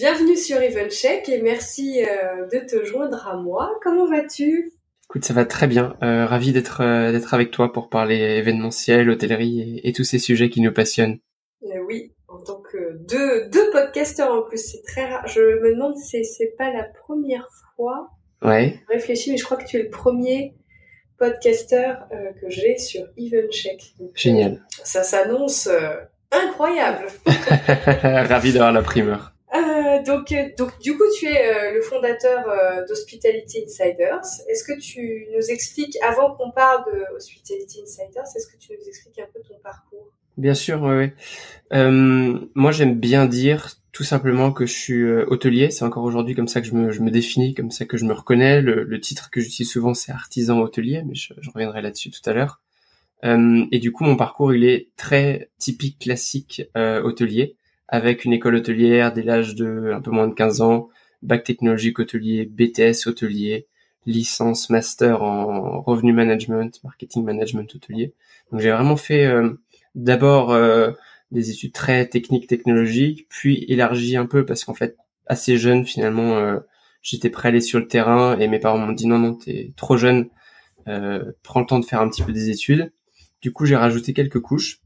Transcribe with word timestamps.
Bienvenue 0.00 0.34
sur 0.34 0.56
EventCheck 0.62 1.28
et 1.28 1.42
merci 1.42 2.02
euh, 2.02 2.46
de 2.46 2.66
te 2.66 2.86
joindre 2.86 3.28
à 3.28 3.36
moi. 3.36 3.70
Comment 3.82 4.08
vas-tu? 4.08 4.72
Écoute, 5.04 5.26
ça 5.26 5.34
va 5.34 5.44
très 5.44 5.66
bien. 5.66 5.94
Euh, 6.02 6.24
ravi 6.24 6.54
d'être 6.54 6.80
euh, 6.80 7.12
d'être 7.12 7.34
avec 7.34 7.50
toi 7.50 7.70
pour 7.70 7.90
parler 7.90 8.16
événementiel, 8.16 9.10
hôtellerie 9.10 9.78
et, 9.84 9.92
tous 9.92 10.04
ces 10.04 10.18
sujets 10.18 10.48
qui 10.48 10.62
nous 10.62 10.72
passionnent. 10.72 11.18
oui, 11.86 12.14
en 12.28 12.38
tant 12.38 12.62
que 12.62 12.96
deux, 13.10 13.50
deux 13.50 13.70
podcasteurs 13.72 14.32
en 14.32 14.40
plus, 14.40 14.56
c'est 14.56 14.80
très 14.90 15.04
rare. 15.04 15.26
Je 15.26 15.42
me 15.42 15.74
demande 15.74 15.98
si 15.98 16.24
c'est 16.24 16.54
pas 16.56 16.72
la 16.72 16.84
première 16.84 17.46
fois. 17.76 18.08
Ouais. 18.40 18.80
Je 18.88 18.94
réfléchis, 18.94 19.32
mais 19.32 19.36
je 19.36 19.44
crois 19.44 19.58
que 19.58 19.66
tu 19.66 19.76
es 19.76 19.82
le 19.82 19.90
premier 19.90 20.54
podcasteur 21.18 22.08
que 22.40 22.48
j'ai 22.48 22.78
sur 22.78 23.02
EventCheck. 23.18 23.96
Génial. 24.14 24.64
ça 24.82 25.02
s'annonce 25.02 25.68
incroyable. 26.32 27.04
ravi 28.02 28.54
d'avoir 28.54 28.72
la 28.72 28.80
primeur. 28.80 29.29
Euh, 30.00 30.04
donc, 30.04 30.32
euh, 30.32 30.48
donc, 30.58 30.78
du 30.80 30.96
coup, 30.96 31.04
tu 31.18 31.26
es 31.26 31.48
euh, 31.48 31.74
le 31.74 31.80
fondateur 31.80 32.44
d'Hospitality 32.88 33.64
Insiders. 33.64 34.20
Est-ce 34.48 34.64
que 34.64 34.78
tu 34.78 35.26
nous 35.34 35.50
expliques, 35.50 35.96
avant 36.02 36.34
qu'on 36.34 36.50
parle 36.50 36.84
de 36.92 37.16
Hospitality 37.16 37.82
Insiders, 37.82 38.24
est-ce 38.36 38.46
que 38.46 38.56
tu 38.58 38.72
nous 38.72 38.88
expliques 38.88 39.18
un 39.18 39.28
peu 39.32 39.40
ton 39.40 39.58
parcours? 39.62 40.12
Bien 40.36 40.54
sûr, 40.54 40.82
oui. 40.82 41.10
Euh, 41.72 42.38
moi, 42.54 42.72
j'aime 42.72 42.98
bien 42.98 43.26
dire 43.26 43.76
tout 43.92 44.04
simplement 44.04 44.52
que 44.52 44.66
je 44.66 44.72
suis 44.72 45.04
hôtelier. 45.04 45.70
C'est 45.70 45.84
encore 45.84 46.04
aujourd'hui 46.04 46.34
comme 46.34 46.48
ça 46.48 46.60
que 46.60 46.66
je 46.66 46.74
me, 46.74 46.92
je 46.92 47.02
définis, 47.02 47.54
comme 47.54 47.70
ça 47.70 47.84
que 47.84 47.96
je 47.96 48.04
me 48.04 48.12
reconnais. 48.12 48.62
Le, 48.62 49.00
titre 49.00 49.30
que 49.30 49.40
j'utilise 49.40 49.70
souvent, 49.70 49.94
c'est 49.94 50.12
artisan 50.12 50.60
hôtelier, 50.60 51.02
mais 51.04 51.14
je, 51.14 51.34
reviendrai 51.52 51.82
là-dessus 51.82 52.10
tout 52.10 52.28
à 52.28 52.32
l'heure. 52.32 52.62
Euh, 53.24 53.64
et 53.70 53.80
du 53.80 53.92
coup, 53.92 54.04
mon 54.04 54.16
parcours, 54.16 54.54
il 54.54 54.64
est 54.64 54.88
très 54.96 55.50
typique, 55.58 55.98
classique 55.98 56.62
hôtelier 56.74 57.56
avec 57.90 58.24
une 58.24 58.32
école 58.32 58.54
hôtelière 58.54 59.12
dès 59.12 59.22
l'âge 59.22 59.54
de 59.56 59.92
un 59.92 60.00
peu 60.00 60.12
moins 60.12 60.28
de 60.28 60.34
15 60.34 60.60
ans, 60.62 60.88
bac 61.22 61.44
technologique 61.44 61.98
hôtelier, 61.98 62.46
BTS 62.46 63.06
hôtelier, 63.06 63.66
licence 64.06 64.70
master 64.70 65.22
en 65.22 65.82
revenu 65.82 66.12
management, 66.12 66.80
marketing 66.84 67.24
management 67.24 67.74
hôtelier. 67.74 68.14
Donc 68.50 68.60
j'ai 68.60 68.70
vraiment 68.70 68.96
fait 68.96 69.26
euh, 69.26 69.50
d'abord 69.96 70.52
euh, 70.52 70.92
des 71.32 71.50
études 71.50 71.72
très 71.72 72.06
techniques 72.06 72.46
technologiques, 72.46 73.26
puis 73.28 73.64
élargi 73.68 74.16
un 74.16 74.26
peu 74.26 74.46
parce 74.46 74.64
qu'en 74.64 74.74
fait 74.74 74.96
assez 75.26 75.58
jeune 75.58 75.84
finalement 75.84 76.36
euh, 76.36 76.60
j'étais 77.02 77.28
prêt 77.28 77.48
à 77.48 77.50
aller 77.50 77.60
sur 77.60 77.80
le 77.80 77.88
terrain 77.88 78.38
et 78.38 78.46
mes 78.46 78.60
parents 78.60 78.78
m'ont 78.78 78.92
dit 78.92 79.08
non 79.08 79.18
non 79.18 79.34
t'es 79.34 79.72
trop 79.76 79.96
jeune, 79.96 80.28
prends 81.42 81.60
le 81.60 81.66
temps 81.66 81.80
de 81.80 81.84
faire 81.84 82.00
un 82.00 82.08
petit 82.08 82.22
peu 82.22 82.32
des 82.32 82.50
études. 82.50 82.92
Du 83.42 83.52
coup 83.52 83.66
j'ai 83.66 83.76
rajouté 83.76 84.12
quelques 84.12 84.40
couches 84.40 84.80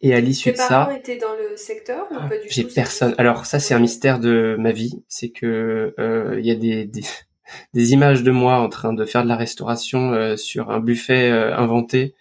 et 0.00 0.14
à 0.14 0.20
l'issue 0.20 0.52
de 0.52 0.56
ça, 0.56 0.88
étaient 0.96 1.18
dans 1.18 1.34
le 1.34 1.56
secteur 1.56 2.06
ou 2.10 2.14
pas 2.28 2.38
du 2.38 2.48
J'ai 2.48 2.64
personne. 2.64 3.14
Alors 3.18 3.46
ça, 3.46 3.58
c'est 3.58 3.74
un 3.74 3.78
mystère 3.78 4.18
de 4.18 4.56
ma 4.58 4.72
vie, 4.72 5.02
c'est 5.08 5.30
que 5.30 5.94
euh, 5.98 6.36
il 6.38 6.46
y 6.46 6.50
a 6.50 6.54
des, 6.54 6.84
des, 6.84 7.02
des 7.74 7.92
images 7.92 8.22
de 8.22 8.30
moi 8.30 8.58
en 8.58 8.68
train 8.68 8.92
de 8.92 9.04
faire 9.04 9.22
de 9.22 9.28
la 9.28 9.36
restauration 9.36 10.12
euh, 10.12 10.36
sur 10.36 10.70
un 10.70 10.80
buffet 10.80 11.30
euh, 11.30 11.56
inventé 11.56 12.14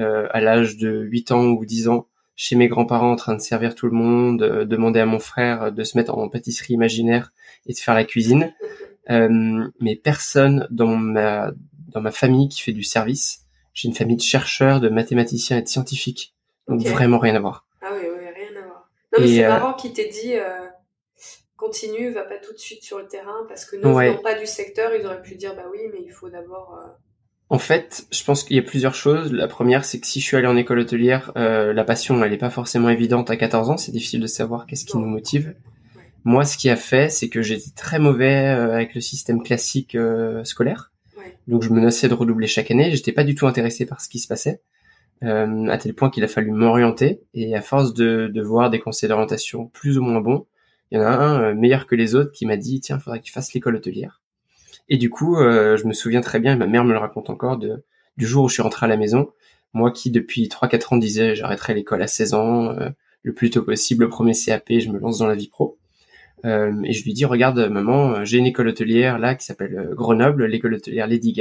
à 0.00 0.40
l'âge 0.40 0.76
de 0.76 1.00
8 1.10 1.32
ans 1.32 1.44
ou 1.46 1.66
10 1.66 1.88
ans 1.88 2.06
chez 2.36 2.54
mes 2.54 2.68
grands-parents 2.68 3.10
en 3.10 3.16
train 3.16 3.34
de 3.34 3.40
servir 3.40 3.74
tout 3.74 3.86
le 3.86 3.92
monde, 3.92 4.38
demander 4.38 5.00
à 5.00 5.06
mon 5.06 5.18
frère 5.18 5.72
de 5.72 5.82
se 5.82 5.98
mettre 5.98 6.16
en 6.16 6.28
pâtisserie 6.28 6.74
imaginaire 6.74 7.32
et 7.66 7.72
de 7.72 7.78
faire 7.78 7.94
la 7.94 8.04
cuisine. 8.04 8.54
mais 9.08 9.96
personne 9.96 10.68
dans 10.70 10.94
ma 10.94 11.50
dans 11.88 12.00
ma 12.00 12.10
famille 12.10 12.48
qui 12.48 12.62
fait 12.62 12.72
du 12.72 12.84
service. 12.84 13.46
J'ai 13.74 13.88
une 13.88 13.94
famille 13.94 14.16
de 14.16 14.22
chercheurs, 14.22 14.80
de 14.80 14.88
mathématiciens 14.88 15.58
et 15.58 15.62
de 15.62 15.68
scientifiques. 15.68 16.34
Donc 16.68 16.82
vraiment 16.82 17.18
rien 17.18 17.34
à 17.34 17.40
voir. 17.40 17.66
Ah 17.82 17.90
oui, 17.94 18.06
oui, 18.10 18.24
rien 18.34 18.60
à 18.60 18.66
voir. 18.66 18.88
Non, 19.12 19.20
mais 19.20 19.28
c'est 19.28 19.44
euh, 19.44 19.48
marrant 19.48 19.74
qu'il 19.74 19.92
t'ait 19.92 20.08
dit 20.08 20.34
euh, 20.34 20.66
continue, 21.56 22.10
va 22.10 22.22
pas 22.22 22.38
tout 22.38 22.52
de 22.52 22.58
suite 22.58 22.82
sur 22.82 22.98
le 22.98 23.06
terrain 23.06 23.44
parce 23.48 23.64
que 23.64 23.76
non, 23.76 23.94
ouais. 23.94 24.16
pas 24.22 24.38
du 24.38 24.46
secteur, 24.46 24.94
ils 24.94 25.04
auraient 25.04 25.22
pu 25.22 25.34
dire 25.34 25.54
bah 25.54 25.64
oui, 25.70 25.80
mais 25.92 26.00
il 26.02 26.10
faut 26.10 26.30
d'abord. 26.30 26.78
Euh... 26.82 26.88
En 27.50 27.58
fait, 27.58 28.06
je 28.10 28.22
pense 28.24 28.44
qu'il 28.44 28.56
y 28.56 28.58
a 28.58 28.62
plusieurs 28.62 28.94
choses. 28.94 29.32
La 29.32 29.48
première, 29.48 29.84
c'est 29.84 30.00
que 30.00 30.06
si 30.06 30.20
je 30.20 30.24
suis 30.26 30.36
allé 30.36 30.46
en 30.46 30.56
école 30.56 30.80
hôtelière, 30.80 31.32
euh, 31.36 31.72
la 31.72 31.84
passion, 31.84 32.22
elle 32.22 32.32
est 32.32 32.38
pas 32.38 32.50
forcément 32.50 32.90
évidente 32.90 33.30
à 33.30 33.36
14 33.36 33.70
ans. 33.70 33.76
C'est 33.78 33.92
difficile 33.92 34.20
de 34.20 34.26
savoir 34.26 34.66
qu'est-ce 34.66 34.84
qui 34.84 34.98
nous 34.98 35.06
motive. 35.06 35.54
Moi, 36.24 36.44
ce 36.44 36.58
qui 36.58 36.68
a 36.68 36.76
fait, 36.76 37.10
c'est 37.10 37.30
que 37.30 37.40
j'étais 37.40 37.70
très 37.74 37.98
mauvais 37.98 38.48
euh, 38.48 38.74
avec 38.74 38.94
le 38.94 39.00
système 39.00 39.42
classique 39.42 39.94
euh, 39.94 40.44
scolaire. 40.44 40.92
Donc, 41.46 41.62
je 41.62 41.70
menaçais 41.70 42.08
de 42.08 42.14
redoubler 42.14 42.46
chaque 42.46 42.70
année. 42.70 42.90
J'étais 42.90 43.12
pas 43.12 43.24
du 43.24 43.34
tout 43.34 43.46
intéressé 43.46 43.86
par 43.86 44.02
ce 44.02 44.10
qui 44.10 44.18
se 44.18 44.28
passait. 44.28 44.60
Euh, 45.24 45.66
à 45.66 45.78
tel 45.78 45.94
point 45.94 46.10
qu'il 46.10 46.22
a 46.22 46.28
fallu 46.28 46.52
m'orienter. 46.52 47.22
Et 47.34 47.56
à 47.56 47.60
force 47.60 47.92
de, 47.92 48.30
de 48.32 48.42
voir 48.42 48.70
des 48.70 48.78
conseils 48.78 49.08
d'orientation 49.08 49.66
plus 49.66 49.98
ou 49.98 50.02
moins 50.02 50.20
bons, 50.20 50.46
il 50.90 50.98
y 50.98 51.00
en 51.00 51.04
a 51.04 51.10
un 51.10 51.42
euh, 51.42 51.54
meilleur 51.54 51.86
que 51.86 51.96
les 51.96 52.14
autres 52.14 52.30
qui 52.30 52.46
m'a 52.46 52.56
dit 52.56 52.80
tiens, 52.80 52.98
il 52.98 53.02
faudrait 53.02 53.18
que 53.18 53.24
tu 53.24 53.32
fasses 53.32 53.52
l'école 53.52 53.76
hôtelière. 53.76 54.22
Et 54.88 54.96
du 54.96 55.10
coup, 55.10 55.36
euh, 55.36 55.76
je 55.76 55.86
me 55.86 55.92
souviens 55.92 56.20
très 56.20 56.38
bien, 56.38 56.52
et 56.54 56.56
ma 56.56 56.66
mère 56.66 56.84
me 56.84 56.92
le 56.92 56.98
raconte 56.98 57.30
encore, 57.30 57.58
de, 57.58 57.84
du 58.16 58.26
jour 58.26 58.44
où 58.44 58.48
je 58.48 58.54
suis 58.54 58.62
rentré 58.62 58.86
à 58.86 58.88
la 58.88 58.96
maison, 58.96 59.30
moi 59.74 59.90
qui 59.90 60.10
depuis 60.10 60.46
3-4 60.48 60.94
ans 60.94 60.96
disais 60.96 61.34
j'arrêterai 61.34 61.74
l'école 61.74 62.00
à 62.00 62.06
16 62.06 62.34
ans, 62.34 62.74
le 63.22 63.34
plus 63.34 63.50
tôt 63.50 63.62
possible, 63.62 64.04
le 64.04 64.08
premier 64.08 64.32
CAP, 64.32 64.72
je 64.78 64.88
me 64.88 64.98
lance 64.98 65.18
dans 65.18 65.26
la 65.26 65.34
vie 65.34 65.48
pro. 65.48 65.78
Euh, 66.46 66.72
et 66.84 66.92
je 66.92 67.04
lui 67.04 67.12
dis 67.12 67.24
regarde 67.26 67.58
maman, 67.68 68.24
j'ai 68.24 68.38
une 68.38 68.46
école 68.46 68.68
hôtelière 68.68 69.18
là 69.18 69.34
qui 69.34 69.44
s'appelle 69.44 69.90
Grenoble, 69.92 70.46
l'école 70.46 70.74
hôtelière 70.74 71.06
Lady 71.06 71.34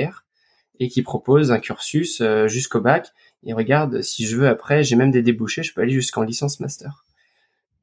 et 0.79 0.89
qui 0.89 1.01
propose 1.03 1.51
un 1.51 1.59
cursus 1.59 2.21
jusqu'au 2.47 2.81
bac 2.81 3.13
et 3.43 3.53
regarde, 3.53 4.01
si 4.01 4.25
je 4.25 4.35
veux 4.35 4.47
après, 4.47 4.83
j'ai 4.83 4.95
même 4.95 5.11
des 5.11 5.21
débouchés, 5.21 5.63
je 5.63 5.73
peux 5.73 5.81
aller 5.81 5.93
jusqu'en 5.93 6.23
licence 6.23 6.59
master. 6.59 7.05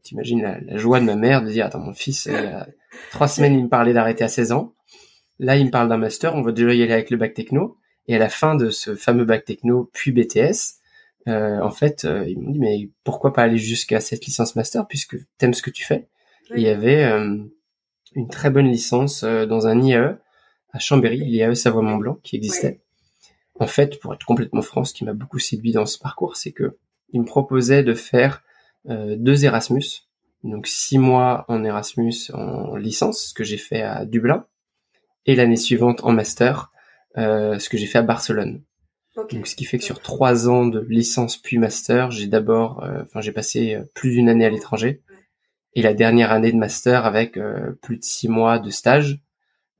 T'imagines 0.02 0.42
la, 0.42 0.60
la, 0.60 0.76
joie 0.76 1.00
de 1.00 1.06
ma 1.06 1.16
mère 1.16 1.42
de 1.42 1.50
dire, 1.50 1.66
attends, 1.66 1.80
mon 1.80 1.94
fils, 1.94 2.26
il 2.26 2.32
y 2.32 2.36
a 2.36 2.68
trois 3.10 3.28
semaines, 3.28 3.54
il 3.54 3.64
me 3.64 3.68
parlait 3.68 3.94
d'arrêter 3.94 4.24
à 4.24 4.28
16 4.28 4.52
ans. 4.52 4.74
Là, 5.38 5.56
il 5.56 5.66
me 5.66 5.70
parle 5.70 5.88
d'un 5.88 5.96
master, 5.96 6.34
on 6.34 6.42
va 6.42 6.52
déjà 6.52 6.74
y 6.74 6.82
aller 6.82 6.92
avec 6.92 7.10
le 7.10 7.16
bac 7.16 7.34
techno. 7.34 7.78
Et 8.06 8.14
à 8.14 8.18
la 8.18 8.28
fin 8.28 8.54
de 8.54 8.68
ce 8.70 8.94
fameux 8.94 9.24
bac 9.24 9.44
techno, 9.46 9.90
puis 9.94 10.12
BTS, 10.12 10.80
euh, 11.26 11.58
en 11.60 11.70
fait, 11.70 12.04
euh, 12.04 12.28
ils 12.28 12.38
m'ont 12.38 12.50
dit, 12.50 12.58
mais 12.58 12.90
pourquoi 13.02 13.32
pas 13.32 13.42
aller 13.42 13.56
jusqu'à 13.56 14.00
cette 14.00 14.26
licence 14.26 14.56
master, 14.56 14.86
puisque 14.86 15.16
t'aimes 15.38 15.54
ce 15.54 15.62
que 15.62 15.70
tu 15.70 15.84
fais? 15.84 16.08
Et 16.50 16.56
il 16.56 16.62
y 16.62 16.68
avait 16.68 17.04
euh, 17.04 17.38
une 18.14 18.28
très 18.28 18.50
bonne 18.50 18.68
licence 18.68 19.22
euh, 19.22 19.46
dans 19.46 19.66
un 19.66 19.80
IAE 19.80 20.18
à 20.72 20.78
Chambéry, 20.78 21.18
l'IAE 21.18 21.54
Savoie-Mont-Blanc, 21.54 22.18
qui 22.22 22.36
existait 22.36 22.80
en 23.60 23.66
fait, 23.66 24.00
pour 24.00 24.14
être 24.14 24.24
complètement 24.24 24.62
franc, 24.62 24.84
ce 24.84 24.94
qui 24.94 25.04
m'a 25.04 25.12
beaucoup 25.12 25.38
séduit 25.38 25.72
dans 25.72 25.86
ce 25.86 25.98
parcours, 25.98 26.36
c'est 26.36 26.52
que 26.52 26.76
il 27.12 27.20
me 27.20 27.26
proposait 27.26 27.84
de 27.84 27.94
faire 27.94 28.42
euh, 28.90 29.14
deux 29.16 29.44
Erasmus, 29.44 30.08
donc 30.42 30.66
six 30.66 30.98
mois 30.98 31.44
en 31.48 31.64
Erasmus 31.64 32.30
en 32.32 32.76
licence, 32.76 33.28
ce 33.28 33.34
que 33.34 33.44
j'ai 33.44 33.56
fait 33.56 33.82
à 33.82 34.04
Dublin, 34.04 34.46
et 35.26 35.36
l'année 35.36 35.56
suivante 35.56 36.02
en 36.02 36.12
master, 36.12 36.72
euh, 37.16 37.58
ce 37.58 37.68
que 37.68 37.78
j'ai 37.78 37.86
fait 37.86 37.98
à 37.98 38.02
Barcelone. 38.02 38.62
Donc, 39.30 39.46
ce 39.46 39.54
qui 39.54 39.64
fait 39.64 39.78
que 39.78 39.84
sur 39.84 40.00
trois 40.00 40.48
ans 40.48 40.66
de 40.66 40.80
licence 40.80 41.36
puis 41.36 41.56
master, 41.58 42.10
j'ai 42.10 42.26
d'abord, 42.26 42.82
euh, 42.82 43.04
enfin, 43.04 43.20
j'ai 43.20 43.30
passé 43.30 43.78
plus 43.94 44.10
d'une 44.10 44.28
année 44.28 44.44
à 44.44 44.50
l'étranger, 44.50 45.02
et 45.74 45.82
la 45.82 45.94
dernière 45.94 46.32
année 46.32 46.50
de 46.50 46.56
master 46.56 47.06
avec 47.06 47.38
plus 47.80 47.96
de 47.98 48.04
six 48.04 48.28
mois 48.28 48.58
de 48.58 48.70
stage. 48.70 49.20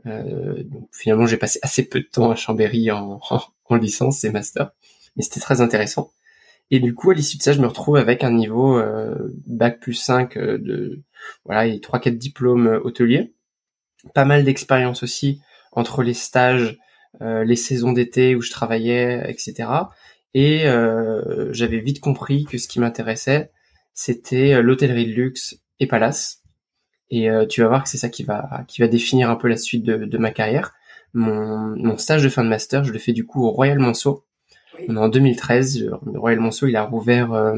Donc 0.05 0.89
finalement, 0.93 1.27
j'ai 1.27 1.37
passé 1.37 1.59
assez 1.62 1.89
peu 1.89 2.01
de 2.01 2.06
temps 2.06 2.31
à 2.31 2.37
Chambéry 2.37 2.91
en, 2.91 3.21
en 3.67 3.77
licence 3.77 4.25
et 4.25 4.31
master. 4.31 4.71
Mais 5.17 5.23
c'était 5.23 5.41
très 5.41 5.61
intéressant. 5.61 6.12
Et 6.71 6.81
du 6.81 6.95
coup, 6.95 7.11
à 7.11 7.15
l'issue 7.15 7.37
de 7.37 7.43
ça, 7.43 7.53
je 7.53 7.61
me 7.61 7.67
retrouve 7.67 7.97
avec 7.97 8.25
un 8.25 8.33
niveau 8.33 8.79
euh, 8.79 9.35
bac 9.47 9.81
plus 9.81 9.95
5 9.95 10.37
euh, 10.37 10.59
de 10.59 11.03
voilà, 11.45 11.67
et 11.67 11.81
trois 11.81 12.01
quatre 12.01 12.19
diplômes 12.19 12.81
hôteliers. 12.85 13.35
Pas 14.15 14.25
mal 14.25 14.45
d'expérience 14.45 15.03
aussi 15.03 15.41
entre 15.73 16.03
les 16.03 16.15
stages 16.15 16.79
les 17.21 17.57
saisons 17.57 17.93
d'été 17.93 18.35
où 18.35 18.43
je 18.43 18.50
travaillais, 18.50 19.23
etc. 19.31 19.69
Et 20.35 20.65
j'avais 21.53 21.79
vite 21.79 22.00
compris 22.00 22.45
que 22.45 22.59
ce 22.59 22.67
qui 22.67 22.81
m'intéressait, 22.81 23.53
c'était 23.93 24.61
l'hôtellerie 24.61 25.07
de 25.07 25.12
luxe 25.12 25.61
et 25.79 25.87
palace. 25.87 26.44
Et 27.11 27.29
tu 27.49 27.61
vas 27.61 27.69
voir 27.69 27.85
que 27.85 27.89
c'est 27.89 27.99
ça 27.99 28.09
qui 28.09 28.25
va 28.25 28.65
qui 28.67 28.81
va 28.81 28.89
définir 28.89 29.31
un 29.31 29.37
peu 29.37 29.47
la 29.47 29.56
suite 29.56 29.85
de, 29.85 30.05
de 30.05 30.19
ma 30.19 30.31
carrière. 30.31 30.75
Mon, 31.12 31.77
mon 31.77 31.97
stage 31.97 32.25
de 32.25 32.29
fin 32.29 32.43
de 32.43 32.49
master, 32.49 32.83
je 32.83 32.93
le 32.93 32.99
fais 32.99 33.12
du 33.12 33.25
coup 33.25 33.45
au 33.45 33.51
Royal 33.51 33.79
Monceau. 33.79 34.25
On 34.89 34.97
est 34.97 34.99
en 34.99 35.09
2013. 35.09 35.91
Le 36.12 36.19
Royal 36.19 36.41
Monceau, 36.41 36.67
il 36.67 36.77
a 36.77 36.83
rouvert 36.83 37.55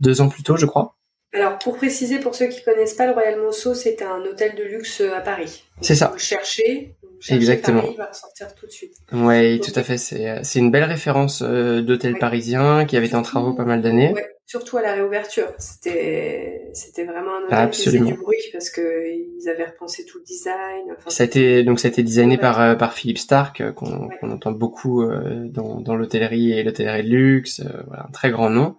deux 0.00 0.20
ans 0.20 0.28
plus 0.28 0.42
tôt, 0.42 0.56
je 0.56 0.66
crois. 0.66 0.96
Alors, 1.32 1.58
pour 1.58 1.76
préciser, 1.76 2.18
pour 2.18 2.34
ceux 2.34 2.46
qui 2.46 2.62
connaissent 2.64 2.94
pas, 2.94 3.06
le 3.06 3.12
Royal 3.12 3.40
Monceau, 3.40 3.74
c'est 3.74 4.02
un 4.02 4.20
hôtel 4.22 4.56
de 4.56 4.64
luxe 4.64 5.00
euh, 5.00 5.14
à 5.14 5.20
Paris. 5.20 5.62
C'est 5.80 5.94
ça. 5.94 6.08
Vous 6.12 6.18
cherchez, 6.18 6.96
Exactement. 7.28 7.82
Paris, 7.82 7.92
il 7.94 7.98
va 7.98 8.06
ressortir 8.06 8.52
tout 8.54 8.66
de 8.66 8.72
suite. 8.72 8.94
Oui, 9.12 9.60
tout 9.60 9.72
à 9.76 9.84
fait. 9.84 9.96
C'est 9.96 10.28
euh, 10.28 10.40
c'est 10.42 10.58
une 10.58 10.72
belle 10.72 10.84
référence 10.84 11.42
euh, 11.42 11.82
d'hôtel 11.82 12.18
parisien 12.18 12.84
qui 12.84 12.96
avait 12.96 13.06
été 13.06 13.14
en 13.14 13.22
travaux 13.22 13.54
pas 13.54 13.64
mal 13.64 13.80
d'années. 13.80 14.12
Ouais, 14.12 14.26
surtout 14.50 14.78
à 14.78 14.82
la 14.82 14.94
réouverture. 14.94 15.52
C'était 15.58 16.70
c'était 16.72 17.04
vraiment 17.04 17.36
un 17.36 17.44
hôtel 17.44 17.58
Absolument. 17.58 18.04
qui 18.04 18.10
faisait 18.10 18.16
du 18.16 18.22
bruit 18.22 18.38
parce 18.52 18.70
que 18.70 19.06
ils 19.08 19.48
avaient 19.48 19.66
repensé 19.66 20.04
tout 20.04 20.18
le 20.18 20.24
design. 20.24 20.82
Enfin, 20.96 21.10
ça 21.10 21.22
a 21.22 21.26
été 21.26 21.62
donc 21.62 21.78
ça 21.78 21.88
a 21.88 21.90
été 21.90 22.02
designé 22.02 22.38
par 22.38 22.76
par 22.76 22.94
Philippe 22.94 23.18
Stark 23.18 23.72
qu'on 23.74 24.08
qu'on 24.08 24.30
entend 24.30 24.52
beaucoup 24.52 25.04
dans 25.04 25.80
dans 25.80 25.94
l'hôtellerie 25.94 26.52
et 26.52 26.62
l'hôtellerie 26.64 27.04
de 27.04 27.08
luxe. 27.08 27.62
voilà, 27.86 28.06
un 28.08 28.12
très 28.12 28.30
grand 28.30 28.50
nom. 28.50 28.76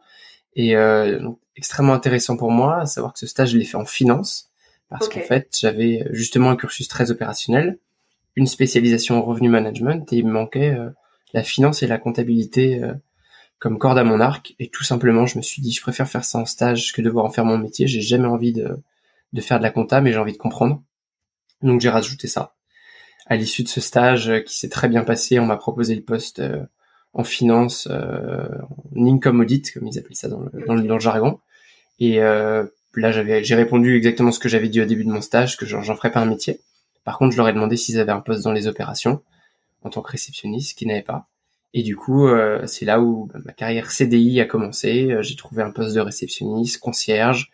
Et 0.55 0.75
euh, 0.75 1.19
donc, 1.19 1.39
extrêmement 1.55 1.93
intéressant 1.93 2.37
pour 2.37 2.51
moi, 2.51 2.81
à 2.81 2.85
savoir 2.85 3.13
que 3.13 3.19
ce 3.19 3.27
stage, 3.27 3.51
je 3.51 3.57
l'ai 3.57 3.65
fait 3.65 3.77
en 3.77 3.85
finance, 3.85 4.51
parce 4.89 5.07
qu'en 5.07 5.21
fait, 5.21 5.55
j'avais 5.59 6.05
justement 6.11 6.49
un 6.49 6.55
cursus 6.55 6.87
très 6.87 7.11
opérationnel, 7.11 7.79
une 8.35 8.47
spécialisation 8.47 9.17
en 9.17 9.21
revenu 9.21 9.49
management, 9.49 10.11
et 10.11 10.17
il 10.17 10.25
me 10.25 10.31
manquait 10.31 10.71
euh, 10.71 10.89
la 11.33 11.43
finance 11.43 11.83
et 11.83 11.87
la 11.87 11.97
comptabilité 11.97 12.83
euh, 12.83 12.93
comme 13.61 13.77
corde 13.77 13.97
à 13.97 14.03
mon 14.03 14.19
arc. 14.19 14.55
Et 14.59 14.67
tout 14.67 14.83
simplement, 14.83 15.25
je 15.25 15.37
me 15.37 15.41
suis 15.41 15.61
dit, 15.61 15.71
je 15.71 15.81
préfère 15.81 16.09
faire 16.09 16.25
ça 16.25 16.39
en 16.39 16.45
stage 16.45 16.91
que 16.91 17.01
devoir 17.01 17.23
en 17.23 17.29
faire 17.29 17.45
mon 17.45 17.57
métier. 17.57 17.87
J'ai 17.87 18.01
jamais 18.01 18.27
envie 18.27 18.51
de, 18.51 18.77
de 19.31 19.41
faire 19.41 19.59
de 19.59 19.63
la 19.63 19.69
compta, 19.69 20.01
mais 20.01 20.11
j'ai 20.11 20.19
envie 20.19 20.33
de 20.33 20.37
comprendre. 20.37 20.83
Donc 21.61 21.79
j'ai 21.79 21.89
rajouté 21.89 22.27
ça. 22.27 22.55
À 23.27 23.37
l'issue 23.37 23.63
de 23.63 23.69
ce 23.69 23.79
stage 23.79 24.29
euh, 24.29 24.39
qui 24.41 24.57
s'est 24.57 24.67
très 24.67 24.89
bien 24.89 25.05
passé, 25.05 25.39
on 25.39 25.45
m'a 25.45 25.55
proposé 25.55 25.95
le 25.95 26.01
poste 26.01 26.41
en 27.13 27.23
finance, 27.23 27.87
euh, 27.91 28.47
en 28.95 29.05
income 29.05 29.39
audit, 29.39 29.71
comme 29.71 29.87
ils 29.87 29.99
appellent 29.99 30.15
ça 30.15 30.29
dans 30.29 30.41
le, 30.41 30.65
dans 30.65 30.75
le, 30.75 30.99
jargon. 30.99 31.39
Et 31.99 32.21
euh, 32.21 32.65
là, 32.95 33.11
j'avais, 33.11 33.43
j'ai 33.43 33.55
répondu 33.55 33.97
exactement 33.97 34.31
ce 34.31 34.39
que 34.39 34.49
j'avais 34.49 34.69
dit 34.69 34.81
au 34.81 34.85
début 34.85 35.03
de 35.03 35.11
mon 35.11 35.21
stage, 35.21 35.57
que 35.57 35.65
j'en, 35.65 35.83
ferais 35.95 36.11
pas 36.11 36.21
un 36.21 36.25
métier. 36.25 36.61
Par 37.03 37.17
contre, 37.17 37.31
je 37.33 37.37
leur 37.37 37.47
ai 37.47 37.53
demandé 37.53 37.77
s'ils 37.77 37.99
avaient 37.99 38.11
un 38.11 38.21
poste 38.21 38.43
dans 38.43 38.51
les 38.51 38.67
opérations 38.67 39.21
en 39.83 39.89
tant 39.89 40.01
que 40.01 40.11
réceptionniste, 40.11 40.77
qui 40.77 40.85
n'avait 40.85 41.01
pas. 41.01 41.27
Et 41.73 41.83
du 41.83 41.95
coup, 41.95 42.27
euh, 42.27 42.65
c'est 42.67 42.85
là 42.85 42.99
où 43.01 43.27
bah, 43.33 43.39
ma 43.45 43.53
carrière 43.53 43.91
CDI 43.91 44.41
a 44.41 44.45
commencé. 44.45 45.11
Euh, 45.11 45.21
j'ai 45.21 45.35
trouvé 45.35 45.63
un 45.63 45.71
poste 45.71 45.95
de 45.95 46.01
réceptionniste, 46.01 46.79
concierge. 46.79 47.51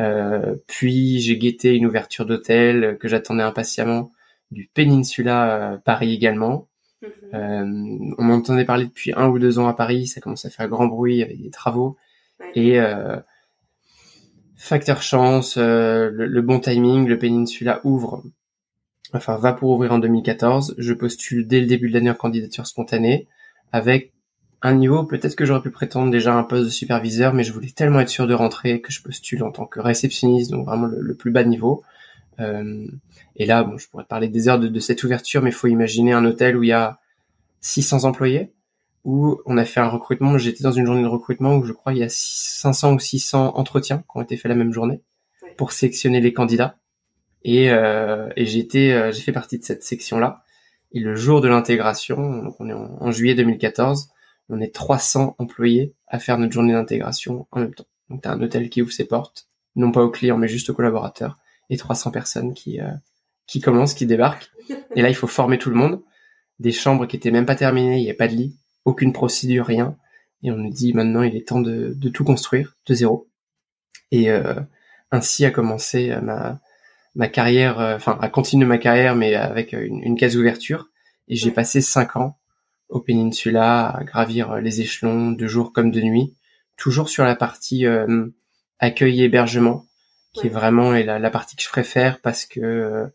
Euh, 0.00 0.56
puis 0.66 1.20
j'ai 1.20 1.38
guetté 1.38 1.74
une 1.74 1.86
ouverture 1.86 2.26
d'hôtel 2.26 2.98
que 2.98 3.06
j'attendais 3.06 3.44
impatiemment 3.44 4.10
du 4.50 4.68
Peninsula 4.74 5.80
Paris 5.84 6.12
également. 6.12 6.68
Mhm. 7.04 7.10
Euh, 7.34 8.14
on 8.18 8.24
m'entendait 8.24 8.64
parler 8.64 8.86
depuis 8.86 9.12
un 9.16 9.28
ou 9.28 9.38
deux 9.38 9.58
ans 9.58 9.68
à 9.68 9.74
Paris, 9.74 10.06
ça 10.06 10.20
commence 10.20 10.44
à 10.44 10.50
faire 10.50 10.68
grand 10.68 10.86
bruit 10.86 11.22
avec 11.22 11.42
des 11.42 11.50
travaux. 11.50 11.96
Et 12.54 12.80
euh, 12.80 13.16
facteur 14.56 15.02
chance, 15.02 15.56
euh, 15.56 16.10
le, 16.12 16.42
bon 16.42 16.60
timing, 16.60 17.06
le 17.06 17.18
Peninsula 17.18 17.80
ouvre, 17.84 18.22
enfin 19.12 19.36
va 19.36 19.52
pour 19.52 19.70
ouvrir 19.70 19.92
en 19.92 19.98
2014. 19.98 20.74
Je 20.78 20.92
postule 20.92 21.46
dès 21.46 21.60
le 21.60 21.66
début 21.66 21.88
de 21.88 21.94
l'année 21.94 22.10
en 22.10 22.14
candidature 22.14 22.66
spontanée, 22.66 23.28
avec 23.72 24.14
un 24.62 24.74
niveau 24.74 25.04
peut-être 25.04 25.36
que 25.36 25.44
j'aurais 25.44 25.60
pu 25.60 25.70
prétendre 25.70 26.10
déjà 26.10 26.34
un 26.34 26.42
poste 26.42 26.64
de 26.64 26.70
superviseur, 26.70 27.34
mais 27.34 27.44
je 27.44 27.52
voulais 27.52 27.68
tellement 27.68 28.00
être 28.00 28.08
sûr 28.08 28.26
de 28.26 28.32
rentrer 28.32 28.80
que 28.80 28.90
je 28.90 29.02
postule 29.02 29.42
en 29.42 29.52
tant 29.52 29.66
que 29.66 29.78
réceptionniste, 29.78 30.50
donc 30.50 30.66
vraiment 30.66 30.86
le, 30.86 31.14
plus 31.14 31.30
bas 31.30 31.44
niveau. 31.44 31.82
Euh, 32.40 32.86
et 33.36 33.44
là, 33.44 33.62
bon, 33.62 33.76
je 33.76 33.88
pourrais 33.88 34.04
parler 34.04 34.28
des 34.28 34.48
heures 34.48 34.58
de, 34.58 34.80
cette 34.80 35.04
ouverture, 35.04 35.42
mais 35.42 35.50
il 35.50 35.54
faut 35.54 35.66
imaginer 35.66 36.14
un 36.14 36.24
hôtel 36.24 36.56
où 36.56 36.62
il 36.62 36.68
y 36.70 36.72
a 36.72 36.98
600 37.60 38.04
employés, 38.04 38.52
où 39.04 39.38
on 39.44 39.58
a 39.58 39.66
fait 39.66 39.80
un 39.80 39.88
recrutement. 39.88 40.38
J'étais 40.38 40.62
dans 40.62 40.72
une 40.72 40.86
journée 40.86 41.02
de 41.02 41.08
recrutement 41.08 41.56
où 41.56 41.64
je 41.64 41.72
crois 41.72 41.92
il 41.92 41.98
y 41.98 42.02
a 42.02 42.08
500 42.08 42.94
ou 42.94 42.98
600 42.98 43.58
entretiens 43.58 43.98
qui 43.98 44.16
ont 44.16 44.22
été 44.22 44.38
faits 44.38 44.48
la 44.48 44.54
même 44.54 44.72
journée 44.72 45.02
pour 45.58 45.72
sélectionner 45.72 46.20
les 46.20 46.32
candidats. 46.32 46.78
Et, 47.42 47.70
euh, 47.70 48.30
et 48.36 48.46
j'ai 48.46 48.66
euh, 48.92 49.12
j'ai 49.12 49.20
fait 49.20 49.32
partie 49.32 49.58
de 49.58 49.64
cette 49.64 49.82
section-là. 49.82 50.43
Et 50.94 51.00
le 51.00 51.16
jour 51.16 51.40
de 51.40 51.48
l'intégration, 51.48 52.54
on 52.58 52.68
est 52.68 52.72
en, 52.72 53.10
juillet 53.10 53.34
2014, 53.34 54.08
on 54.48 54.60
est 54.60 54.72
300 54.74 55.34
employés 55.38 55.92
à 56.06 56.18
faire 56.18 56.38
notre 56.38 56.52
journée 56.52 56.72
d'intégration 56.72 57.46
en 57.50 57.60
même 57.60 57.74
temps. 57.74 57.86
Donc 58.08 58.22
tu 58.22 58.28
as 58.28 58.32
un 58.32 58.40
hôtel 58.40 58.70
qui 58.70 58.80
ouvre 58.80 58.92
ses 58.92 59.04
portes, 59.04 59.48
non 59.74 59.90
pas 59.90 60.02
aux 60.02 60.10
clients 60.10 60.38
mais 60.38 60.48
juste 60.48 60.70
aux 60.70 60.74
collaborateurs, 60.74 61.38
et 61.68 61.76
300 61.76 62.12
personnes 62.12 62.54
qui 62.54 62.80
euh, 62.80 62.92
qui 63.46 63.60
commencent, 63.60 63.94
qui 63.94 64.06
débarquent. 64.06 64.50
Et 64.94 65.02
là, 65.02 65.10
il 65.10 65.14
faut 65.14 65.26
former 65.26 65.58
tout 65.58 65.68
le 65.68 65.76
monde. 65.76 66.02
Des 66.60 66.72
chambres 66.72 67.06
qui 67.06 67.16
étaient 67.16 67.30
même 67.30 67.44
pas 67.44 67.56
terminées, 67.56 67.98
il 67.98 68.04
n'y 68.04 68.10
a 68.10 68.14
pas 68.14 68.28
de 68.28 68.34
lit, 68.34 68.56
aucune 68.84 69.12
procédure, 69.12 69.66
rien. 69.66 69.96
Et 70.42 70.50
on 70.50 70.56
nous 70.56 70.70
dit 70.70 70.94
maintenant, 70.94 71.22
il 71.22 71.36
est 71.36 71.48
temps 71.48 71.60
de, 71.60 71.92
de 71.94 72.08
tout 72.08 72.24
construire 72.24 72.76
de 72.86 72.94
zéro. 72.94 73.28
Et 74.10 74.30
euh, 74.30 74.54
ainsi 75.10 75.44
a 75.44 75.50
commencé 75.50 76.10
euh, 76.12 76.20
ma, 76.20 76.60
ma 77.14 77.28
carrière, 77.28 77.80
euh, 77.80 77.96
enfin, 77.96 78.18
a 78.20 78.28
continué 78.28 78.66
ma 78.66 78.78
carrière, 78.78 79.14
mais 79.14 79.34
avec 79.34 79.72
une, 79.72 80.02
une 80.02 80.16
case 80.16 80.36
ouverture. 80.36 80.88
Et 81.28 81.36
j'ai 81.36 81.50
passé 81.50 81.80
cinq 81.80 82.16
ans 82.16 82.38
au 82.88 83.00
Peninsula 83.00 83.88
à 83.88 84.04
gravir 84.04 84.56
les 84.56 84.80
échelons 84.80 85.32
de 85.32 85.46
jour 85.46 85.72
comme 85.72 85.90
de 85.90 86.00
nuit, 86.00 86.36
toujours 86.76 87.08
sur 87.08 87.24
la 87.24 87.34
partie 87.34 87.86
accueil 88.78 89.22
et 89.22 89.24
hébergement, 89.24 89.86
qui 90.34 90.48
est 90.48 90.50
vraiment 90.50 90.92
la, 90.92 91.18
la, 91.18 91.30
partie 91.30 91.56
que 91.56 91.62
je 91.62 91.68
préfère 91.70 92.20
parce 92.20 92.44
que 92.44 93.10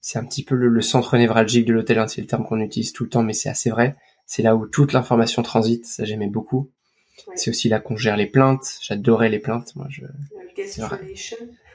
c'est 0.00 0.18
un 0.18 0.24
petit 0.24 0.44
peu 0.44 0.54
le, 0.54 0.80
centre 0.80 1.16
névralgique 1.16 1.66
de 1.66 1.72
l'hôtel, 1.72 1.98
hein, 1.98 2.08
c'est 2.08 2.20
le 2.20 2.26
terme 2.26 2.44
qu'on 2.44 2.60
utilise 2.60 2.92
tout 2.92 3.04
le 3.04 3.10
temps, 3.10 3.22
mais 3.22 3.32
c'est 3.32 3.48
assez 3.48 3.70
vrai. 3.70 3.96
C'est 4.26 4.42
là 4.42 4.56
où 4.56 4.66
toute 4.66 4.92
l'information 4.92 5.42
transite, 5.42 5.86
ça 5.86 6.04
j'aimais 6.04 6.28
beaucoup. 6.28 6.70
C'est 7.34 7.50
aussi 7.50 7.68
là 7.68 7.80
qu'on 7.80 7.96
gère 7.96 8.16
les 8.16 8.26
plaintes, 8.26 8.78
j'adorais 8.80 9.28
les 9.28 9.38
plaintes. 9.38 9.74
Moi, 9.76 9.86
je... 9.90 10.02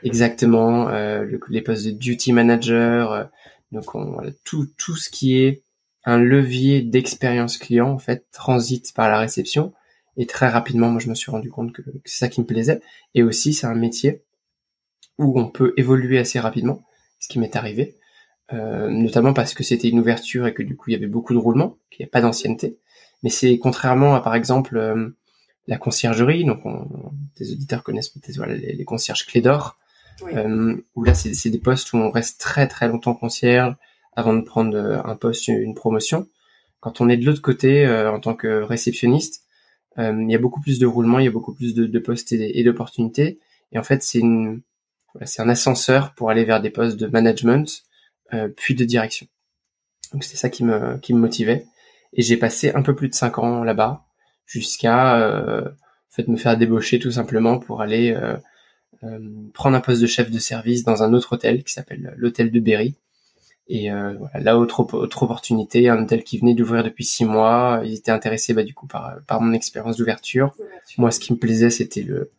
Exactement, 0.03 0.89
euh, 0.89 1.25
les 1.49 1.61
postes 1.61 1.85
de 1.85 1.91
duty 1.91 2.31
manager, 2.33 3.11
euh, 3.11 3.23
donc 3.71 3.95
on, 3.95 4.17
tout, 4.43 4.67
tout 4.77 4.95
ce 4.95 5.09
qui 5.09 5.37
est 5.37 5.63
un 6.03 6.17
levier 6.17 6.81
d'expérience 6.81 7.57
client, 7.57 7.89
en 7.89 7.97
fait, 7.97 8.25
transite 8.31 8.93
par 8.93 9.09
la 9.09 9.17
réception. 9.19 9.73
Et 10.17 10.27
très 10.27 10.47
rapidement, 10.47 10.89
moi, 10.89 11.01
je 11.01 11.09
me 11.09 11.15
suis 11.15 11.31
rendu 11.31 11.49
compte 11.49 11.73
que, 11.73 11.81
que 11.81 11.91
c'est 12.05 12.19
ça 12.19 12.27
qui 12.27 12.41
me 12.41 12.45
plaisait. 12.45 12.79
Et 13.15 13.23
aussi, 13.23 13.53
c'est 13.53 13.67
un 13.67 13.75
métier 13.75 14.21
où 15.17 15.39
on 15.39 15.49
peut 15.49 15.73
évoluer 15.77 16.19
assez 16.19 16.39
rapidement, 16.39 16.83
ce 17.19 17.27
qui 17.27 17.39
m'est 17.39 17.55
arrivé. 17.55 17.97
Euh, 18.53 18.89
notamment 18.89 19.33
parce 19.33 19.55
que 19.55 19.63
c'était 19.63 19.89
une 19.89 19.99
ouverture 19.99 20.45
et 20.45 20.53
que 20.53 20.61
du 20.61 20.75
coup 20.75 20.91
il 20.91 20.93
y 20.93 20.95
avait 20.95 21.07
beaucoup 21.07 21.33
de 21.33 21.39
roulement, 21.39 21.77
qu'il 21.89 22.03
n'y 22.03 22.09
a 22.09 22.11
pas 22.11 22.21
d'ancienneté. 22.21 22.77
Mais 23.23 23.29
c'est 23.29 23.57
contrairement 23.57 24.13
à 24.13 24.21
par 24.21 24.35
exemple 24.35 24.77
euh, 24.77 25.09
la 25.67 25.77
conciergerie, 25.77 26.45
donc 26.45 26.65
on, 26.65 26.87
des 27.37 27.51
auditeurs 27.51 27.83
connaissent 27.83 28.09
peut-être 28.09 28.37
voilà, 28.37 28.55
les, 28.55 28.85
concierges 28.85 29.25
clés 29.25 29.41
d'or, 29.41 29.77
euh, 30.23 30.75
où 30.95 31.03
là 31.03 31.13
c'est 31.13 31.49
des 31.49 31.59
postes 31.59 31.91
où 31.93 31.97
on 31.97 32.09
reste 32.09 32.39
très 32.39 32.67
très 32.67 32.87
longtemps 32.87 33.15
concierge 33.15 33.75
avant 34.15 34.33
de 34.33 34.41
prendre 34.41 34.77
un 34.77 35.15
poste, 35.15 35.47
une 35.47 35.75
promotion. 35.75 36.27
Quand 36.79 37.01
on 37.01 37.09
est 37.09 37.17
de 37.17 37.25
l'autre 37.25 37.41
côté 37.41 37.87
en 37.87 38.19
tant 38.19 38.35
que 38.35 38.61
réceptionniste, 38.61 39.43
il 39.97 40.29
y 40.29 40.35
a 40.35 40.37
beaucoup 40.37 40.61
plus 40.61 40.79
de 40.79 40.85
roulement, 40.85 41.19
il 41.19 41.25
y 41.25 41.27
a 41.27 41.31
beaucoup 41.31 41.53
plus 41.53 41.73
de, 41.73 41.85
de 41.85 41.99
postes 41.99 42.31
et, 42.31 42.63
d'opportunités. 42.63 43.39
Et 43.73 43.79
en 43.79 43.83
fait 43.83 44.03
c'est 44.03 44.19
une 44.19 44.61
c'est 45.23 45.41
un 45.41 45.49
ascenseur 45.49 46.13
pour 46.13 46.29
aller 46.29 46.45
vers 46.45 46.61
des 46.61 46.69
postes 46.69 46.97
de 46.97 47.07
management 47.07 47.83
euh, 48.33 48.49
puis 48.49 48.75
de 48.75 48.83
direction. 48.83 49.27
Donc 50.11 50.23
c'était 50.23 50.37
ça 50.37 50.49
qui 50.49 50.63
me, 50.63 50.97
qui 50.97 51.13
me 51.13 51.19
motivait. 51.19 51.67
Et 52.13 52.21
j'ai 52.21 52.37
passé 52.37 52.71
un 52.73 52.81
peu 52.81 52.95
plus 52.95 53.09
de 53.09 53.13
cinq 53.13 53.37
ans 53.39 53.63
là-bas, 53.63 54.04
jusqu'à 54.45 55.19
euh, 55.19 55.67
en 55.69 56.15
fait 56.15 56.27
me 56.27 56.37
faire 56.37 56.57
débaucher 56.57 56.99
tout 56.99 57.11
simplement 57.11 57.59
pour 57.59 57.81
aller 57.81 58.11
euh, 58.11 58.37
euh, 59.03 59.19
prendre 59.53 59.75
un 59.75 59.81
poste 59.81 60.01
de 60.01 60.07
chef 60.07 60.31
de 60.31 60.39
service 60.39 60.83
dans 60.83 61.03
un 61.03 61.13
autre 61.13 61.33
hôtel 61.33 61.63
qui 61.63 61.73
s'appelle 61.73 62.13
l'hôtel 62.17 62.51
de 62.51 62.59
Berry. 62.59 62.95
Et 63.67 63.91
euh, 63.91 64.13
voilà, 64.13 64.39
là, 64.39 64.59
autre, 64.59 64.81
autre 64.93 65.23
opportunité, 65.23 65.89
un 65.89 66.03
hôtel 66.03 66.23
qui 66.23 66.37
venait 66.37 66.53
d'ouvrir 66.53 66.83
depuis 66.83 67.03
six 67.03 67.25
mois. 67.25 67.81
Ils 67.83 67.95
étaient 67.95 68.11
intéressés 68.11 68.53
bah, 68.53 68.63
du 68.63 68.75
coup 68.75 68.85
par, 68.85 69.17
par 69.27 69.41
mon 69.41 69.53
expérience 69.53 69.97
d'ouverture. 69.97 70.55
Moi, 70.97 71.09
ce 71.09 71.19
qui 71.19 71.33
me 71.33 71.39
plaisait, 71.39 71.71
c'était 71.71 72.03
le, 72.03 72.31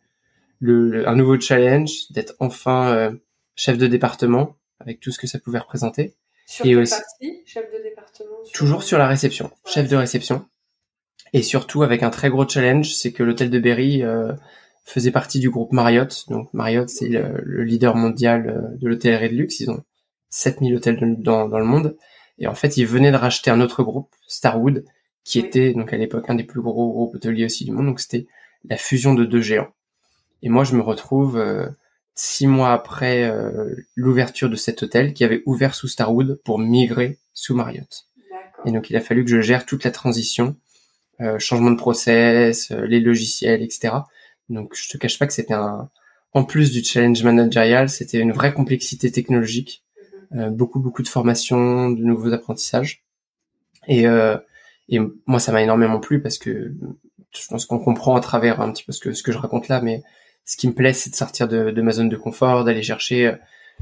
le, 0.59 1.07
un 1.07 1.15
nouveau 1.15 1.37
challenge, 1.39 2.09
d'être 2.11 2.35
enfin 2.39 3.13
chef 3.55 3.77
de 3.77 3.87
département 3.87 4.55
avec 4.79 5.01
tout 5.01 5.11
ce 5.11 5.19
que 5.19 5.27
ça 5.27 5.39
pouvait 5.39 5.59
représenter. 5.59 6.13
Sur 6.45 6.65
et 6.65 6.75
aussi, 6.77 6.93
partie, 6.93 7.41
chef 7.45 7.65
de 7.73 7.83
département 7.83 8.37
Toujours 8.53 8.83
sur 8.83 8.97
la 8.97 9.07
réception, 9.07 9.51
chef 9.65 9.89
de 9.89 9.97
réception. 9.97 10.45
Et 11.33 11.41
surtout 11.41 11.83
avec 11.83 12.03
un 12.03 12.09
très 12.09 12.29
gros 12.29 12.47
challenge, 12.47 12.93
c'est 12.93 13.11
que 13.11 13.23
l'hôtel 13.23 13.49
de 13.49 13.59
Berry 13.59 14.03
euh, 14.03 14.33
faisait 14.83 15.11
partie 15.11 15.39
du 15.39 15.49
groupe 15.49 15.73
Marriott. 15.73 16.25
Donc 16.29 16.53
Marriott, 16.53 16.89
c'est 16.89 17.09
le, 17.09 17.63
leader 17.63 17.95
mondial 17.95 18.47
euh, 18.47 18.77
de 18.77 18.87
l'hôtellerie 18.87 19.29
de 19.29 19.35
luxe. 19.35 19.59
Ils 19.59 19.69
ont 19.69 19.83
7000 20.29 20.75
hôtels 20.75 21.15
dans, 21.19 21.47
dans 21.47 21.59
le 21.59 21.65
monde. 21.65 21.97
Et 22.39 22.47
en 22.47 22.53
fait, 22.53 22.77
ils 22.77 22.85
venaient 22.85 23.11
de 23.11 23.17
racheter 23.17 23.49
un 23.51 23.61
autre 23.61 23.83
groupe, 23.83 24.13
Starwood, 24.27 24.85
qui 25.23 25.39
était 25.39 25.73
donc 25.73 25.91
à 25.93 25.97
l'époque 25.97 26.29
un 26.29 26.35
des 26.35 26.43
plus 26.43 26.61
gros 26.61 26.91
groupes 26.91 27.15
hôteliers 27.15 27.45
aussi 27.45 27.65
du 27.65 27.71
monde. 27.71 27.87
Donc 27.87 27.99
c'était 27.99 28.27
la 28.65 28.77
fusion 28.77 29.13
de 29.13 29.25
deux 29.25 29.41
géants. 29.41 29.71
Et 30.43 30.49
moi, 30.49 30.63
je 30.63 30.75
me 30.75 30.81
retrouve 30.81 31.37
euh, 31.37 31.67
six 32.13 32.47
mois 32.47 32.73
après 32.73 33.23
euh, 33.23 33.75
l'ouverture 33.95 34.49
de 34.49 34.55
cet 34.55 34.83
hôtel 34.83 35.13
qui 35.13 35.23
avait 35.23 35.43
ouvert 35.45 35.75
sous 35.75 35.87
Starwood 35.87 36.39
pour 36.43 36.59
migrer 36.59 37.19
sous 37.33 37.55
Marriott. 37.55 38.07
Et 38.65 38.71
donc, 38.71 38.89
il 38.89 38.95
a 38.95 39.01
fallu 39.01 39.23
que 39.23 39.31
je 39.31 39.41
gère 39.41 39.65
toute 39.65 39.83
la 39.83 39.91
transition, 39.91 40.55
euh, 41.21 41.39
changement 41.39 41.71
de 41.71 41.77
process, 41.77 42.71
les 42.71 42.99
logiciels, 42.99 43.61
etc. 43.61 43.93
Donc, 44.49 44.73
je 44.75 44.89
te 44.89 44.97
cache 44.97 45.19
pas 45.19 45.27
que 45.27 45.33
c'était 45.33 45.53
un, 45.53 45.89
en 46.33 46.43
plus 46.43 46.71
du 46.71 46.83
challenge 46.83 47.23
managerial, 47.23 47.89
c'était 47.89 48.19
une 48.19 48.31
vraie 48.31 48.53
complexité 48.53 49.11
technologique, 49.11 49.83
mhm. 50.31 50.49
beaucoup 50.55 50.79
beaucoup 50.79 51.03
de 51.03 51.07
formations, 51.07 51.89
de 51.89 52.03
nouveaux 52.03 52.33
apprentissages. 52.33 53.03
Et, 53.87 54.05
et 54.89 54.99
moi, 55.25 55.39
ça 55.39 55.51
m'a 55.51 55.61
énormément 55.61 55.99
plu 55.99 56.21
parce 56.21 56.37
que 56.37 56.73
je 57.31 57.47
pense 57.47 57.65
qu'on 57.65 57.79
comprend 57.79 58.15
à 58.15 58.21
travers 58.21 58.61
un 58.61 58.71
petit 58.71 58.83
peu 58.83 58.91
ce 58.91 58.99
que, 58.99 59.13
ce 59.13 59.23
que 59.23 59.31
je 59.31 59.37
raconte 59.37 59.67
là, 59.67 59.81
mais 59.81 60.03
ce 60.45 60.57
qui 60.57 60.67
me 60.67 60.73
plaît, 60.73 60.93
c'est 60.93 61.09
de 61.09 61.15
sortir 61.15 61.47
de, 61.47 61.71
de 61.71 61.81
ma 61.81 61.91
zone 61.91 62.09
de 62.09 62.15
confort, 62.15 62.63
d'aller 62.63 62.83
chercher 62.83 63.27
euh, 63.27 63.35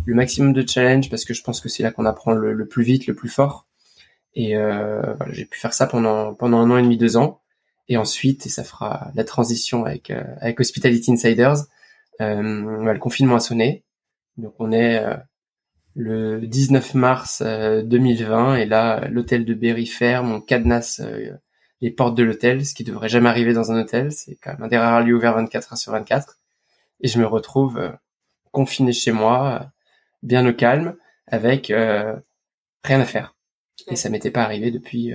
le 0.05 0.15
maximum 0.15 0.51
de 0.51 0.67
challenge 0.67 1.09
parce 1.09 1.23
que 1.23 1.33
je 1.33 1.43
pense 1.43 1.61
que 1.61 1.69
c'est 1.69 1.83
là 1.83 1.91
qu'on 1.91 2.05
apprend 2.05 2.33
le, 2.33 2.67
plus 2.67 2.83
vite, 2.83 3.07
le 3.07 3.15
plus 3.15 3.29
fort. 3.29 3.64
Et 4.35 4.57
euh, 4.57 5.01
voilà, 5.17 5.33
j'ai 5.33 5.45
pu 5.45 5.59
faire 5.59 5.73
ça 5.73 5.87
pendant 5.87 6.33
pendant 6.33 6.59
un 6.59 6.71
an 6.71 6.77
et 6.77 6.83
demi, 6.83 6.97
deux 6.97 7.17
ans. 7.17 7.41
Et 7.87 7.97
ensuite, 7.97 8.45
et 8.45 8.49
ça 8.49 8.63
fera 8.63 9.11
la 9.15 9.23
transition 9.23 9.85
avec 9.85 10.11
euh, 10.11 10.23
avec 10.41 10.59
Hospitality 10.59 11.11
Insiders. 11.11 11.65
Euh, 12.21 12.83
bah, 12.83 12.93
le 12.93 12.99
confinement 12.99 13.35
a 13.35 13.39
sonné, 13.39 13.83
donc 14.37 14.55
on 14.59 14.71
est 14.71 14.97
euh, 15.03 15.15
le 15.95 16.41
19 16.47 16.93
mars 16.95 17.41
2020 17.41 18.55
et 18.55 18.65
là 18.65 19.07
l'hôtel 19.09 19.45
de 19.45 19.53
Berry 19.53 19.85
ferme, 19.85 20.31
on 20.31 20.41
cadenasse 20.41 21.01
les 21.81 21.91
portes 21.91 22.15
de 22.15 22.23
l'hôtel, 22.23 22.65
ce 22.65 22.73
qui 22.73 22.83
devrait 22.83 23.09
jamais 23.09 23.29
arriver 23.29 23.53
dans 23.53 23.71
un 23.71 23.81
hôtel. 23.81 24.11
C'est 24.11 24.35
quand 24.35 24.53
même 24.53 24.63
un 24.63 24.67
des 24.67 24.77
rares 24.77 25.03
lieux 25.03 25.15
ouverts 25.15 25.35
24 25.35 25.73
heures 25.73 25.77
sur 25.77 25.91
24 25.91 26.37
et 27.01 27.07
je 27.07 27.19
me 27.19 27.25
retrouve 27.25 27.77
euh, 27.77 27.91
confiné 28.51 28.93
chez 28.93 29.11
moi, 29.11 29.61
euh, 29.61 29.65
bien 30.23 30.47
au 30.47 30.53
calme, 30.53 30.95
avec 31.27 31.71
euh, 31.71 32.15
rien 32.83 32.99
à 32.99 33.05
faire. 33.05 33.34
Et 33.87 33.95
ça 33.95 34.09
m'était 34.09 34.31
pas 34.31 34.43
arrivé 34.43 34.71
depuis 34.71 35.13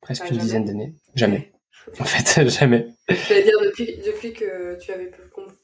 presque 0.00 0.24
ah, 0.26 0.32
une 0.32 0.38
dizaine 0.38 0.64
d'années. 0.64 0.94
Jamais. 1.14 1.52
En 2.00 2.04
fait, 2.04 2.48
jamais. 2.48 2.88
Je 3.08 3.32
vais 3.32 3.44
dire 3.44 3.60
depuis, 3.62 3.96
depuis 4.04 4.32
que 4.32 4.76
tu 4.80 4.90
avais 4.90 5.08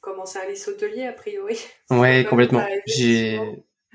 commencé 0.00 0.38
à 0.38 0.42
aller 0.42 0.54
s'hôtelier, 0.54 1.02
a 1.02 1.12
priori. 1.12 1.58
Ouais, 1.90 2.24
complètement. 2.30 2.64
J'ai 2.86 3.40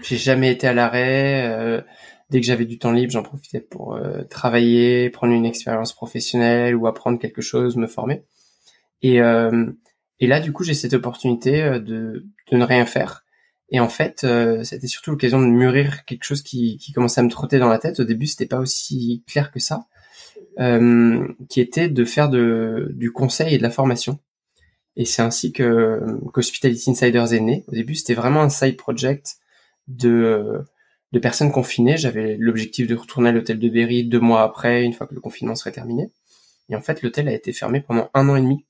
j'ai 0.02 0.18
jamais 0.18 0.52
été 0.52 0.68
à 0.68 0.74
l'arrêt. 0.74 1.86
dès 2.30 2.42
que 2.42 2.46
j'avais 2.46 2.66
du 2.66 2.80
temps 2.80 2.92
libre, 2.92 3.14
j'en 3.14 3.24
profitais 3.24 3.62
pour 3.62 3.98
travailler, 4.30 5.10
prendre 5.10 5.32
une 5.32 5.46
expérience 5.46 5.94
professionnelle 5.94 6.76
ou 6.76 6.86
apprendre 6.86 7.18
quelque 7.18 7.42
chose, 7.42 7.78
me 7.78 7.88
former. 7.88 8.26
Et 9.02 9.22
et 10.20 10.28
là, 10.28 10.40
du 10.40 10.52
coup, 10.52 10.64
j'ai 10.64 10.74
cette 10.74 10.94
opportunité 10.94 11.62
euh, 11.62 11.80
de, 11.80 12.26
de 12.52 12.58
ne 12.58 12.66
rien 12.66 12.86
faire. 12.86 13.24
Et 13.70 13.80
en 13.80 13.90
fait, 13.90 14.24
euh, 14.24 14.64
c'était 14.64 14.88
surtout 14.88 15.12
l'occasion 15.12 15.42
de 15.42 15.48
mûrir 15.48 16.06
quelque 16.06 16.24
chose 16.24 16.42
qui, 16.42 16.78
qui 16.78 16.94
commençait 16.94 17.20
à 17.20 17.24
me 17.24 17.30
trotter 17.30 17.60
dans 17.60 17.68
la 17.68 17.80
tête. 17.80 18.00
Au 18.00 18.06
début, 18.06 18.28
c'était 18.28 18.46
pas 18.46 18.60
aussi 18.60 19.24
clair 19.28 19.52
que 19.52 19.60
ça, 19.60 19.88
euh, 20.60 21.28
qui 21.50 21.60
était 21.60 21.90
de 21.90 22.06
faire 22.06 22.30
de, 22.30 22.92
du 22.94 23.12
conseil 23.12 23.56
et 23.56 23.58
de 23.58 23.64
la 23.64 23.70
formation. 23.70 24.20
Et 24.96 25.06
c'est 25.06 25.22
ainsi 25.22 25.52
que 25.52 26.02
qu'Hospitality 26.34 26.92
Insiders 26.92 27.34
est 27.34 27.40
né. 27.40 27.66
Au 27.68 27.74
début, 27.74 27.96
c'était 27.96 28.16
vraiment 28.16 28.42
un 28.42 28.50
side 28.50 28.78
project 28.78 29.38
de, 29.88 30.62
de 31.12 31.20
personnes 31.20 31.52
confinées. 31.52 31.98
J'avais 31.98 32.38
l'objectif 32.40 32.88
de 32.88 32.96
retourner 32.96 33.30
à 33.30 33.32
l'hôtel 33.32 33.60
de 33.60 33.70
Berry 33.70 34.06
deux 34.06 34.20
mois 34.20 34.44
après, 34.44 34.84
une 34.84 34.94
fois 34.94 35.06
que 35.08 35.14
le 35.14 35.22
confinement 35.22 35.56
serait 35.56 35.72
terminé. 35.72 36.10
Et 36.70 36.76
en 36.76 36.82
fait, 36.82 37.02
l'hôtel 37.02 37.28
a 37.28 37.34
été 37.34 37.54
fermé 37.54 37.82
pendant 37.82 38.10
un 38.14 38.30
an 38.30 38.36
et 38.38 38.42
demi 38.42 38.66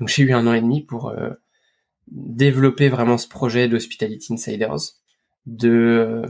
donc 0.00 0.08
j'ai 0.08 0.22
eu 0.22 0.32
un 0.32 0.46
an 0.46 0.54
et 0.54 0.60
demi 0.60 0.82
pour 0.82 1.10
euh, 1.10 1.30
développer 2.10 2.88
vraiment 2.88 3.18
ce 3.18 3.28
projet 3.28 3.68
d'Hospitality 3.68 4.34
Insiders, 4.34 4.94
de 5.46 5.70
euh, 5.70 6.26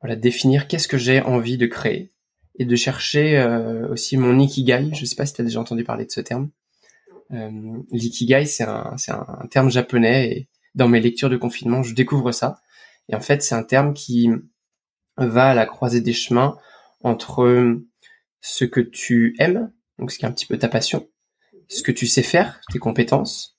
voilà, 0.00 0.16
définir 0.16 0.68
qu'est-ce 0.68 0.88
que 0.88 0.98
j'ai 0.98 1.20
envie 1.20 1.58
de 1.58 1.66
créer 1.66 2.12
et 2.58 2.64
de 2.64 2.76
chercher 2.76 3.38
euh, 3.38 3.88
aussi 3.88 4.16
mon 4.16 4.38
ikigai. 4.38 4.90
Je 4.94 5.04
sais 5.04 5.16
pas 5.16 5.26
si 5.26 5.34
tu 5.34 5.40
as 5.40 5.44
déjà 5.44 5.60
entendu 5.60 5.84
parler 5.84 6.04
de 6.04 6.10
ce 6.10 6.20
terme. 6.20 6.50
L'ikigai, 7.92 8.46
c'est 8.46 8.64
un, 8.64 8.96
un 9.08 9.46
terme 9.50 9.70
japonais 9.70 10.30
et 10.30 10.48
dans 10.74 10.88
mes 10.88 11.00
lectures 11.00 11.28
de 11.28 11.36
confinement, 11.36 11.82
je 11.82 11.94
découvre 11.94 12.32
ça. 12.32 12.62
Et 13.08 13.14
en 13.14 13.20
fait, 13.20 13.42
c'est 13.42 13.54
un 13.54 13.62
terme 13.62 13.92
qui 13.92 14.30
va 15.16 15.50
à 15.50 15.54
la 15.54 15.66
croisée 15.66 16.00
des 16.00 16.12
chemins 16.12 16.56
entre 17.02 17.78
ce 18.40 18.64
que 18.64 18.80
tu 18.80 19.34
aimes, 19.38 19.72
donc 19.98 20.10
ce 20.10 20.18
qui 20.18 20.24
est 20.24 20.28
un 20.28 20.32
petit 20.32 20.46
peu 20.46 20.58
ta 20.58 20.68
passion, 20.68 21.08
ce 21.68 21.82
que 21.82 21.92
tu 21.92 22.06
sais 22.06 22.22
faire, 22.22 22.60
tes 22.72 22.78
compétences, 22.78 23.57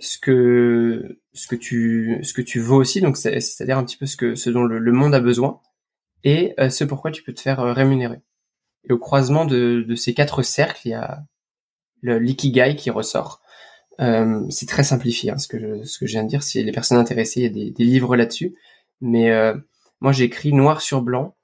ce 0.00 0.18
que 0.18 1.18
ce 1.32 1.46
que 1.46 1.56
tu 1.56 2.20
ce 2.22 2.32
que 2.32 2.42
tu 2.42 2.60
vaux 2.60 2.76
aussi, 2.76 3.00
donc 3.00 3.16
c'est-à-dire 3.16 3.78
un 3.78 3.84
petit 3.84 3.96
peu 3.96 4.06
ce 4.06 4.16
que 4.16 4.34
ce 4.34 4.50
dont 4.50 4.64
le, 4.64 4.92
monde 4.92 5.14
a 5.14 5.20
besoin 5.20 5.60
et 6.24 6.54
euh, 6.58 6.70
ce 6.70 6.84
pourquoi 6.84 7.10
tu 7.10 7.22
peux 7.22 7.32
te 7.32 7.40
faire 7.40 7.60
euh, 7.60 7.72
rémunérer. 7.72 8.20
Et 8.88 8.92
au 8.92 8.98
croisement 8.98 9.44
de, 9.44 9.84
de 9.86 9.94
ces 9.94 10.14
quatre 10.14 10.42
cercles, 10.42 10.80
il 10.86 10.90
y 10.90 10.94
a 10.94 11.22
le 12.00 12.18
l'ikigai 12.18 12.76
qui 12.76 12.90
ressort. 12.90 13.42
Euh, 14.00 14.42
c'est 14.50 14.68
très 14.68 14.84
simplifié 14.84 15.30
hein, 15.30 15.38
ce 15.38 15.48
que 15.48 15.58
je, 15.58 15.84
ce 15.84 15.98
que 15.98 16.06
je 16.06 16.12
viens 16.12 16.24
de 16.24 16.28
dire. 16.28 16.42
Si 16.42 16.62
les 16.62 16.72
personnes 16.72 16.98
intéressées, 16.98 17.40
il 17.40 17.42
y 17.44 17.46
a 17.46 17.50
des, 17.50 17.70
des 17.70 17.84
livres 17.84 18.16
là-dessus. 18.16 18.56
Mais 19.00 19.30
euh, 19.30 19.54
moi, 20.00 20.12
j'ai 20.12 20.24
écrit 20.24 20.52
noir 20.52 20.80
sur 20.80 21.02
blanc. 21.02 21.36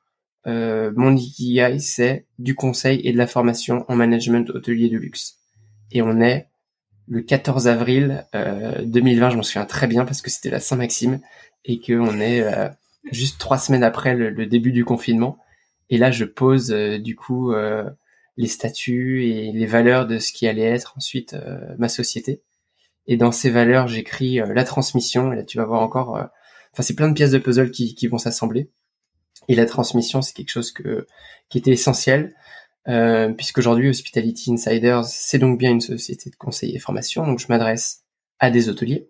mon 0.47 1.17
ikigai, 1.17 1.79
c'est 1.79 2.27
du 2.39 2.55
conseil 2.55 3.01
et 3.05 3.13
de 3.13 3.19
la 3.19 3.27
formation 3.27 3.85
en 3.89 3.97
management 3.97 4.51
hôtelier 4.51 4.89
de 4.89 4.97
luxe 4.97 5.39
et 5.91 6.03
on 6.03 6.21
est 6.21 6.48
le 7.09 7.23
14 7.23 7.69
avril 7.69 8.27
euh, 8.35 8.83
2020, 8.85 9.31
je 9.31 9.37
m'en 9.37 9.43
souviens 9.43 9.65
très 9.65 9.87
bien 9.87 10.05
parce 10.05 10.23
que 10.23 10.31
c'était 10.31 10.51
la 10.51 10.61
Saint-Maxime 10.61 11.21
et 11.65 11.81
que 11.81 11.93
on 11.93 12.21
est 12.21 12.43
euh, 12.43 12.69
juste 13.13 13.39
trois 13.39 13.59
semaines 13.59 13.85
après 13.85 14.15
le, 14.15 14.47
début 14.47 14.73
du 14.73 14.85
confinement. 14.85 15.39
Et 15.91 15.99
là, 15.99 16.11
je 16.11 16.25
pose 16.25 16.73
euh, 16.73 16.99
du 16.99 17.17
coup 17.17 17.53
euh, 17.53 17.89
les 18.37 18.47
statuts 18.47 19.27
et 19.27 19.53
les 19.53 19.67
valeurs 19.67 20.07
de 20.07 20.19
ce 20.19 20.33
qui 20.33 20.47
allait 20.47 20.63
être 20.63 20.95
ensuite 20.97 21.37
ma 21.79 21.89
société. 21.89 22.43
Et 23.07 23.17
dans 23.17 23.33
ces 23.33 23.51
valeurs, 23.51 23.89
j'écris 23.89 24.37
la 24.37 24.65
transmission. 24.65 25.33
Et 25.33 25.37
là, 25.37 25.43
tu 25.43 25.59
vas 25.59 25.65
voir 25.65 25.83
encore. 25.83 26.11
Enfin, 26.11 26.83
c'est 26.83 26.95
plein 26.95 27.09
de 27.09 27.15
pièces 27.15 27.33
de 27.33 27.39
puzzle 27.39 27.73
qui, 27.73 27.97
qui 27.97 28.07
vont 28.07 28.19
s'assembler. 28.19 28.71
Et 29.49 29.57
la 29.57 29.67
transmission, 29.67 30.23
c'est 30.23 30.35
quelque 30.35 30.51
chose 30.51 30.71
que 30.71 31.09
qui 31.49 31.59
était 31.59 31.73
essentiel. 31.73 32.37
Euh, 32.89 33.33
puisqu'aujourd'hui 33.33 33.89
Hospitality 33.89 34.53
Insiders, 34.53 35.05
c'est 35.05 35.39
donc 35.39 35.59
bien 35.59 35.71
une 35.71 35.81
société 35.81 36.31
de 36.31 36.37
conseil 36.37 36.75
et 36.75 36.79
formation, 36.79 37.27
donc 37.27 37.39
je 37.39 37.47
m'adresse 37.49 38.05
à 38.39 38.51
des 38.51 38.69
hôteliers 38.69 39.09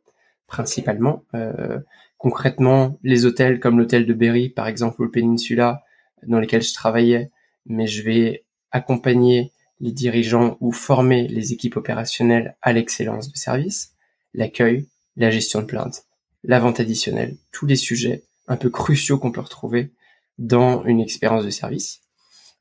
principalement. 0.49 1.25
Euh, 1.35 1.79
concrètement, 2.17 2.99
les 3.05 3.27
hôtels 3.27 3.61
comme 3.61 3.79
l'hôtel 3.79 4.07
de 4.07 4.15
Berry, 4.15 4.49
par 4.49 4.67
exemple, 4.67 5.03
au 5.03 5.09
Peninsula, 5.09 5.85
dans 6.27 6.41
lesquels 6.41 6.63
je 6.63 6.75
travaillais, 6.75 7.31
mais 7.67 7.87
je 7.87 8.03
vais 8.03 8.45
accompagner 8.73 9.53
les 9.81 9.93
dirigeants 9.93 10.57
ou 10.61 10.73
former 10.73 11.29
les 11.29 11.53
équipes 11.53 11.77
opérationnelles 11.77 12.57
à 12.63 12.73
l'excellence 12.73 13.31
de 13.31 13.37
service, 13.37 13.95
l'accueil, 14.35 14.89
la 15.17 15.31
gestion 15.31 15.61
de 15.61 15.67
plaintes, 15.67 16.05
la 16.43 16.59
vente 16.59 16.81
additionnelle, 16.81 17.37
tous 17.53 17.67
les 17.67 17.77
sujets 17.77 18.25
un 18.49 18.57
peu 18.57 18.71
cruciaux 18.71 19.19
qu'on 19.19 19.31
peut 19.31 19.41
retrouver 19.41 19.93
dans 20.39 20.85
une 20.85 21.01
expérience 21.01 21.45
de 21.45 21.51
service 21.51 22.01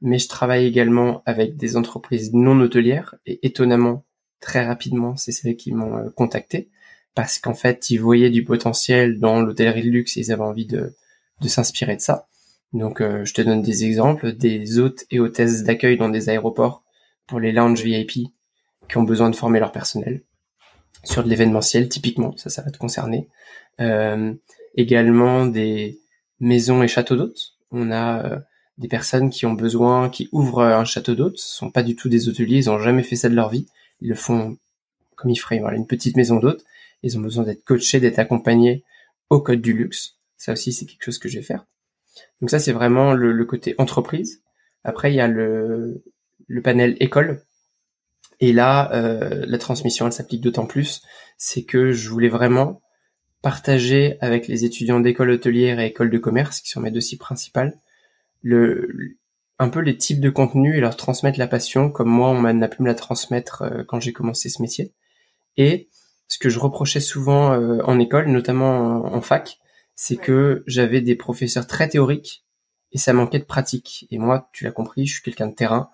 mais 0.02 0.20
je 0.20 0.28
travaille 0.28 0.66
également 0.66 1.24
avec 1.26 1.58
des 1.58 1.78
entreprises 1.78 2.34
non 2.34 2.60
hôtelières 2.60 3.16
et 3.26 3.46
étonnamment, 3.46 4.06
très 4.40 4.66
rapidement, 4.66 5.16
c'est 5.16 5.32
celles 5.32 5.56
qui 5.56 5.72
m'ont 5.72 5.98
euh, 5.98 6.10
contacté 6.16 6.70
parce 7.16 7.40
qu'en 7.40 7.56
fait, 7.56 7.90
ils 7.90 7.98
voyaient 7.98 8.30
du 8.30 8.44
potentiel 8.44 9.20
dans 9.20 9.42
l'hôtellerie 9.42 9.84
de 9.84 9.90
luxe 9.90 10.18
et 10.18 10.22
ils 10.22 10.32
avaient 10.32 10.44
envie 10.44 10.68
de, 10.68 10.96
de 11.42 11.48
s'inspirer 11.48 11.96
de 11.96 12.02
ça. 12.02 12.28
Donc, 12.74 13.02
euh, 13.02 13.26
je 13.26 13.34
te 13.34 13.42
donne 13.42 13.62
des 13.62 13.86
exemples, 13.86 14.34
des 14.34 14.78
hôtes 14.78 15.06
et 15.10 15.20
hôtesses 15.20 15.64
d'accueil 15.64 15.98
dans 15.98 16.10
des 16.10 16.30
aéroports 16.30 16.84
pour 17.26 17.40
les 17.40 17.52
lounges 17.52 17.82
VIP 17.82 18.30
qui 18.88 18.98
ont 18.98 19.04
besoin 19.04 19.30
de 19.30 19.36
former 19.36 19.60
leur 19.60 19.72
personnel 19.72 20.22
sur 21.04 21.24
de 21.24 21.30
l'événementiel, 21.30 21.90
typiquement, 21.90 22.36
ça, 22.38 22.50
ça 22.50 22.62
va 22.62 22.72
te 22.72 22.78
concerner. 22.78 23.30
Euh, 23.80 24.34
également 24.76 25.46
des 25.46 26.00
maisons 26.40 26.84
et 26.84 26.88
châteaux 26.88 27.16
d'hôtes. 27.16 27.54
On 27.72 27.92
a 27.92 28.26
euh, 28.26 28.40
des 28.78 28.88
personnes 28.88 29.30
qui 29.30 29.46
ont 29.46 29.54
besoin, 29.54 30.10
qui 30.10 30.30
ouvrent 30.32 30.64
un 30.64 30.86
château 30.86 31.16
d'hôtes, 31.16 31.40
ce 31.40 31.56
sont 31.56 31.72
pas 31.72 31.84
du 31.84 31.96
tout 31.96 32.10
des 32.10 32.30
hôteliers, 32.30 32.58
ils 32.58 32.70
ont 32.70 32.80
jamais 32.80 33.04
fait 33.04 33.16
ça 33.16 33.30
de 33.30 33.36
leur 33.36 33.50
vie. 33.50 33.68
Ils 34.02 34.10
le 34.10 34.16
font 34.16 34.58
comme 35.16 35.32
ils 35.32 35.38
feraient 35.38 35.58
une 35.58 35.88
petite 35.88 36.16
maison 36.16 36.38
d'hôtes. 36.38 36.64
Ils 37.04 37.18
ont 37.18 37.22
besoin 37.22 37.44
d'être 37.44 37.64
coachés, 37.64 38.00
d'être 38.00 38.20
accompagnés 38.20 38.84
au 39.30 39.42
code 39.42 39.62
du 39.62 39.74
luxe. 39.74 40.16
Ça 40.38 40.54
aussi, 40.54 40.72
c'est 40.72 40.86
quelque 40.86 41.04
chose 41.04 41.18
que 41.18 41.28
je 41.28 41.40
vais 41.40 41.44
faire. 41.44 41.66
Donc 42.40 42.50
ça, 42.50 42.60
c'est 42.60 42.72
vraiment 42.72 43.14
le, 43.14 43.46
côté 43.46 43.76
entreprise. 43.78 44.44
Après, 44.84 45.12
il 45.12 45.16
y 45.16 45.20
a 45.20 45.28
le, 45.28 46.04
le 46.48 46.62
panel 46.62 46.96
école. 47.00 47.42
Et 48.40 48.54
là, 48.54 48.92
euh, 48.94 49.44
la 49.48 49.58
transmission, 49.58 50.06
elle 50.06 50.14
s'applique 50.14 50.42
d'autant 50.42 50.68
plus. 50.68 51.02
C'est 51.38 51.64
que 51.64 51.92
je 51.92 52.10
voulais 52.10 52.30
vraiment 52.30 52.82
partager 53.42 54.18
avec 54.22 54.48
les 54.48 54.66
étudiants 54.66 55.00
d'école 55.00 55.32
hôtelière 55.32 55.80
et 55.80 55.88
école 55.88 56.10
de 56.10 56.18
commerce, 56.18 56.62
qui 56.62 56.70
sont 56.70 56.82
mes 56.82 56.92
deux 56.92 57.02
sites 57.02 57.20
principales, 57.20 57.80
le, 58.42 59.18
un 59.60 59.70
peu 59.70 59.80
les 59.80 59.98
types 59.98 60.20
de 60.20 60.30
contenus 60.30 60.76
et 60.76 60.80
leur 60.80 60.96
transmettre 60.96 61.40
la 61.40 61.48
passion, 61.48 61.90
comme 61.90 62.10
moi, 62.10 62.30
on 62.30 62.40
m'a 62.40 62.68
pu 62.68 62.82
me 62.82 62.88
la 62.88 62.96
transmettre 62.96 63.64
euh, 63.64 63.84
quand 63.84 64.00
j'ai 64.00 64.14
commencé 64.14 64.50
ce 64.50 64.62
métier. 64.62 64.94
Et 65.58 65.90
ce 66.28 66.38
que 66.38 66.50
je 66.50 66.60
reprochais 66.60 67.00
souvent 67.00 67.54
euh, 67.54 67.80
en 67.84 68.00
école, 68.00 68.28
notamment 68.28 69.06
en, 69.06 69.22
fac, 69.22 69.60
c'est 69.96 70.18
que 70.18 70.64
j'avais 70.68 71.02
des 71.02 71.16
professeurs 71.16 71.68
très 71.68 71.90
théoriques 71.90 72.46
et 72.92 72.98
ça 72.98 73.14
manquait 73.14 73.40
de 73.40 73.46
pratique. 73.46 74.08
Et 74.12 74.20
moi, 74.20 74.50
tu 74.54 74.64
l'as 74.64 74.72
compris, 74.72 75.08
je 75.08 75.14
suis 75.14 75.24
quelqu'un 75.24 75.48
de 75.48 75.56
terrain, 75.56 75.90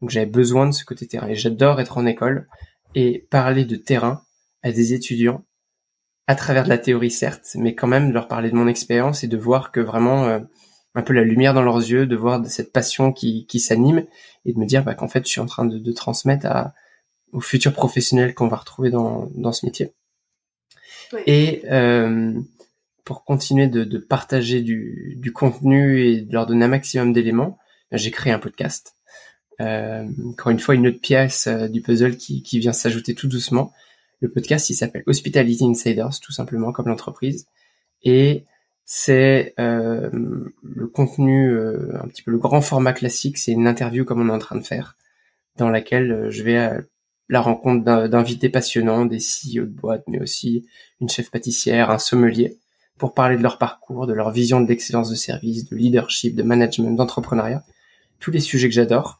donc 0.00 0.10
j'avais 0.10 0.26
besoin 0.26 0.66
de 0.66 0.72
ce 0.72 0.84
côté 0.84 1.06
terrain. 1.06 1.28
Et 1.28 1.34
j'adore 1.34 1.80
être 1.80 1.96
en 1.96 2.04
école 2.04 2.48
et 2.94 3.26
parler 3.30 3.64
de 3.64 3.76
terrain 3.76 4.22
à 4.62 4.72
des 4.72 4.92
étudiants 4.92 5.44
à 6.26 6.34
travers 6.34 6.64
de 6.64 6.68
la 6.68 6.78
théorie 6.78 7.10
certes, 7.10 7.52
mais 7.54 7.74
quand 7.74 7.86
même 7.86 8.08
de 8.08 8.14
leur 8.14 8.26
parler 8.26 8.50
de 8.50 8.56
mon 8.56 8.66
expérience 8.66 9.22
et 9.22 9.28
de 9.28 9.36
voir 9.36 9.70
que 9.70 9.80
vraiment 9.80 10.24
euh, 10.24 10.40
un 10.96 11.02
peu 11.02 11.12
la 11.12 11.22
lumière 11.22 11.54
dans 11.54 11.62
leurs 11.62 11.76
yeux, 11.76 12.06
de 12.06 12.16
voir 12.16 12.44
cette 12.46 12.72
passion 12.72 13.12
qui, 13.12 13.46
qui 13.46 13.60
s'anime 13.60 14.06
et 14.46 14.52
de 14.54 14.58
me 14.58 14.64
dire 14.64 14.82
bah, 14.82 14.94
qu'en 14.94 15.08
fait 15.08 15.24
je 15.24 15.30
suis 15.30 15.40
en 15.40 15.46
train 15.46 15.66
de, 15.66 15.78
de 15.78 15.92
transmettre 15.92 16.46
à, 16.46 16.74
aux 17.32 17.40
futurs 17.40 17.74
professionnels 17.74 18.34
qu'on 18.34 18.48
va 18.48 18.56
retrouver 18.56 18.90
dans, 18.90 19.28
dans 19.34 19.52
ce 19.52 19.66
métier. 19.66 19.92
Et 21.26 21.62
euh, 21.70 22.32
pour 23.04 23.24
continuer 23.24 23.68
de, 23.68 23.84
de 23.84 23.98
partager 23.98 24.62
du, 24.62 25.18
du, 25.20 25.32
contenu 25.32 26.00
et 26.00 26.22
de 26.22 26.32
leur 26.32 26.46
donner 26.46 26.64
un 26.64 26.68
maximum 26.68 27.12
d'éléments, 27.12 27.58
j'ai 27.92 28.10
créé 28.10 28.32
un 28.32 28.38
podcast. 28.38 28.96
Euh, 29.60 30.06
encore 30.30 30.50
une 30.50 30.58
fois, 30.58 30.74
une 30.74 30.88
autre 30.88 31.00
pièce 31.00 31.46
euh, 31.46 31.68
du 31.68 31.82
puzzle 31.82 32.16
qui, 32.16 32.42
qui 32.42 32.58
vient 32.58 32.72
s'ajouter 32.72 33.14
tout 33.14 33.28
doucement. 33.28 33.72
Le 34.20 34.30
podcast, 34.30 34.70
il 34.70 34.74
s'appelle 34.74 35.04
Hospitality 35.06 35.64
Insiders, 35.64 36.20
tout 36.20 36.32
simplement 36.32 36.72
comme 36.72 36.88
l'entreprise. 36.88 37.46
Et 38.02 38.44
c'est 38.88 39.52
euh, 39.58 40.08
le 40.62 40.86
contenu, 40.86 41.50
euh, 41.50 42.00
un 42.00 42.06
petit 42.06 42.22
peu 42.22 42.30
le 42.30 42.38
grand 42.38 42.60
format 42.60 42.92
classique, 42.92 43.36
c'est 43.36 43.50
une 43.50 43.66
interview 43.66 44.04
comme 44.04 44.20
on 44.20 44.28
est 44.28 44.34
en 44.34 44.38
train 44.38 44.56
de 44.56 44.64
faire, 44.64 44.96
dans 45.56 45.68
laquelle 45.68 46.12
euh, 46.12 46.30
je 46.30 46.44
vais 46.44 46.56
à 46.56 46.80
la 47.28 47.40
rencontre 47.40 47.84
d'invités 48.06 48.48
passionnants, 48.48 49.04
des 49.04 49.18
CEO 49.18 49.64
de 49.64 49.72
boîte, 49.72 50.04
mais 50.06 50.20
aussi 50.22 50.64
une 51.00 51.08
chef 51.08 51.32
pâtissière, 51.32 51.90
un 51.90 51.98
sommelier, 51.98 52.60
pour 52.96 53.12
parler 53.12 53.36
de 53.36 53.42
leur 53.42 53.58
parcours, 53.58 54.06
de 54.06 54.12
leur 54.12 54.30
vision 54.30 54.60
de 54.60 54.68
l'excellence 54.68 55.10
de 55.10 55.16
service, 55.16 55.68
de 55.68 55.74
leadership, 55.74 56.36
de 56.36 56.44
management, 56.44 56.94
d'entrepreneuriat, 56.94 57.64
tous 58.20 58.30
les 58.30 58.38
sujets 58.38 58.68
que 58.68 58.74
j'adore. 58.74 59.18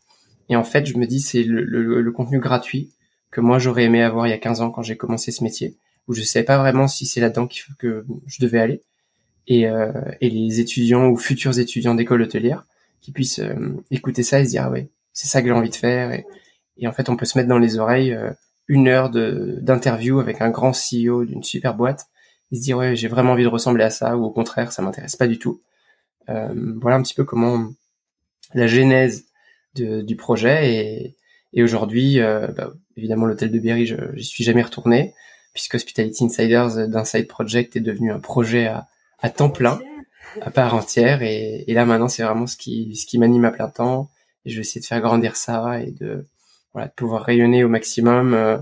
Et 0.48 0.54
en 0.54 0.62
fait, 0.62 0.86
je 0.86 0.96
me 0.96 1.06
dis, 1.06 1.18
c'est 1.18 1.42
le, 1.42 1.64
le, 1.64 2.12
contenu 2.12 2.38
gratuit 2.38 2.92
que 3.32 3.40
moi 3.40 3.58
j'aurais 3.58 3.82
aimé 3.82 4.04
avoir 4.04 4.28
il 4.28 4.30
y 4.30 4.32
a 4.32 4.38
15 4.38 4.60
ans 4.60 4.70
quand 4.70 4.82
j'ai 4.82 4.96
commencé 4.96 5.32
ce 5.32 5.42
métier, 5.42 5.76
où 6.06 6.14
je 6.14 6.22
savais 6.22 6.44
pas 6.44 6.58
vraiment 6.58 6.86
si 6.86 7.04
c'est 7.04 7.20
là-dedans 7.20 7.48
que 7.80 8.06
je 8.28 8.40
devais 8.40 8.60
aller 8.60 8.82
et, 9.46 9.68
euh, 9.68 9.92
et 10.20 10.30
les 10.30 10.60
étudiants 10.60 11.08
ou 11.08 11.16
futurs 11.16 11.58
étudiants 11.58 11.94
d'école 11.94 12.22
hôtelière 12.22 12.66
qui 13.00 13.12
puissent 13.12 13.38
euh, 13.38 13.76
écouter 13.90 14.22
ça 14.22 14.40
et 14.40 14.44
se 14.44 14.50
dire 14.50 14.64
ah 14.66 14.70
ouais 14.70 14.90
c'est 15.12 15.28
ça 15.28 15.40
que 15.40 15.48
j'ai 15.48 15.54
envie 15.54 15.70
de 15.70 15.76
faire. 15.76 16.12
Et, 16.12 16.26
et, 16.78 16.88
en 16.88 16.92
fait 16.92 17.08
on 17.08 17.16
peut 17.16 17.24
se 17.24 17.38
mettre 17.38 17.48
dans 17.48 17.58
les 17.58 17.78
oreilles 17.78 18.12
euh, 18.12 18.30
une 18.68 18.88
heure 18.88 19.10
de 19.10 19.58
d'interview 19.60 20.18
avec 20.20 20.40
un 20.40 20.50
grand 20.50 20.72
CEO 20.72 21.24
d'une 21.24 21.44
super 21.44 21.74
boîte 21.74 22.06
et 22.50 22.56
se 22.56 22.62
dire 22.62 22.78
ouais 22.78 22.96
j'ai 22.96 23.08
vraiment 23.08 23.32
envie 23.32 23.44
de 23.44 23.48
ressembler 23.48 23.84
à 23.84 23.90
ça 23.90 24.16
ou 24.16 24.24
au 24.24 24.30
contraire 24.30 24.72
ça 24.72 24.82
m'intéresse 24.82 25.16
pas 25.16 25.28
du 25.28 25.38
tout. 25.38 25.62
Euh, 26.28 26.48
voilà 26.80 26.96
un 26.96 27.02
petit 27.02 27.14
peu 27.14 27.24
comment 27.24 27.68
la 28.54 28.66
genèse 28.66 29.26
de, 29.76 30.02
du 30.02 30.16
projet 30.16 30.74
et, 30.74 31.16
et 31.52 31.62
aujourd'hui 31.62 32.18
bah, 32.18 32.72
évidemment 32.96 33.26
l'hôtel 33.26 33.50
de 33.52 33.58
Berry 33.58 33.86
j'y 33.86 34.24
suis 34.24 34.42
jamais 34.44 34.62
retourné 34.62 35.14
puisque 35.52 35.74
Hospitality 35.74 36.24
Insiders 36.24 36.88
d'Inside 36.88 37.28
Project 37.28 37.76
est 37.76 37.80
devenu 37.80 38.10
un 38.12 38.18
projet 38.20 38.66
à, 38.66 38.88
à 39.18 39.30
temps 39.30 39.50
plein, 39.50 39.80
à 40.40 40.50
part 40.50 40.74
entière. 40.74 41.22
Et, 41.22 41.64
et 41.66 41.74
là 41.74 41.84
maintenant, 41.84 42.08
c'est 42.08 42.22
vraiment 42.22 42.46
ce 42.46 42.56
qui, 42.56 42.94
ce 42.96 43.06
qui 43.06 43.18
m'anime 43.18 43.44
à 43.44 43.50
plein 43.50 43.68
temps. 43.68 44.10
Et 44.44 44.50
je 44.50 44.56
vais 44.56 44.60
essayer 44.60 44.80
de 44.80 44.86
faire 44.86 45.00
grandir 45.00 45.36
ça 45.36 45.80
et 45.80 45.90
de, 45.90 46.26
voilà, 46.72 46.88
de 46.88 46.92
pouvoir 46.92 47.22
rayonner 47.22 47.64
au 47.64 47.68
maximum 47.68 48.34
euh, 48.34 48.58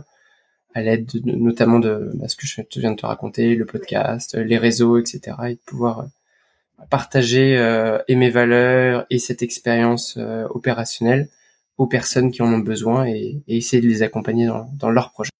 à 0.74 0.82
l'aide 0.82 1.08
notamment 1.24 1.78
de 1.78 2.10
bah, 2.14 2.28
ce 2.28 2.36
que 2.36 2.46
je 2.46 2.62
viens 2.80 2.92
de 2.92 2.96
te 2.96 3.06
raconter, 3.06 3.54
le 3.54 3.66
podcast, 3.66 4.34
les 4.36 4.58
réseaux, 4.58 4.98
etc. 4.98 5.36
Et 5.48 5.54
de 5.54 5.60
pouvoir 5.66 6.00
euh, 6.00 6.84
partager 6.90 7.56
euh, 7.58 7.98
et 8.08 8.16
mes 8.16 8.30
valeurs 8.30 9.06
et 9.10 9.18
cette 9.18 9.42
expérience 9.42 10.18
opérationnelle 10.50 11.28
aux 11.76 11.86
personnes 11.86 12.30
qui 12.30 12.42
en 12.42 12.52
ont 12.52 12.58
besoin 12.58 13.06
et, 13.06 13.42
et 13.48 13.56
essayer 13.56 13.82
de 13.82 13.88
les 13.88 14.02
accompagner 14.02 14.46
dans, 14.46 14.68
dans 14.74 14.90
leur 14.90 15.12
projet. 15.12 15.30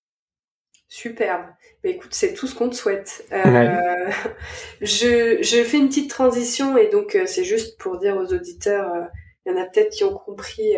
Superbe. 0.88 1.46
Mais 1.85 1.90
écoute, 1.90 2.14
c'est 2.14 2.33
tout 2.33 2.47
ce 2.47 2.55
qu'on 2.55 2.70
te 2.70 2.75
souhaite. 2.75 3.27
Euh, 3.31 4.11
je, 4.81 5.38
je 5.42 5.62
fais 5.62 5.77
une 5.77 5.88
petite 5.88 6.09
transition 6.09 6.79
et 6.79 6.88
donc 6.88 7.14
euh, 7.14 7.25
c'est 7.27 7.44
juste 7.44 7.79
pour 7.79 7.99
dire 7.99 8.16
aux 8.16 8.33
auditeurs, 8.33 8.90
euh, 8.94 9.03
il 9.44 9.53
y 9.53 9.55
en 9.55 9.61
a 9.61 9.66
peut-être 9.66 9.90
qui 9.90 10.05
ont 10.05 10.14
compris 10.14 10.75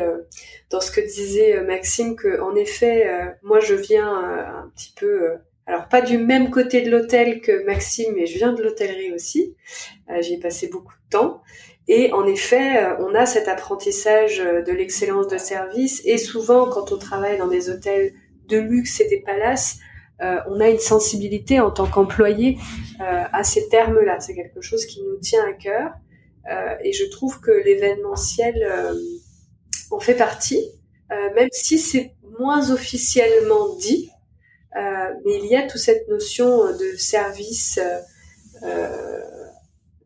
dans 0.70 0.80
ce 0.80 0.90
que 0.90 1.00
disait 1.00 1.62
Maxime 1.62 2.16
que 2.16 2.40
en 2.40 2.56
effet, 2.56 3.08
moi 3.44 3.60
je 3.60 3.74
viens 3.74 4.12
un 4.12 4.72
petit 4.74 4.92
peu, 4.96 5.34
alors 5.66 5.86
pas 5.86 6.02
du 6.02 6.18
même 6.18 6.50
côté 6.50 6.82
de 6.82 6.90
l'hôtel 6.90 7.40
que 7.40 7.64
Maxime, 7.64 8.14
mais 8.16 8.26
je 8.26 8.38
viens 8.38 8.52
de 8.52 8.64
l'hôtellerie 8.64 9.12
aussi. 9.12 9.54
J'y 10.18 10.34
ai 10.34 10.40
passé 10.40 10.66
beaucoup 10.66 10.94
de 10.94 11.10
temps. 11.10 11.42
Et 11.86 12.12
en 12.12 12.26
effet, 12.26 12.84
on 12.98 13.14
a 13.14 13.24
cet 13.24 13.46
apprentissage 13.46 14.38
de 14.38 14.72
l'excellence 14.72 15.28
de 15.28 15.38
service 15.38 16.02
et 16.04 16.18
souvent 16.18 16.68
quand 16.68 16.90
on 16.90 16.98
travaille 16.98 17.38
dans 17.38 17.46
des 17.46 17.70
hôtels 17.70 18.14
de 18.48 18.58
luxe 18.58 19.00
et 19.00 19.06
des 19.06 19.20
palaces, 19.20 19.78
euh, 20.22 20.38
on 20.48 20.60
a 20.60 20.68
une 20.68 20.78
sensibilité 20.78 21.60
en 21.60 21.70
tant 21.70 21.86
qu'employé 21.86 22.58
euh, 23.00 23.24
à 23.32 23.44
ces 23.44 23.68
termes-là. 23.68 24.20
C'est 24.20 24.34
quelque 24.34 24.60
chose 24.60 24.86
qui 24.86 25.02
nous 25.02 25.16
tient 25.18 25.44
à 25.44 25.52
cœur. 25.52 25.90
Euh, 26.50 26.74
et 26.82 26.92
je 26.92 27.04
trouve 27.10 27.40
que 27.40 27.50
l'événementiel 27.50 28.66
en 29.90 30.00
fait 30.00 30.14
partie, 30.14 30.70
même 31.10 31.48
si 31.52 31.78
c'est 31.78 32.14
moins 32.38 32.70
officiellement 32.70 33.74
dit. 33.76 34.10
mais 34.74 35.38
il 35.42 35.46
y 35.46 35.56
a 35.56 35.62
toute 35.62 35.80
cette 35.80 36.08
notion 36.08 36.72
de 36.72 36.96
service 36.96 37.80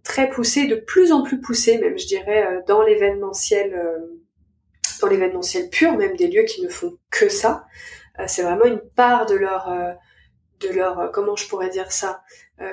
très 0.03 0.31
poussé, 0.31 0.67
de 0.67 0.77
plus 0.77 1.13
en 1.13 1.23
plus 1.23 1.41
poussé, 1.41 1.79
même 1.79 1.99
je 1.99 2.07
dirais, 2.07 2.63
dans 2.67 2.83
l'événementiel, 2.83 3.79
dans 5.01 5.09
l'événementiel 5.09 5.69
pur, 5.69 5.97
même 5.97 6.17
des 6.17 6.29
lieux 6.29 6.45
qui 6.45 6.63
ne 6.63 6.69
font 6.69 6.97
que 7.11 7.29
ça. 7.29 7.67
Euh, 8.21 8.25
c'est 8.27 8.43
vraiment 8.43 8.65
une 8.65 8.81
part 8.81 9.27
de 9.27 9.35
leur 9.35 9.71
euh, 9.71 9.93
de 10.61 10.69
leur 10.69 11.01
euh, 11.01 11.09
comment 11.09 11.37
je 11.37 11.49
pourrais 11.49 11.71
dire 11.71 11.93
ça 11.93 12.23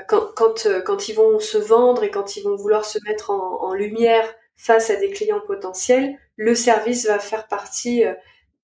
quand 0.10 0.34
quand 0.36 0.68
quand 0.84 1.08
ils 1.08 1.14
vont 1.16 1.40
se 1.40 1.58
vendre 1.58 2.04
et 2.04 2.12
quand 2.12 2.36
ils 2.36 2.44
vont 2.44 2.58
vouloir 2.58 2.84
se 2.84 3.00
mettre 3.06 3.32
en, 3.32 3.64
en 3.64 3.74
lumière 3.74 4.26
face 4.58 4.90
à 4.90 4.98
des 4.98 5.12
clients 5.12 5.40
potentiels, 5.48 6.18
le 6.36 6.56
service 6.56 7.08
va 7.08 7.20
faire 7.20 7.48
partie 7.48 8.04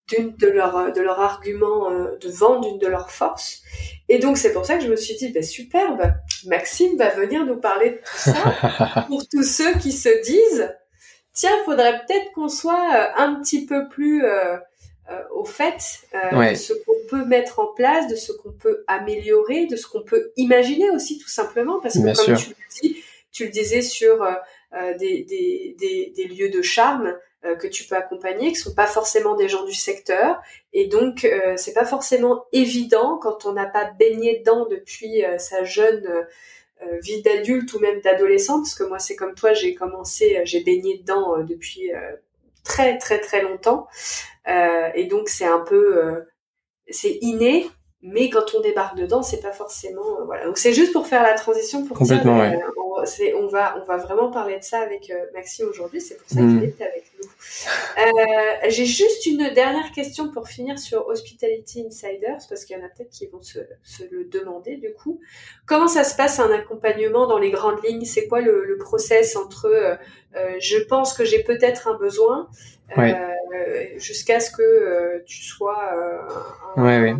d'une 0.09 0.35
de 0.35 0.49
leurs 0.49 0.91
de 0.91 0.99
leur 0.99 1.21
arguments 1.21 1.89
de 1.91 2.29
vente, 2.29 2.65
d'une 2.65 2.77
de 2.77 2.87
leurs 2.87 3.09
forces. 3.09 3.61
Et 4.09 4.19
donc 4.19 4.37
c'est 4.37 4.51
pour 4.51 4.65
ça 4.65 4.75
que 4.75 4.83
je 4.83 4.89
me 4.89 4.97
suis 4.97 5.15
dit, 5.15 5.29
ben, 5.29 5.41
superbe, 5.41 6.13
Maxime 6.45 6.97
va 6.97 7.07
venir 7.07 7.45
nous 7.45 7.55
parler 7.55 7.91
de 7.91 7.95
tout 7.95 8.17
ça 8.17 9.05
pour 9.07 9.25
tous 9.29 9.43
ceux 9.43 9.75
qui 9.75 9.93
se 9.93 10.09
disent, 10.25 10.75
tiens, 11.31 11.55
faudrait 11.63 12.01
peut-être 12.05 12.33
qu'on 12.33 12.49
soit 12.49 13.17
un 13.17 13.35
petit 13.35 13.65
peu 13.65 13.87
plus 13.87 14.25
euh, 14.25 14.57
au 15.43 15.45
fait 15.45 15.99
euh, 16.15 16.51
de 16.51 16.55
ce 16.55 16.73
qu'on 16.73 17.07
peut 17.09 17.25
mettre 17.25 17.59
en 17.59 17.67
place, 17.67 18.07
de 18.07 18.15
ce 18.15 18.31
qu'on 18.31 18.51
peut 18.51 18.83
améliorer, 18.87 19.65
de 19.65 19.75
ce 19.75 19.87
qu'on 19.87 20.03
peut 20.03 20.31
imaginer 20.37 20.89
aussi 20.91 21.19
tout 21.19 21.29
simplement, 21.29 21.79
parce 21.81 21.95
que 21.95 22.15
comme 22.15 22.37
tu 22.37 22.49
le 22.49 22.55
dis, 22.81 23.03
tu 23.31 23.45
le 23.45 23.51
disais 23.51 23.81
sur 23.81 24.23
euh, 24.23 24.97
des, 24.97 25.23
des, 25.23 25.75
des, 25.77 26.13
des, 26.15 26.25
lieux 26.25 26.49
de 26.49 26.61
charme 26.61 27.17
que 27.59 27.67
tu 27.67 27.83
peux 27.83 27.95
accompagner, 27.95 28.53
qui 28.53 28.55
sont 28.55 28.73
pas 28.73 28.87
forcément 28.87 29.35
des 29.35 29.49
gens 29.49 29.65
du 29.65 29.73
secteur, 29.73 30.41
et 30.71 30.87
donc 30.87 31.27
c'est 31.57 31.73
pas 31.73 31.83
forcément 31.83 32.45
évident 32.53 33.19
quand 33.21 33.45
on 33.45 33.51
n'a 33.51 33.65
pas 33.65 33.91
baigné 33.99 34.39
dedans 34.39 34.65
depuis 34.65 35.23
sa 35.39 35.65
jeune 35.65 36.25
vie 37.01 37.21
d'adulte 37.21 37.73
ou 37.73 37.79
même 37.79 37.99
d'adolescent, 37.99 38.59
parce 38.59 38.75
que 38.75 38.85
moi 38.85 38.97
c'est 38.97 39.17
comme 39.17 39.35
toi, 39.35 39.51
j'ai 39.51 39.75
commencé, 39.75 40.39
j'ai 40.45 40.63
baigné 40.63 40.99
dedans 40.99 41.43
depuis 41.43 41.91
très 42.63 42.97
très 42.97 43.19
très 43.19 43.41
longtemps. 43.41 43.87
Euh, 44.47 44.89
et 44.95 45.05
donc 45.05 45.29
c'est 45.29 45.45
un 45.45 45.59
peu, 45.59 45.97
euh, 45.97 46.21
c'est 46.89 47.17
inné, 47.21 47.69
mais 48.05 48.29
quand 48.29 48.53
on 48.53 48.59
débarque 48.59 48.97
dedans, 48.97 49.23
c'est 49.23 49.39
pas 49.39 49.53
forcément 49.53 50.19
euh, 50.19 50.25
voilà. 50.25 50.45
Donc 50.45 50.57
c'est 50.57 50.73
juste 50.73 50.91
pour 50.91 51.07
faire 51.07 51.23
la 51.23 51.35
transition 51.35 51.85
pour 51.85 51.97
Complètement, 51.97 52.37
ouais. 52.37 52.59
on, 52.77 53.01
on, 53.41 53.47
va 53.47 53.81
on 53.81 53.85
va 53.85 53.97
vraiment 53.97 54.29
parler 54.29 54.59
de 54.59 54.63
ça 54.63 54.81
avec 54.81 55.11
Maxime 55.33 55.67
aujourd'hui. 55.69 56.01
C'est 56.01 56.17
pour 56.17 56.27
ça 56.27 56.35
qu'il 56.35 56.47
mmh. 56.47 56.63
est 56.63 56.81
avec 56.81 57.05
nous. 57.17 57.29
Euh, 57.97 58.67
J'ai 58.67 58.85
juste 58.85 59.25
une 59.25 59.53
dernière 59.53 59.89
question 59.93 60.29
pour 60.29 60.49
finir 60.49 60.77
sur 60.79 61.07
Hospitality 61.07 61.85
Insiders 61.87 62.39
parce 62.49 62.65
qu'il 62.65 62.77
y 62.77 62.81
en 62.81 62.85
a 62.85 62.89
peut-être 62.89 63.09
qui 63.09 63.27
vont 63.27 63.41
se, 63.41 63.59
se, 63.83 64.03
le 64.11 64.25
demander 64.25 64.75
du 64.75 64.93
coup. 64.93 65.21
Comment 65.65 65.87
ça 65.87 66.03
se 66.03 66.17
passe 66.17 66.41
un 66.41 66.51
accompagnement 66.51 67.25
dans 67.25 67.39
les 67.39 67.51
grandes 67.51 67.81
lignes? 67.85 68.03
C'est 68.03 68.27
quoi 68.27 68.41
le, 68.41 68.65
le, 68.65 68.77
process 68.77 69.37
entre 69.37 69.97
je 70.59 70.77
pense 70.89 71.13
que 71.13 71.23
j'ai 71.23 71.41
peut-être 71.41 71.87
un 71.87 71.97
besoin 71.97 72.49
ouais. 72.97 73.15
jusqu'à 73.95 74.41
ce 74.41 74.51
que 74.51 75.23
tu 75.25 75.41
sois 75.41 75.93
un, 76.75 76.83
ouais, 76.83 76.99
ouais 76.99 77.15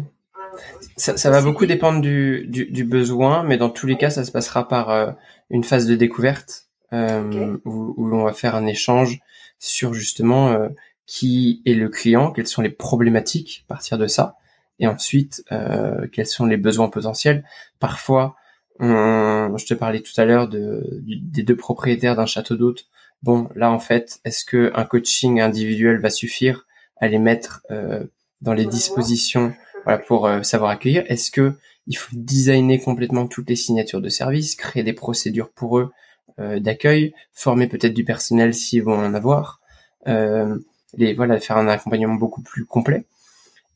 ça, 0.98 1.18
ça 1.18 1.30
va 1.30 1.42
beaucoup 1.42 1.66
dépendre 1.66 2.02
du, 2.02 2.46
du, 2.48 2.66
du, 2.66 2.84
besoin, 2.84 3.44
mais 3.44 3.58
dans 3.58 3.70
tous 3.70 3.88
les 3.88 3.98
cas, 3.98 4.10
ça 4.10 4.24
se 4.24 4.32
passera 4.32 4.68
par 4.68 4.90
euh, 4.90 5.12
une 5.50 5.64
phase 5.64 5.88
de 5.88 5.96
découverte 5.96 6.68
euh, 6.94 7.58
où, 7.66 7.94
où, 7.98 8.16
on 8.16 8.24
va 8.24 8.34
faire 8.34 8.56
un 8.56 8.66
échange 8.66 9.20
sur 9.60 9.94
justement 9.94 10.52
euh, 10.52 10.70
qui 11.06 11.62
est 11.66 11.74
le 11.74 11.90
client, 11.90 12.32
quelles 12.32 12.48
sont 12.48 12.62
les 12.62 12.70
problématiques 12.70 13.66
à 13.68 13.74
partir 13.74 13.98
de 13.98 14.08
ça, 14.08 14.38
et 14.80 14.88
ensuite 14.88 15.44
euh, 15.52 16.08
quels 16.12 16.28
sont 16.28 16.46
les 16.46 16.58
besoins 16.58 16.90
potentiels. 16.90 17.44
Parfois, 17.80 18.36
on, 18.80 19.56
je 19.58 19.66
te 19.66 19.74
parlais 19.74 20.02
tout 20.02 20.20
à 20.20 20.26
l'heure 20.26 20.48
de, 20.48 21.02
des 21.04 21.44
deux 21.44 21.56
propriétaires 21.56 22.16
d'un 22.16 22.26
château 22.26 22.56
d'hôtes. 22.56 22.88
Bon, 23.22 23.50
là 23.56 23.72
en 23.72 23.80
fait, 23.80 24.20
est-ce 24.26 24.46
que 24.46 24.72
un 24.76 24.84
coaching 24.86 25.42
individuel 25.42 26.00
va 26.00 26.10
suffire 26.10 26.66
à 26.98 27.08
les 27.08 27.20
mettre 27.20 27.62
euh, 27.72 28.04
dans 28.42 28.54
les 28.54 28.66
dispositions 28.66 29.54
voilà, 29.86 30.00
pour 30.00 30.26
euh, 30.28 30.44
savoir 30.44 30.72
accueillir 30.72 31.04
Est-ce 31.08 31.32
que 31.32 31.54
il 31.88 31.98
faut 31.98 32.16
designer 32.16 32.80
complètement 32.80 33.28
toutes 33.28 33.50
les 33.50 33.56
signatures 33.56 34.02
de 34.02 34.10
service, 34.10 34.56
créer 34.56 34.84
des 34.84 34.94
procédures 34.94 35.50
pour 35.52 35.80
eux 35.80 35.92
euh, 36.40 36.60
d'accueil, 36.60 37.14
former 37.34 37.68
peut-être 37.68 37.94
du 37.94 38.06
personnel 38.06 38.54
s'ils 38.54 38.84
vont 38.84 38.98
en 38.98 39.14
avoir, 39.14 39.60
euh, 40.08 40.58
les 40.96 41.14
voilà, 41.14 41.40
faire 41.40 41.58
un 41.58 41.68
accompagnement 41.68 42.16
beaucoup 42.16 42.42
plus 42.42 42.66
complet. 42.66 43.06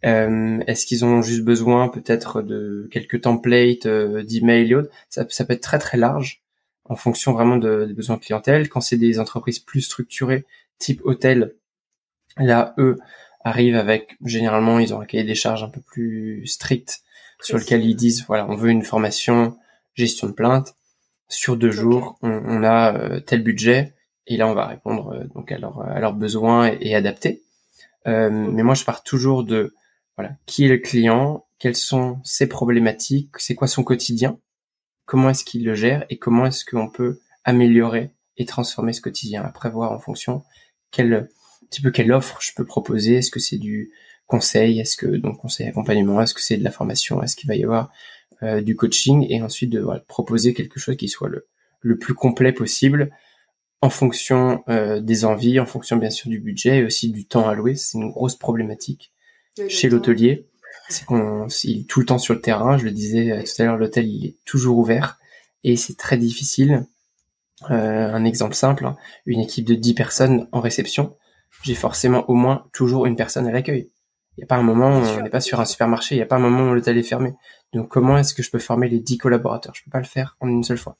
Euh, 0.05 0.59
Est-ce 0.67 0.85
qu'ils 0.85 1.05
ont 1.05 1.21
juste 1.21 1.43
besoin 1.43 1.89
peut-être 1.89 2.41
de 2.41 2.87
quelques 2.91 3.21
templates 3.21 3.87
euh, 3.87 4.23
d'email 4.23 4.71
et 4.71 4.75
autres? 4.75 4.89
Ça, 5.09 5.25
ça, 5.29 5.45
peut 5.45 5.53
être 5.53 5.61
très 5.61 5.79
très 5.79 5.97
large 5.97 6.41
en 6.85 6.95
fonction 6.95 7.33
vraiment 7.33 7.57
de, 7.57 7.85
des 7.85 7.93
besoins 7.93 8.17
clientèle. 8.17 8.69
Quand 8.69 8.81
c'est 8.81 8.97
des 8.97 9.19
entreprises 9.19 9.59
plus 9.59 9.81
structurées, 9.81 10.45
type 10.77 11.01
hôtel, 11.03 11.55
là 12.37 12.75
eux 12.77 12.97
arrivent 13.47 13.75
avec 13.75 14.17
généralement 14.23 14.79
ils 14.79 14.93
ont 14.93 15.01
un 15.01 15.05
cahier 15.05 15.23
des 15.23 15.35
charges 15.35 15.63
un 15.63 15.69
peu 15.69 15.81
plus 15.81 16.45
strict 16.45 17.01
sur 17.41 17.57
lequel 17.57 17.83
ils 17.83 17.95
disent 17.95 18.25
voilà 18.27 18.47
on 18.49 18.55
veut 18.55 18.69
une 18.69 18.83
formation 18.83 19.57
gestion 19.95 20.27
de 20.27 20.33
plainte 20.33 20.75
sur 21.29 21.57
deux 21.57 21.71
jours 21.71 22.17
on, 22.21 22.29
on 22.29 22.63
a 22.63 22.95
euh, 22.95 23.19
tel 23.19 23.43
budget 23.43 23.93
et 24.27 24.37
là 24.37 24.47
on 24.47 24.53
va 24.53 24.65
répondre 24.65 25.13
euh, 25.13 25.23
donc 25.33 25.51
à, 25.51 25.57
leur, 25.57 25.81
à 25.81 25.99
leurs 25.99 26.13
besoins 26.13 26.67
et, 26.67 26.77
et 26.81 26.95
adapter. 26.95 27.41
Euh, 28.07 28.29
mais 28.29 28.63
moi 28.63 28.75
je 28.75 28.85
pars 28.85 29.03
toujours 29.03 29.43
de 29.43 29.73
voilà 30.17 30.31
qui 30.45 30.65
est 30.65 30.69
le 30.69 30.77
client, 30.77 31.45
quelles 31.59 31.75
sont 31.75 32.19
ses 32.23 32.47
problématiques, 32.47 33.37
c'est 33.37 33.55
quoi 33.55 33.67
son 33.67 33.83
quotidien, 33.83 34.39
comment 35.05 35.29
est-ce 35.29 35.43
qu'il 35.43 35.65
le 35.65 35.75
gère 35.75 36.05
et 36.09 36.17
comment 36.17 36.45
est-ce 36.45 36.65
qu'on 36.65 36.89
peut 36.89 37.19
améliorer 37.43 38.11
et 38.37 38.45
transformer 38.45 38.93
ce 38.93 39.01
quotidien. 39.01 39.43
Après 39.43 39.69
voir 39.69 39.91
en 39.91 39.99
fonction 39.99 40.43
quel 40.91 41.13
un 41.13 41.27
petit 41.69 41.81
peu 41.81 41.91
quelle 41.91 42.11
offre 42.11 42.39
je 42.41 42.51
peux 42.55 42.65
proposer. 42.65 43.15
Est-ce 43.15 43.31
que 43.31 43.39
c'est 43.39 43.57
du 43.57 43.91
conseil? 44.25 44.79
Est-ce 44.79 44.97
que 44.97 45.07
donc 45.07 45.39
conseil 45.39 45.67
accompagnement? 45.67 46.21
Est-ce 46.21 46.33
que 46.33 46.41
c'est 46.41 46.57
de 46.57 46.63
la 46.63 46.71
formation? 46.71 47.21
Est-ce 47.21 47.35
qu'il 47.35 47.47
va 47.47 47.55
y 47.55 47.63
avoir 47.63 47.91
euh, 48.43 48.61
du 48.61 48.75
coaching? 48.75 49.25
Et 49.29 49.41
ensuite 49.41 49.69
de 49.69 49.79
voilà, 49.79 50.01
proposer 50.01 50.53
quelque 50.53 50.79
chose 50.79 50.97
qui 50.97 51.07
soit 51.07 51.29
le, 51.29 51.47
le 51.81 51.97
plus 51.97 52.13
complet 52.13 52.51
possible 52.51 53.11
en 53.81 53.89
fonction 53.89 54.63
euh, 54.69 54.99
des 54.99 55.25
envies, 55.25 55.59
en 55.59 55.65
fonction 55.65 55.97
bien 55.97 56.09
sûr 56.09 56.29
du 56.29 56.39
budget 56.39 56.79
et 56.79 56.83
aussi 56.83 57.09
du 57.09 57.25
temps 57.25 57.47
alloué. 57.47 57.75
C'est 57.75 57.97
une 57.97 58.09
grosse 58.09 58.35
problématique 58.35 59.11
chez 59.69 59.89
l'hôtelier. 59.89 60.47
C'est 60.89 61.05
qu'on 61.05 61.47
il 61.63 61.81
est 61.81 61.89
tout 61.89 61.99
le 61.99 62.05
temps 62.05 62.17
sur 62.17 62.33
le 62.33 62.41
terrain. 62.41 62.77
Je 62.77 62.85
le 62.85 62.91
disais 62.91 63.31
euh, 63.31 63.43
tout 63.43 63.61
à 63.61 63.65
l'heure, 63.65 63.77
l'hôtel 63.77 64.07
il 64.07 64.25
est 64.25 64.35
toujours 64.45 64.77
ouvert 64.77 65.19
et 65.63 65.75
c'est 65.75 65.97
très 65.97 66.17
difficile. 66.17 66.85
Euh, 67.71 68.13
un 68.13 68.23
exemple 68.23 68.53
simple, 68.53 68.85
hein, 68.85 68.95
une 69.25 69.39
équipe 69.39 69.65
de 69.65 69.73
10 69.73 69.95
personnes 69.95 70.47
en 70.51 70.61
réception, 70.61 71.15
j'ai 71.63 71.75
forcément 71.75 72.29
au 72.29 72.33
moins 72.33 72.65
toujours 72.73 73.05
une 73.05 73.15
personne 73.15 73.47
à 73.47 73.51
l'accueil. 73.51 73.89
Il 74.37 74.41
n'y 74.41 74.43
a 74.43 74.47
pas 74.47 74.57
un 74.57 74.63
moment 74.63 74.99
où 74.99 75.01
on 75.01 75.21
n'est 75.21 75.29
pas 75.29 75.41
sur 75.41 75.59
un 75.59 75.65
supermarché, 75.65 76.15
il 76.15 76.19
n'y 76.19 76.23
a 76.23 76.27
pas 76.27 76.35
un 76.35 76.39
moment 76.39 76.69
où 76.69 76.73
l'hôtel 76.73 76.97
est 76.97 77.03
fermé. 77.03 77.33
Donc 77.73 77.89
comment 77.89 78.17
est-ce 78.17 78.33
que 78.33 78.43
je 78.43 78.51
peux 78.51 78.59
former 78.59 78.87
les 78.87 78.99
10 78.99 79.17
collaborateurs? 79.17 79.73
Je 79.75 79.83
peux 79.83 79.91
pas 79.91 79.99
le 79.99 80.05
faire 80.05 80.37
en 80.39 80.47
une 80.47 80.63
seule 80.63 80.77
fois. 80.77 80.97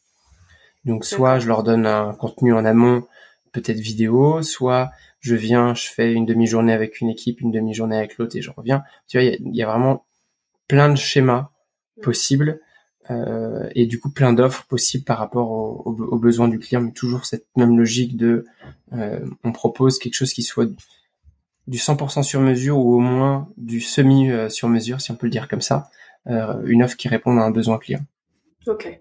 Donc 0.85 1.05
soit 1.05 1.39
je 1.39 1.47
leur 1.47 1.63
donne 1.63 1.85
un 1.85 2.13
contenu 2.13 2.53
en 2.53 2.65
amont, 2.65 3.05
peut-être 3.51 3.79
vidéo, 3.79 4.41
soit 4.41 4.89
je 5.19 5.35
viens, 5.35 5.73
je 5.73 5.87
fais 5.87 6.13
une 6.13 6.25
demi-journée 6.25 6.73
avec 6.73 7.01
une 7.01 7.09
équipe, 7.09 7.41
une 7.41 7.51
demi-journée 7.51 7.97
avec 7.97 8.17
l'autre 8.17 8.35
et 8.35 8.41
je 8.41 8.51
reviens. 8.51 8.83
Tu 9.07 9.17
vois, 9.17 9.23
il 9.23 9.55
y, 9.55 9.61
a, 9.61 9.67
vraiment 9.67 10.05
plein 10.67 10.89
de 10.89 10.95
schémas 10.95 11.49
possibles 12.01 12.59
euh, 13.09 13.69
et 13.73 13.85
du 13.85 13.99
coup 13.99 14.09
plein 14.09 14.33
d'offres 14.33 14.65
possibles 14.65 15.03
par 15.03 15.17
rapport 15.17 15.49
aux, 15.49 16.17
besoins 16.17 16.47
du 16.47 16.59
client, 16.59 16.81
mais 16.81 16.91
toujours 16.91 17.25
cette 17.25 17.45
même 17.55 17.77
logique 17.77 18.17
de 18.17 18.45
euh, 18.93 19.19
on 19.43 19.51
propose 19.51 19.99
quelque 19.99 20.15
chose 20.15 20.33
qui 20.33 20.43
soit 20.43 20.67
du 21.67 21.77
100% 21.77 22.23
sur 22.23 22.41
mesure 22.41 22.77
ou 22.77 22.95
au 22.95 22.99
moins 22.99 23.49
du 23.57 23.81
semi 23.81 24.29
euh, 24.29 24.49
sur 24.49 24.69
mesure, 24.69 25.01
si 25.01 25.11
on 25.11 25.15
peut 25.15 25.27
le 25.27 25.31
dire 25.31 25.47
comme 25.47 25.61
ça, 25.61 25.89
une 26.65 26.83
offre 26.83 26.97
qui 26.97 27.07
répond 27.07 27.37
à 27.37 27.43
un 27.43 27.51
besoin 27.51 27.77
client. 27.77 28.01
Ok. 28.65 28.99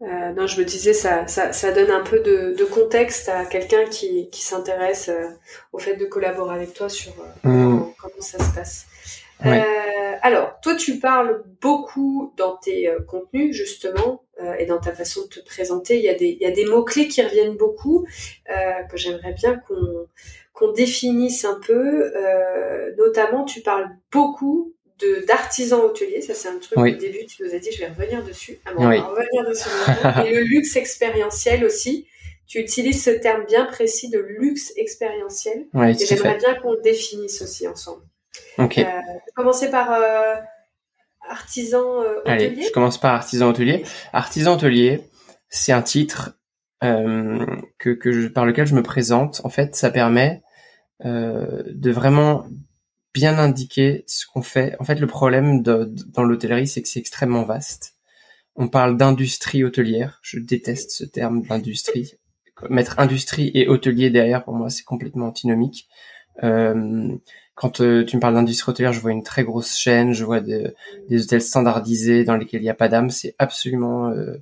Non, 0.00 0.46
je 0.46 0.60
me 0.60 0.64
disais, 0.64 0.92
ça, 0.92 1.26
ça, 1.26 1.52
ça 1.52 1.72
donne 1.72 1.90
un 1.90 2.04
peu 2.04 2.20
de, 2.20 2.54
de 2.56 2.64
contexte 2.64 3.28
à 3.28 3.44
quelqu'un 3.46 3.84
qui, 3.86 4.28
qui 4.30 4.42
s'intéresse 4.42 5.10
au 5.72 5.78
fait 5.78 5.96
de 5.96 6.04
collaborer 6.04 6.54
avec 6.54 6.74
toi 6.74 6.88
sur 6.88 7.12
euh, 7.44 7.48
mm. 7.48 7.92
comment, 7.98 8.20
ça 8.20 8.38
se 8.38 8.54
passe. 8.54 8.86
Euh, 9.44 10.14
alors, 10.22 10.58
toi, 10.62 10.74
tu 10.74 10.98
parles 10.98 11.44
beaucoup 11.60 12.32
dans 12.36 12.56
tes 12.56 12.90
contenus, 13.06 13.54
justement, 13.54 14.22
et 14.58 14.66
dans 14.66 14.78
ta 14.78 14.92
façon 14.92 15.22
de 15.22 15.28
te 15.28 15.40
présenter. 15.40 15.98
Il 15.98 16.04
y 16.04 16.08
a 16.08 16.14
des, 16.14 16.28
il 16.28 16.42
y 16.42 16.46
a 16.46 16.50
des 16.50 16.64
mots-clés 16.64 17.08
qui 17.08 17.22
reviennent 17.22 17.56
beaucoup, 17.56 18.06
que 18.46 18.96
j'aimerais 18.96 19.32
bien 19.32 19.56
qu'on 19.66 20.06
qu'on 20.52 20.72
définisse 20.72 21.44
un 21.44 21.60
peu. 21.66 22.12
notamment, 22.96 23.44
tu 23.44 23.60
parles 23.60 23.90
beaucoup 24.10 24.74
de 24.98 25.24
d'artisans 25.26 25.80
hôteliers. 25.80 26.22
Ça, 26.22 26.34
c'est 26.34 26.48
un 26.48 26.58
truc 26.58 26.78
au 26.78 26.90
début, 26.90 27.26
tu 27.26 27.42
nous 27.42 27.54
as 27.54 27.58
dit, 27.58 27.70
je 27.72 27.80
vais 27.80 27.88
revenir 27.88 28.24
dessus. 28.24 28.58
Ah 28.64 28.72
on 28.76 28.88
va 28.88 29.02
revenir 29.02 29.48
dessus. 29.48 29.68
Et 30.26 30.34
le 30.34 30.42
luxe 30.42 30.76
expérientiel 30.76 31.64
aussi. 31.64 32.06
Tu 32.46 32.60
utilises 32.60 33.02
ce 33.02 33.10
terme 33.10 33.44
bien 33.44 33.64
précis 33.64 34.08
de 34.08 34.20
luxe 34.20 34.72
expérientiel. 34.76 35.66
et 35.74 35.94
j'aimerais 35.94 36.36
bien 36.36 36.54
qu'on 36.54 36.72
le 36.72 36.80
définisse 36.80 37.42
aussi 37.42 37.66
ensemble. 37.66 38.02
Ok. 38.58 38.78
Euh, 38.78 38.84
commencer 39.34 39.70
par 39.70 39.92
euh, 39.92 40.36
artisan 41.28 42.02
euh, 42.02 42.20
hôtelier. 42.20 42.46
Allez, 42.46 42.62
je 42.62 42.70
commence 42.70 42.98
par 42.98 43.14
artisan 43.14 43.48
hôtelier. 43.48 43.84
Artisan 44.12 44.54
hôtelier, 44.54 45.02
c'est 45.48 45.72
un 45.72 45.82
titre 45.82 46.38
euh, 46.82 47.44
que, 47.78 47.90
que 47.90 48.12
je, 48.12 48.28
par 48.28 48.46
lequel 48.46 48.66
je 48.66 48.74
me 48.74 48.82
présente. 48.82 49.40
En 49.44 49.50
fait, 49.50 49.74
ça 49.76 49.90
permet 49.90 50.42
de 51.04 51.90
vraiment 51.90 52.46
bien 53.12 53.38
indiquer 53.38 54.04
ce 54.06 54.24
qu'on 54.26 54.40
fait. 54.40 54.76
En 54.80 54.84
fait, 54.84 54.94
le 54.94 55.06
problème 55.06 55.62
de, 55.62 55.92
dans 56.08 56.22
l'hôtellerie, 56.22 56.66
c'est 56.66 56.80
que 56.80 56.88
c'est 56.88 57.00
extrêmement 57.00 57.44
vaste. 57.44 57.94
On 58.54 58.68
parle 58.68 58.96
d'industrie 58.96 59.64
hôtelière. 59.64 60.18
Je 60.22 60.38
déteste 60.38 60.90
ce 60.90 61.04
terme 61.04 61.42
d'industrie. 61.42 62.14
Mettre 62.70 62.98
industrie 62.98 63.50
et 63.54 63.68
hôtelier 63.68 64.08
derrière, 64.08 64.44
pour 64.44 64.54
moi, 64.54 64.70
c'est 64.70 64.84
complètement 64.84 65.26
antinomique. 65.26 65.88
Euh, 66.42 67.08
quand 67.54 67.80
euh, 67.80 68.04
tu 68.04 68.16
me 68.16 68.20
parles 68.20 68.34
d'industrie 68.34 68.70
hôtelière, 68.70 68.92
je 68.92 69.00
vois 69.00 69.12
une 69.12 69.22
très 69.22 69.42
grosse 69.44 69.76
chaîne, 69.76 70.12
je 70.12 70.24
vois 70.24 70.40
des 70.40 70.74
hôtels 71.10 71.42
standardisés 71.42 72.24
dans 72.24 72.36
lesquels 72.36 72.60
il 72.60 72.64
n'y 72.64 72.70
a 72.70 72.74
pas 72.74 72.88
d'âme. 72.88 73.10
C'est 73.10 73.34
absolument 73.38 74.08
euh, 74.08 74.36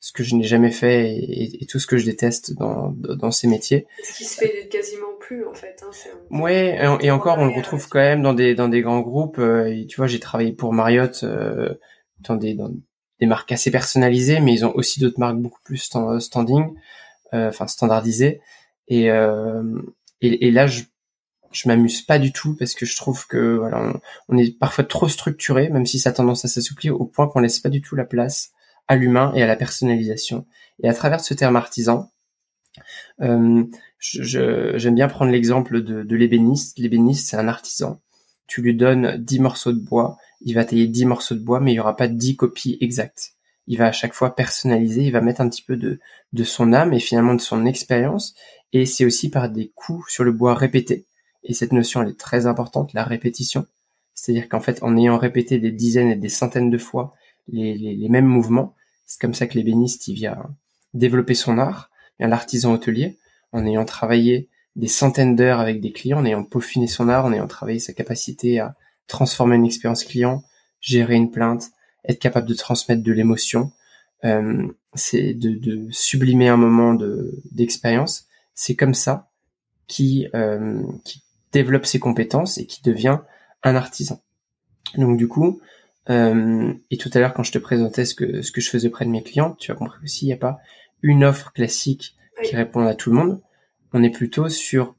ce 0.00 0.12
que 0.12 0.22
je 0.22 0.34
n'ai 0.34 0.44
jamais 0.44 0.70
fait 0.70 1.10
et, 1.10 1.62
et, 1.62 1.66
tout 1.66 1.78
ce 1.78 1.86
que 1.86 1.96
je 1.96 2.04
déteste 2.04 2.54
dans, 2.56 2.90
dans 2.90 3.30
ces 3.30 3.48
métiers. 3.48 3.86
Ce 4.04 4.16
qui 4.16 4.24
se 4.24 4.36
fait 4.36 4.68
quasiment 4.68 5.14
plus 5.18 5.46
en 5.46 5.54
fait. 5.54 5.82
Hein, 5.82 5.90
ouais, 6.30 6.78
et, 7.00 7.10
encore 7.10 7.38
on 7.38 7.46
le 7.46 7.54
retrouve 7.54 7.88
quand 7.88 7.98
même 7.98 8.22
dans 8.22 8.34
des 8.34 8.54
dans 8.54 8.68
des 8.68 8.80
grands 8.82 9.00
groupes. 9.00 9.38
Euh, 9.38 9.84
tu 9.88 9.96
vois, 9.96 10.06
j'ai 10.06 10.20
travaillé 10.20 10.52
pour 10.52 10.72
Marriott 10.72 11.20
euh, 11.24 11.74
dans 12.20 12.36
des 12.36 12.54
dans 12.54 12.70
des 13.18 13.26
marques 13.26 13.50
assez 13.50 13.70
personnalisées, 13.70 14.40
mais 14.40 14.52
ils 14.52 14.64
ont 14.64 14.74
aussi 14.74 15.00
d'autres 15.00 15.18
marques 15.18 15.38
beaucoup 15.38 15.60
plus 15.64 15.90
standing, 16.20 16.74
euh, 17.34 17.48
enfin 17.48 17.66
standardisées. 17.66 18.40
Et, 18.86 19.10
euh, 19.10 19.62
et, 20.20 20.46
et 20.46 20.50
là, 20.50 20.66
je 20.66 20.82
je 21.52 21.68
m'amuse 21.68 22.02
pas 22.02 22.18
du 22.18 22.32
tout 22.32 22.54
parce 22.56 22.74
que 22.74 22.86
je 22.86 22.96
trouve 22.96 23.26
que 23.26 23.56
voilà, 23.56 23.92
on, 24.28 24.36
est 24.36 24.58
parfois 24.58 24.84
trop 24.84 25.08
structuré, 25.08 25.68
même 25.70 25.86
si 25.86 25.98
ça 25.98 26.10
a 26.10 26.12
tendance 26.12 26.44
à 26.44 26.48
s'assouplir 26.48 27.00
au 27.00 27.06
point 27.06 27.28
qu'on 27.28 27.40
laisse 27.40 27.60
pas 27.60 27.70
du 27.70 27.80
tout 27.80 27.96
la 27.96 28.04
place 28.04 28.50
à 28.86 28.96
l'humain 28.96 29.32
et 29.34 29.42
à 29.42 29.46
la 29.46 29.56
personnalisation. 29.56 30.46
Et 30.82 30.88
à 30.88 30.94
travers 30.94 31.20
ce 31.20 31.34
terme 31.34 31.56
artisan, 31.56 32.10
euh, 33.20 33.64
j'aime 33.98 34.94
bien 34.94 35.08
prendre 35.08 35.32
l'exemple 35.32 35.82
de, 35.82 36.16
l'ébéniste. 36.16 36.78
L'ébéniste, 36.78 37.28
c'est 37.28 37.36
un 37.36 37.48
artisan. 37.48 38.00
Tu 38.46 38.62
lui 38.62 38.74
donnes 38.74 39.16
10 39.18 39.40
morceaux 39.40 39.72
de 39.72 39.80
bois, 39.80 40.16
il 40.40 40.54
va 40.54 40.64
tailler 40.64 40.86
10 40.86 41.04
morceaux 41.06 41.34
de 41.34 41.44
bois, 41.44 41.60
mais 41.60 41.72
il 41.72 41.74
n'y 41.74 41.80
aura 41.80 41.96
pas 41.96 42.08
10 42.08 42.36
copies 42.36 42.78
exactes. 42.80 43.32
Il 43.66 43.76
va 43.76 43.88
à 43.88 43.92
chaque 43.92 44.14
fois 44.14 44.34
personnaliser, 44.34 45.02
il 45.02 45.12
va 45.12 45.20
mettre 45.20 45.42
un 45.42 45.48
petit 45.48 45.62
peu 45.62 45.76
de 45.76 46.44
son 46.44 46.72
âme 46.72 46.94
et 46.94 47.00
finalement 47.00 47.34
de 47.34 47.40
son 47.40 47.66
expérience. 47.66 48.34
Et 48.72 48.86
c'est 48.86 49.04
aussi 49.04 49.30
par 49.30 49.50
des 49.50 49.72
coups 49.74 50.10
sur 50.10 50.24
le 50.24 50.32
bois 50.32 50.54
répétés. 50.54 51.07
Et 51.44 51.54
cette 51.54 51.72
notion, 51.72 52.02
elle 52.02 52.10
est 52.10 52.18
très 52.18 52.46
importante, 52.46 52.92
la 52.92 53.04
répétition. 53.04 53.66
C'est-à-dire 54.14 54.48
qu'en 54.48 54.60
fait, 54.60 54.82
en 54.82 54.96
ayant 54.96 55.18
répété 55.18 55.58
des 55.58 55.70
dizaines 55.70 56.10
et 56.10 56.16
des 56.16 56.28
centaines 56.28 56.70
de 56.70 56.78
fois 56.78 57.14
les, 57.46 57.74
les, 57.74 57.94
les 57.94 58.08
mêmes 58.08 58.26
mouvements, 58.26 58.74
c'est 59.06 59.20
comme 59.20 59.34
ça 59.34 59.46
que 59.46 59.54
l'ébéniste 59.54 60.08
il 60.08 60.14
vient 60.14 60.38
développer 60.94 61.34
son 61.34 61.58
art. 61.58 61.90
L'artisan 62.18 62.72
hôtelier, 62.72 63.18
en 63.52 63.64
ayant 63.64 63.84
travaillé 63.84 64.48
des 64.74 64.88
centaines 64.88 65.36
d'heures 65.36 65.60
avec 65.60 65.80
des 65.80 65.92
clients, 65.92 66.18
en 66.18 66.24
ayant 66.24 66.42
peaufiné 66.44 66.88
son 66.88 67.08
art, 67.08 67.24
en 67.24 67.32
ayant 67.32 67.46
travaillé 67.46 67.78
sa 67.78 67.92
capacité 67.92 68.58
à 68.58 68.74
transformer 69.06 69.56
une 69.56 69.64
expérience 69.64 70.04
client, 70.04 70.42
gérer 70.80 71.14
une 71.14 71.30
plainte, 71.30 71.70
être 72.04 72.18
capable 72.18 72.48
de 72.48 72.54
transmettre 72.54 73.02
de 73.02 73.12
l'émotion, 73.12 73.72
c'est 74.94 75.34
de, 75.34 75.50
de, 75.50 75.86
sublimer 75.90 76.48
un 76.48 76.56
moment 76.56 76.94
de 76.94 77.40
d'expérience. 77.52 78.26
C'est 78.54 78.74
comme 78.74 78.94
ça 78.94 79.30
qui 79.86 80.26
qui 81.04 81.22
développe 81.52 81.86
ses 81.86 81.98
compétences 81.98 82.58
et 82.58 82.66
qui 82.66 82.82
devient 82.82 83.18
un 83.62 83.74
artisan. 83.74 84.20
Donc 84.96 85.16
du 85.16 85.28
coup, 85.28 85.60
euh, 86.10 86.72
et 86.90 86.96
tout 86.96 87.10
à 87.12 87.18
l'heure 87.18 87.34
quand 87.34 87.42
je 87.42 87.52
te 87.52 87.58
présentais 87.58 88.04
ce 88.04 88.14
que 88.14 88.40
ce 88.42 88.52
que 88.52 88.60
je 88.60 88.70
faisais 88.70 88.88
auprès 88.88 89.04
de 89.04 89.10
mes 89.10 89.22
clients, 89.22 89.54
tu 89.58 89.70
as 89.70 89.74
compris 89.74 89.98
aussi, 90.02 90.24
il 90.24 90.28
n'y 90.28 90.34
a 90.34 90.38
pas 90.38 90.58
une 91.02 91.24
offre 91.24 91.52
classique 91.52 92.16
qui 92.42 92.56
répond 92.56 92.86
à 92.86 92.94
tout 92.94 93.10
le 93.10 93.16
monde. 93.16 93.40
On 93.92 94.02
est 94.02 94.10
plutôt 94.10 94.48
sur 94.48 94.94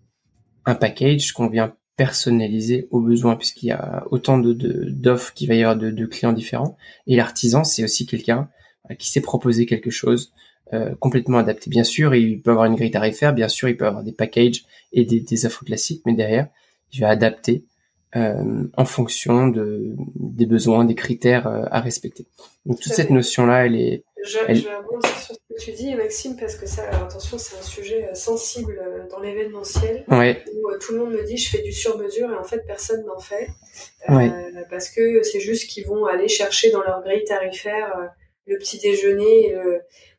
un 0.65 0.75
package 0.75 1.31
qu'on 1.31 1.47
vient 1.47 1.73
personnaliser 1.95 2.87
aux 2.91 3.01
besoins, 3.01 3.35
puisqu'il 3.35 3.67
y 3.67 3.71
a 3.71 4.05
autant 4.09 4.37
de 4.37 4.53
d'offres 4.53 5.33
qu'il 5.33 5.49
va 5.49 5.55
y 5.55 5.63
avoir 5.63 5.75
de, 5.75 5.91
de, 5.91 6.05
clients 6.05 6.31
différents. 6.31 6.77
Et 7.07 7.17
l'artisan, 7.17 7.65
c'est 7.65 7.83
aussi 7.83 8.05
quelqu'un 8.05 8.49
euh, 8.89 8.95
qui 8.95 9.09
sait 9.09 9.19
proposer 9.19 9.65
quelque 9.65 9.89
chose 9.89 10.31
euh, 10.73 10.93
complètement 10.99 11.39
adapté. 11.39 11.69
Bien 11.69 11.83
sûr, 11.83 12.13
il 12.15 12.41
peut 12.41 12.51
avoir 12.51 12.65
une 12.65 12.75
grille 12.75 12.91
tarifaire, 12.91 13.33
bien 13.33 13.47
sûr, 13.47 13.69
il 13.69 13.77
peut 13.77 13.87
avoir 13.87 14.03
des 14.03 14.11
packages 14.11 14.65
et 14.93 15.05
des, 15.05 15.19
des 15.19 15.45
offres 15.45 15.65
classiques, 15.65 16.03
mais 16.05 16.13
derrière, 16.13 16.47
il 16.93 17.01
va 17.01 17.09
adapter 17.09 17.63
euh, 18.15 18.63
en 18.75 18.85
fonction 18.85 19.47
de, 19.47 19.93
des 20.15 20.45
besoins, 20.45 20.85
des 20.85 20.95
critères 20.95 21.47
euh, 21.47 21.65
à 21.69 21.79
respecter. 21.79 22.25
Donc 22.65 22.79
toute 22.79 22.93
cette 22.93 23.09
notion-là, 23.09 23.65
elle 23.65 23.75
est... 23.75 24.03
Je, 24.23 24.37
je 24.49 24.63
vais 24.63 24.75
rebondir 24.75 25.17
sur 25.17 25.35
ce 25.35 25.53
que 25.55 25.61
tu 25.61 25.71
dis, 25.71 25.95
Maxime, 25.95 26.35
parce 26.37 26.55
que 26.55 26.67
ça, 26.67 26.83
attention, 26.89 27.37
c'est 27.37 27.57
un 27.57 27.61
sujet 27.61 28.09
sensible 28.13 28.79
dans 29.09 29.19
l'événementiel. 29.21 30.03
Ouais. 30.09 30.43
Où 30.53 30.67
tout 30.81 30.93
le 30.93 30.99
monde 30.99 31.13
me 31.13 31.23
dit, 31.25 31.37
je 31.37 31.49
fais 31.49 31.61
du 31.61 31.71
sur-mesure, 31.71 32.29
et 32.29 32.35
en 32.35 32.43
fait, 32.43 32.61
personne 32.67 33.05
n'en 33.05 33.19
fait. 33.19 33.47
Ouais. 34.09 34.31
parce 34.69 34.89
que 34.89 35.23
c'est 35.23 35.39
juste 35.39 35.69
qu'ils 35.69 35.85
vont 35.85 36.05
aller 36.05 36.27
chercher 36.27 36.69
dans 36.71 36.81
leur 36.81 37.01
grille 37.01 37.23
tarifaire 37.23 38.11
le 38.45 38.57
petit 38.57 38.79
déjeuner, 38.79 39.55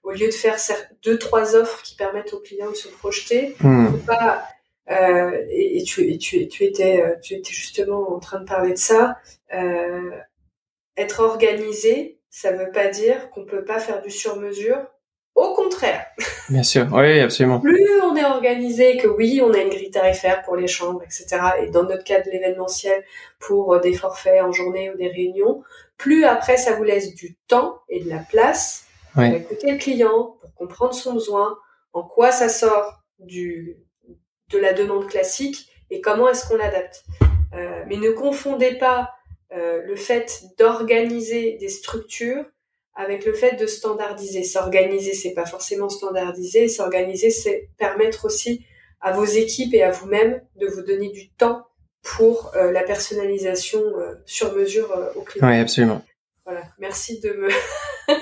au 0.02 0.12
lieu 0.12 0.26
de 0.26 0.32
faire 0.32 0.56
deux, 1.02 1.18
trois 1.18 1.54
offres 1.54 1.82
qui 1.82 1.94
permettent 1.96 2.32
aux 2.32 2.40
clients 2.40 2.70
de 2.70 2.76
se 2.76 2.88
projeter, 2.88 3.54
faut 3.60 4.06
pas 4.06 4.44
euh, 4.90 5.44
et, 5.50 5.82
tu, 5.84 6.18
tu, 6.18 6.48
tu, 6.48 6.64
étais, 6.64 7.00
euh, 7.00 7.14
tu 7.22 7.34
étais 7.34 7.52
justement 7.52 8.12
en 8.12 8.18
train 8.18 8.40
de 8.40 8.44
parler 8.44 8.72
de 8.72 8.78
ça. 8.78 9.18
Euh, 9.54 10.10
être 10.96 11.20
organisé, 11.20 12.18
ça 12.28 12.52
veut 12.52 12.70
pas 12.72 12.88
dire 12.88 13.30
qu'on 13.30 13.44
peut 13.44 13.64
pas 13.64 13.78
faire 13.78 14.02
du 14.02 14.10
sur-mesure. 14.10 14.78
Au 15.36 15.54
contraire. 15.54 16.06
Bien 16.48 16.64
sûr, 16.64 16.88
oui, 16.92 17.20
absolument. 17.20 17.60
Plus 17.60 17.86
on 18.02 18.16
est 18.16 18.24
organisé, 18.24 18.96
que 18.96 19.06
oui, 19.06 19.40
on 19.42 19.54
a 19.54 19.58
une 19.58 19.68
grille 19.68 19.92
tarifaire 19.92 20.42
pour 20.42 20.56
les 20.56 20.66
chambres, 20.66 21.02
etc. 21.04 21.40
Et 21.62 21.68
dans 21.68 21.84
notre 21.84 22.02
cas 22.02 22.20
de 22.20 22.28
l'événementiel, 22.30 23.04
pour 23.38 23.78
des 23.80 23.94
forfaits 23.94 24.42
en 24.42 24.50
journée 24.50 24.90
ou 24.90 24.96
des 24.96 25.06
réunions, 25.06 25.62
plus 25.96 26.24
après 26.24 26.56
ça 26.56 26.74
vous 26.74 26.82
laisse 26.82 27.14
du 27.14 27.36
temps 27.46 27.78
et 27.88 28.02
de 28.02 28.08
la 28.08 28.18
place 28.18 28.86
pour 29.12 29.22
écouter 29.22 29.72
le 29.72 29.78
client, 29.78 30.36
pour 30.40 30.54
comprendre 30.54 30.94
son 30.94 31.14
besoin, 31.14 31.56
en 31.92 32.02
quoi 32.02 32.32
ça 32.32 32.48
sort 32.48 33.02
du, 33.18 33.76
de 34.50 34.58
la 34.58 34.72
demande 34.72 35.06
classique 35.06 35.68
et 35.90 36.00
comment 36.00 36.28
est-ce 36.28 36.46
qu'on 36.46 36.56
l'adapte. 36.56 37.04
Euh, 37.54 37.82
mais 37.88 37.96
ne 37.96 38.10
confondez 38.10 38.74
pas 38.74 39.10
euh, 39.52 39.82
le 39.82 39.96
fait 39.96 40.44
d'organiser 40.58 41.56
des 41.58 41.68
structures 41.68 42.44
avec 42.94 43.24
le 43.24 43.32
fait 43.32 43.56
de 43.56 43.66
standardiser. 43.66 44.44
S'organiser, 44.44 45.14
c'est 45.14 45.34
pas 45.34 45.46
forcément 45.46 45.88
standardiser. 45.88 46.68
S'organiser, 46.68 47.30
c'est 47.30 47.68
permettre 47.76 48.24
aussi 48.24 48.64
à 49.00 49.12
vos 49.12 49.24
équipes 49.24 49.74
et 49.74 49.82
à 49.82 49.90
vous-même 49.90 50.40
de 50.56 50.66
vous 50.66 50.82
donner 50.82 51.08
du 51.08 51.30
temps 51.30 51.66
pour 52.02 52.52
euh, 52.54 52.70
la 52.70 52.82
personnalisation 52.82 53.82
sur 54.26 54.54
mesure 54.54 54.90
au 55.16 55.22
client. 55.22 55.46
Oui, 55.46 55.58
absolument. 55.58 56.02
Voilà. 56.50 56.66
Merci 56.80 57.20
de 57.20 57.28
me, 57.28 57.48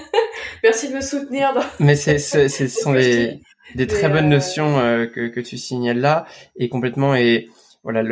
merci 0.63 0.91
de 0.91 0.95
me 0.95 1.01
soutenir. 1.01 1.55
Dans... 1.55 1.63
Mais 1.81 1.97
c'est, 1.97 2.19
ce 2.19 2.69
sont 2.69 2.93
les, 2.93 3.41
des 3.75 3.87
très 3.87 4.11
bonnes 4.11 4.27
euh, 4.27 4.37
notions 4.37 4.79
euh, 4.79 5.07
que, 5.07 5.29
que 5.29 5.41
tu 5.41 5.57
signales 5.57 5.99
là 5.99 6.27
et 6.57 6.69
complètement 6.69 7.15
et 7.15 7.49
voilà 7.85 8.03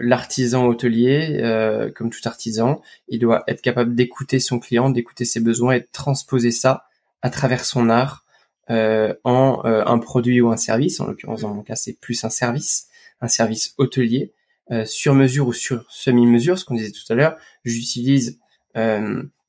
l'artisan 0.00 0.66
hôtelier 0.66 1.40
euh, 1.42 1.90
comme 1.90 2.10
tout 2.10 2.20
artisan 2.26 2.80
il 3.08 3.18
doit 3.18 3.42
être 3.48 3.60
capable 3.60 3.96
d'écouter 3.96 4.38
son 4.38 4.60
client 4.60 4.88
d'écouter 4.88 5.24
ses 5.24 5.40
besoins 5.40 5.72
et 5.72 5.80
de 5.80 5.88
transposer 5.90 6.52
ça 6.52 6.84
à 7.22 7.30
travers 7.30 7.64
son 7.64 7.90
art 7.90 8.24
en 8.68 9.62
un 9.64 9.98
produit 9.98 10.40
ou 10.40 10.50
un 10.50 10.56
service 10.56 11.00
en 11.00 11.06
l'occurrence 11.06 11.40
dans 11.40 11.54
mon 11.54 11.62
cas 11.62 11.74
c'est 11.74 11.98
plus 11.98 12.22
un 12.22 12.30
service 12.30 12.86
un 13.20 13.28
service 13.28 13.74
hôtelier 13.78 14.32
sur 14.84 15.14
mesure 15.14 15.48
ou 15.48 15.52
sur 15.52 15.84
semi 15.88 16.24
mesure 16.24 16.56
ce 16.56 16.64
qu'on 16.64 16.74
disait 16.74 16.92
tout 16.92 17.12
à 17.12 17.16
l'heure 17.16 17.36
j'utilise 17.64 18.38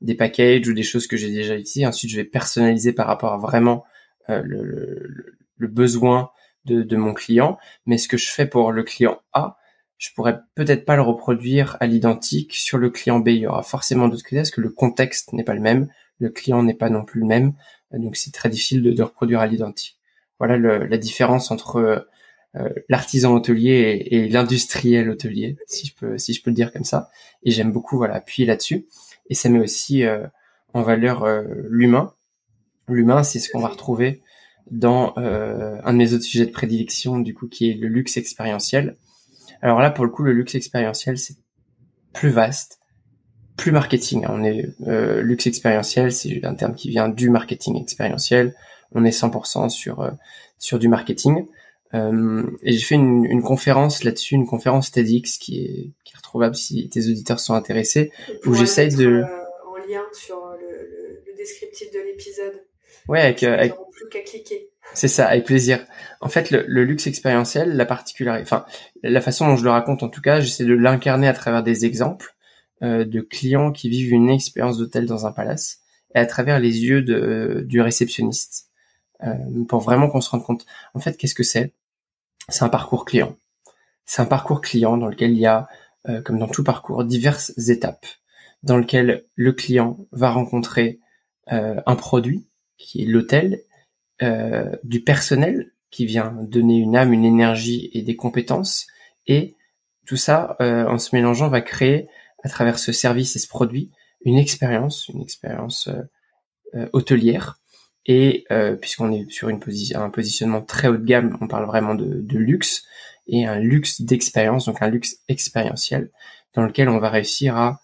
des 0.02 0.16
packages 0.16 0.68
ou 0.68 0.74
des 0.74 0.84
choses 0.84 1.08
que 1.08 1.18
j'ai 1.18 1.32
déjà 1.32 1.56
ici 1.56 1.86
ensuite 1.86 2.12
je 2.12 2.18
vais 2.18 2.24
personnaliser 2.24 2.94
par 2.94 3.08
rapport 3.08 3.34
à 3.34 3.38
vraiment 3.38 3.84
le, 4.30 5.26
le, 5.58 5.68
besoin 5.68 6.32
de, 6.66 6.84
de, 6.84 6.98
mon 6.98 7.14
client, 7.14 7.58
mais 7.86 7.98
ce 7.98 8.08
que 8.10 8.18
je 8.18 8.30
fais 8.30 8.46
pour 8.46 8.74
le 8.74 8.84
client 8.84 9.22
A, 9.32 9.58
je 9.98 10.10
pourrais 10.14 10.40
peut-être 10.56 10.86
pas 10.86 10.96
le 10.96 11.02
reproduire 11.02 11.78
à 11.80 11.88
l'identique 11.88 12.54
sur 12.54 12.78
le 12.78 12.90
client 12.90 13.20
B. 13.20 13.30
Il 13.30 13.38
y 13.38 13.48
aura 13.48 13.64
forcément 13.64 14.08
d'autres 14.08 14.24
critères 14.24 14.44
parce 14.44 14.52
que 14.52 14.62
le 14.62 14.70
contexte 14.70 15.34
n'est 15.34 15.44
pas 15.44 15.56
le 15.56 15.62
même, 15.62 15.88
le 16.20 16.30
client 16.30 16.62
n'est 16.64 16.74
pas 16.74 16.90
non 16.90 17.04
plus 17.04 17.22
le 17.22 17.28
même, 17.28 17.54
donc 17.92 18.16
c'est 18.16 18.32
très 18.32 18.50
difficile 18.50 18.84
de, 18.84 18.92
de, 18.92 19.04
reproduire 19.04 19.40
à 19.40 19.48
l'identique. 19.48 19.98
Voilà 20.40 20.58
le, 20.58 20.86
la 20.86 20.98
différence 20.98 21.50
entre 21.50 22.08
euh, 22.56 22.70
l'artisan 22.90 23.34
hôtelier 23.34 23.72
et, 23.72 24.16
et 24.18 24.30
l'industriel 24.30 25.10
hôtelier, 25.10 25.58
si 25.66 25.88
je 25.88 25.96
peux 25.96 26.18
si 26.18 26.34
je 26.34 26.44
peux 26.44 26.52
le 26.52 26.56
dire 26.56 26.72
comme 26.72 26.84
ça. 26.84 27.10
Et 27.44 27.52
j'aime 27.52 27.72
beaucoup 27.72 27.98
voilà 27.98 28.16
appuyer 28.16 28.46
là-dessus. 28.46 28.88
Et 29.30 29.36
ça 29.36 29.50
met 29.50 29.60
aussi 29.60 30.04
euh, 30.04 30.26
en 30.74 30.82
valeur 30.82 31.24
euh, 31.24 31.44
l'humain. 31.70 32.14
L'humain, 32.88 33.24
c'est 33.24 33.40
ce 33.40 33.50
qu'on 33.50 33.60
va 33.60 33.68
retrouver 33.68 34.22
dans 34.72 35.14
euh, 35.18 35.80
un 35.84 35.94
de 35.94 35.98
mes 35.98 36.14
autres 36.14 36.24
sujets 36.24 36.46
de 36.46 36.52
prédilection, 36.52 37.20
du 37.20 37.34
coup, 37.34 37.48
qui 37.48 37.70
est 37.70 37.74
le 37.74 37.88
luxe 37.88 38.18
expérientiel. 38.18 38.96
Alors 39.62 39.80
là, 39.80 39.90
pour 39.90 40.06
le 40.06 40.12
coup, 40.12 40.24
le 40.24 40.34
luxe 40.34 40.56
expérientiel, 40.56 41.18
c'est 41.18 41.36
plus 42.14 42.30
vaste, 42.30 42.80
plus 43.56 43.72
marketing. 43.72 44.26
On 44.30 44.44
est 44.44 44.70
euh, 44.88 45.22
luxe 45.22 45.48
expérientiel, 45.48 46.12
c'est 46.12 46.44
un 46.46 46.56
terme 46.56 46.76
qui 46.76 46.90
vient 46.90 47.10
du 47.10 47.30
marketing 47.30 47.82
expérientiel. 47.82 48.56
On 48.94 49.04
est 49.04 49.18
100% 49.18 49.70
sur 49.70 50.02
euh, 50.02 50.12
sur 50.60 50.80
du 50.80 50.88
marketing. 50.88 51.46
Euh, 51.94 52.44
et 52.64 52.74
j'ai 52.74 52.86
fait 52.86 52.96
une, 52.96 53.26
une 53.26 53.42
conférence 53.42 54.04
là-dessus, 54.04 54.36
une 54.36 54.46
conférence 54.46 54.92
TEDx 54.92 55.38
qui 55.38 55.64
est, 55.64 55.92
qui 56.04 56.14
est 56.14 56.18
retrouvable 56.18 56.56
si 56.56 56.90
tes 56.90 57.08
auditeurs 57.08 57.40
sont 57.40 57.54
intéressés, 57.54 58.12
où 58.46 58.54
j'essaye 58.54 58.94
de 58.94 59.08
euh, 59.08 59.24
en 59.24 59.78
lien 59.90 60.04
sur 60.12 60.38
le, 60.60 60.68
le, 60.68 61.24
le 61.26 61.38
descriptif 61.38 61.92
de 61.92 62.00
l'épisode. 62.00 62.62
Ouais, 63.08 63.22
avec, 63.22 63.44
euh, 63.44 63.54
avec... 63.58 63.74
plus 63.94 64.10
qu'à 64.10 64.20
cliquer. 64.20 64.70
C'est 64.94 65.08
ça, 65.08 65.28
avec 65.28 65.46
plaisir. 65.46 65.86
En 66.22 66.30
fait, 66.30 66.52
le, 66.52 66.64
le 66.68 66.84
luxe 66.84 67.08
expérientiel, 67.08 67.76
la 67.76 67.86
particularité, 67.86 68.44
enfin, 68.44 68.66
la 69.04 69.22
façon 69.22 69.48
dont 69.48 69.56
je 69.56 69.64
le 69.64 69.70
raconte, 69.70 70.04
en 70.04 70.10
tout 70.10 70.22
cas, 70.22 70.40
j'essaie 70.40 70.66
de 70.66 70.74
l'incarner 70.74 71.28
à 71.28 71.34
travers 71.34 71.64
des 71.64 71.86
exemples 71.86 72.36
euh, 72.84 73.06
de 73.06 73.22
clients 73.22 73.72
qui 73.72 73.90
vivent 73.90 74.12
une 74.12 74.30
expérience 74.30 74.78
d'hôtel 74.78 75.06
dans 75.06 75.26
un 75.26 75.32
palace 75.32 75.80
et 76.16 76.20
à 76.20 76.26
travers 76.26 76.60
les 76.60 76.84
yeux 76.86 77.02
de, 77.02 77.64
du 77.66 77.82
réceptionniste, 77.82 78.66
euh, 78.66 78.67
pour 79.68 79.82
vraiment 79.82 80.10
qu'on 80.10 80.22
se 80.22 80.30
rende 80.30 80.44
compte. 80.44 80.66
En 80.94 81.00
fait, 81.00 81.18
qu'est-ce 81.18 81.36
que 81.36 81.44
c'est? 81.44 81.74
C'est 82.50 82.64
un 82.64 82.70
parcours 82.70 83.06
client. 83.06 83.36
C'est 84.06 84.22
un 84.22 84.26
parcours 84.26 84.62
client 84.62 84.98
dans 84.98 85.08
lequel 85.08 85.32
il 85.32 85.40
y 85.40 85.46
a, 85.46 85.68
euh, 86.08 86.22
comme 86.22 86.40
dans 86.40 86.48
tout 86.48 86.64
parcours, 86.64 87.04
diverses 87.04 87.52
étapes 87.70 88.06
dans 88.64 88.78
lequel 88.78 89.26
le 89.36 89.54
client 89.54 89.98
va 90.12 90.32
rencontrer 90.32 91.00
euh, 91.52 91.80
un 91.86 91.96
produit 91.96 92.48
qui 92.78 93.04
est 93.04 93.06
l'hôtel, 93.06 93.62
euh, 94.22 94.76
du 94.84 95.04
personnel 95.04 95.74
qui 95.92 96.06
vient 96.06 96.36
donner 96.42 96.78
une 96.78 96.96
âme, 96.96 97.14
une 97.14 97.26
énergie 97.26 97.90
et 97.94 98.02
des 98.02 98.16
compétences. 98.16 98.88
Et 99.28 99.56
tout 100.06 100.18
ça, 100.18 100.56
euh, 100.62 100.88
en 100.88 100.98
se 100.98 101.16
mélangeant, 101.16 101.50
va 101.50 101.62
créer 101.62 102.08
à 102.44 102.50
travers 102.50 102.80
ce 102.80 102.92
service 102.92 103.36
et 103.36 103.40
ce 103.40 103.48
produit 103.48 103.92
une 104.22 104.38
expérience, 104.38 105.08
une 105.10 105.22
expérience 105.22 105.88
euh, 105.88 106.02
euh 106.76 106.90
hôtelière. 106.94 107.60
Et 108.08 108.46
euh, 108.52 108.76
puisqu'on 108.76 109.12
est 109.12 109.30
sur 109.30 109.50
une 109.50 109.60
un 109.96 110.10
positionnement 110.10 110.62
très 110.62 110.88
haut 110.88 110.98
de 110.98 111.06
gamme, 111.06 111.38
on 111.42 111.48
parle 111.48 111.66
vraiment 111.66 111.94
de, 111.94 112.22
de 112.22 112.38
luxe 112.38 112.86
et 113.28 113.46
un 113.46 113.60
luxe 113.60 114.02
d'expérience, 114.02 114.66
donc 114.66 114.82
un 114.82 114.90
luxe 114.90 115.18
expérientiel, 115.28 116.10
dans 116.54 116.64
lequel 116.64 116.88
on 116.88 117.00
va 117.00 117.10
réussir 117.10 117.58
à, 117.58 117.82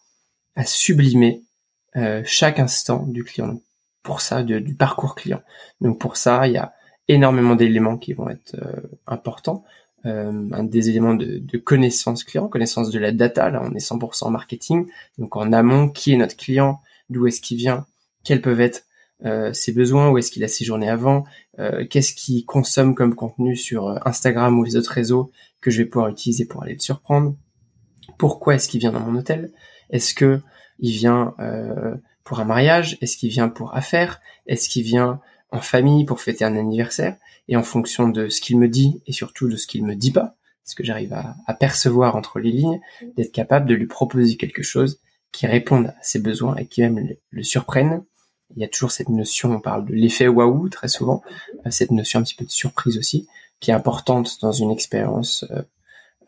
à 0.55 0.65
sublimer 0.65 1.43
euh, 1.97 2.23
chaque 2.25 2.59
instant 2.59 3.05
du 3.05 3.23
client 3.23 3.59
pour 4.01 4.21
ça 4.21 4.43
du 4.43 4.75
parcours 4.75 5.15
client. 5.15 5.41
Donc 5.81 5.99
pour 5.99 6.17
ça, 6.17 6.47
il 6.47 6.53
y 6.53 6.57
a 6.57 6.73
énormément 7.07 7.55
d'éléments 7.55 7.97
qui 7.97 8.13
vont 8.13 8.29
être 8.29 8.55
euh, 8.55 8.81
importants. 9.07 9.63
Euh, 10.05 10.49
un 10.51 10.63
des 10.63 10.89
éléments 10.89 11.13
de, 11.13 11.38
de, 11.38 11.57
connaissance 11.57 12.25
client, 12.25 12.49
connaissance 12.49 12.89
de 12.89 12.99
la 12.99 13.13
data. 13.13 13.49
Là, 13.49 13.62
on 13.63 13.73
est 13.73 13.77
100% 13.77 14.29
marketing. 14.31 14.88
Donc 15.17 15.38
en 15.38 15.53
amont, 15.53 15.88
qui 15.88 16.13
est 16.13 16.17
notre 16.17 16.36
client, 16.36 16.81
d'où 17.09 17.27
est-ce 17.27 17.39
qu'il 17.39 17.57
vient, 17.57 17.86
quels 18.25 18.41
peuvent 18.41 18.59
être 18.59 18.86
ses 19.53 19.71
besoins, 19.71 20.09
où 20.09 20.17
est-ce 20.17 20.31
qu'il 20.31 20.43
a 20.43 20.47
séjourné 20.47 20.89
avant, 20.89 21.23
euh, 21.59 21.86
qu'est-ce 21.88 22.13
qu'il 22.13 22.45
consomme 22.45 22.95
comme 22.95 23.15
contenu 23.15 23.55
sur 23.55 23.88
euh, 23.88 23.97
Instagram 24.05 24.57
ou 24.57 24.63
les 24.63 24.75
autres 24.75 24.91
réseaux 24.91 25.31
que 25.62 25.71
je 25.71 25.81
vais 25.81 25.86
pouvoir 25.88 26.09
utiliser 26.09 26.45
pour 26.45 26.63
aller 26.63 26.73
le 26.73 26.79
surprendre. 26.79 27.36
Pourquoi 28.17 28.55
est-ce 28.55 28.67
qu'il 28.67 28.79
vient 28.79 28.91
dans 28.91 28.99
mon 28.99 29.17
hôtel? 29.17 29.51
Est-ce 29.89 30.13
que 30.13 30.41
il 30.79 30.91
vient 30.91 31.36
pour 32.23 32.39
un 32.39 32.45
mariage? 32.45 32.97
Est-ce 32.99 33.15
qu'il 33.15 33.29
vient 33.29 33.47
pour 33.47 33.75
affaires? 33.75 34.19
Est-ce 34.47 34.67
qu'il 34.67 34.83
vient 34.83 35.21
en 35.51 35.62
famille 35.62 36.03
pour 36.03 36.19
fêter 36.19 36.43
un 36.43 36.57
anniversaire? 36.57 37.15
Et 37.47 37.55
en 37.55 37.63
fonction 37.63 38.09
de 38.09 38.27
ce 38.27 38.41
qu'il 38.41 38.57
me 38.57 38.67
dit 38.67 39.01
et 39.05 39.13
surtout 39.13 39.47
de 39.47 39.55
ce 39.55 39.67
qu'il 39.67 39.86
me 39.86 39.95
dit 39.95 40.12
pas, 40.12 40.36
ce 40.63 40.75
que 40.75 40.83
j'arrive 40.83 41.13
à, 41.13 41.53
percevoir 41.53 42.15
entre 42.15 42.39
les 42.39 42.51
lignes, 42.51 42.79
d'être 43.15 43.31
capable 43.31 43.67
de 43.67 43.75
lui 43.75 43.88
proposer 43.88 44.38
quelque 44.38 44.63
chose 44.63 44.99
qui 45.31 45.47
réponde 45.47 45.88
à 45.88 46.03
ses 46.03 46.19
besoins 46.19 46.55
et 46.55 46.65
qui 46.65 46.81
même 46.81 47.09
le 47.29 47.43
surprenne. 47.43 48.03
Il 48.55 48.61
y 48.61 48.65
a 48.65 48.67
toujours 48.67 48.91
cette 48.91 49.09
notion, 49.09 49.51
on 49.51 49.59
parle 49.59 49.85
de 49.85 49.93
l'effet 49.93 50.27
waouh 50.27 50.69
très 50.69 50.87
souvent, 50.87 51.23
euh, 51.65 51.71
cette 51.71 51.91
notion 51.91 52.19
un 52.19 52.23
petit 52.23 52.35
peu 52.35 52.45
de 52.45 52.51
surprise 52.51 52.97
aussi, 52.97 53.27
qui 53.59 53.71
est 53.71 53.73
importante 53.73 54.39
dans 54.41 54.51
une 54.51 54.71
expérience 54.71 55.45
euh, 55.51 55.61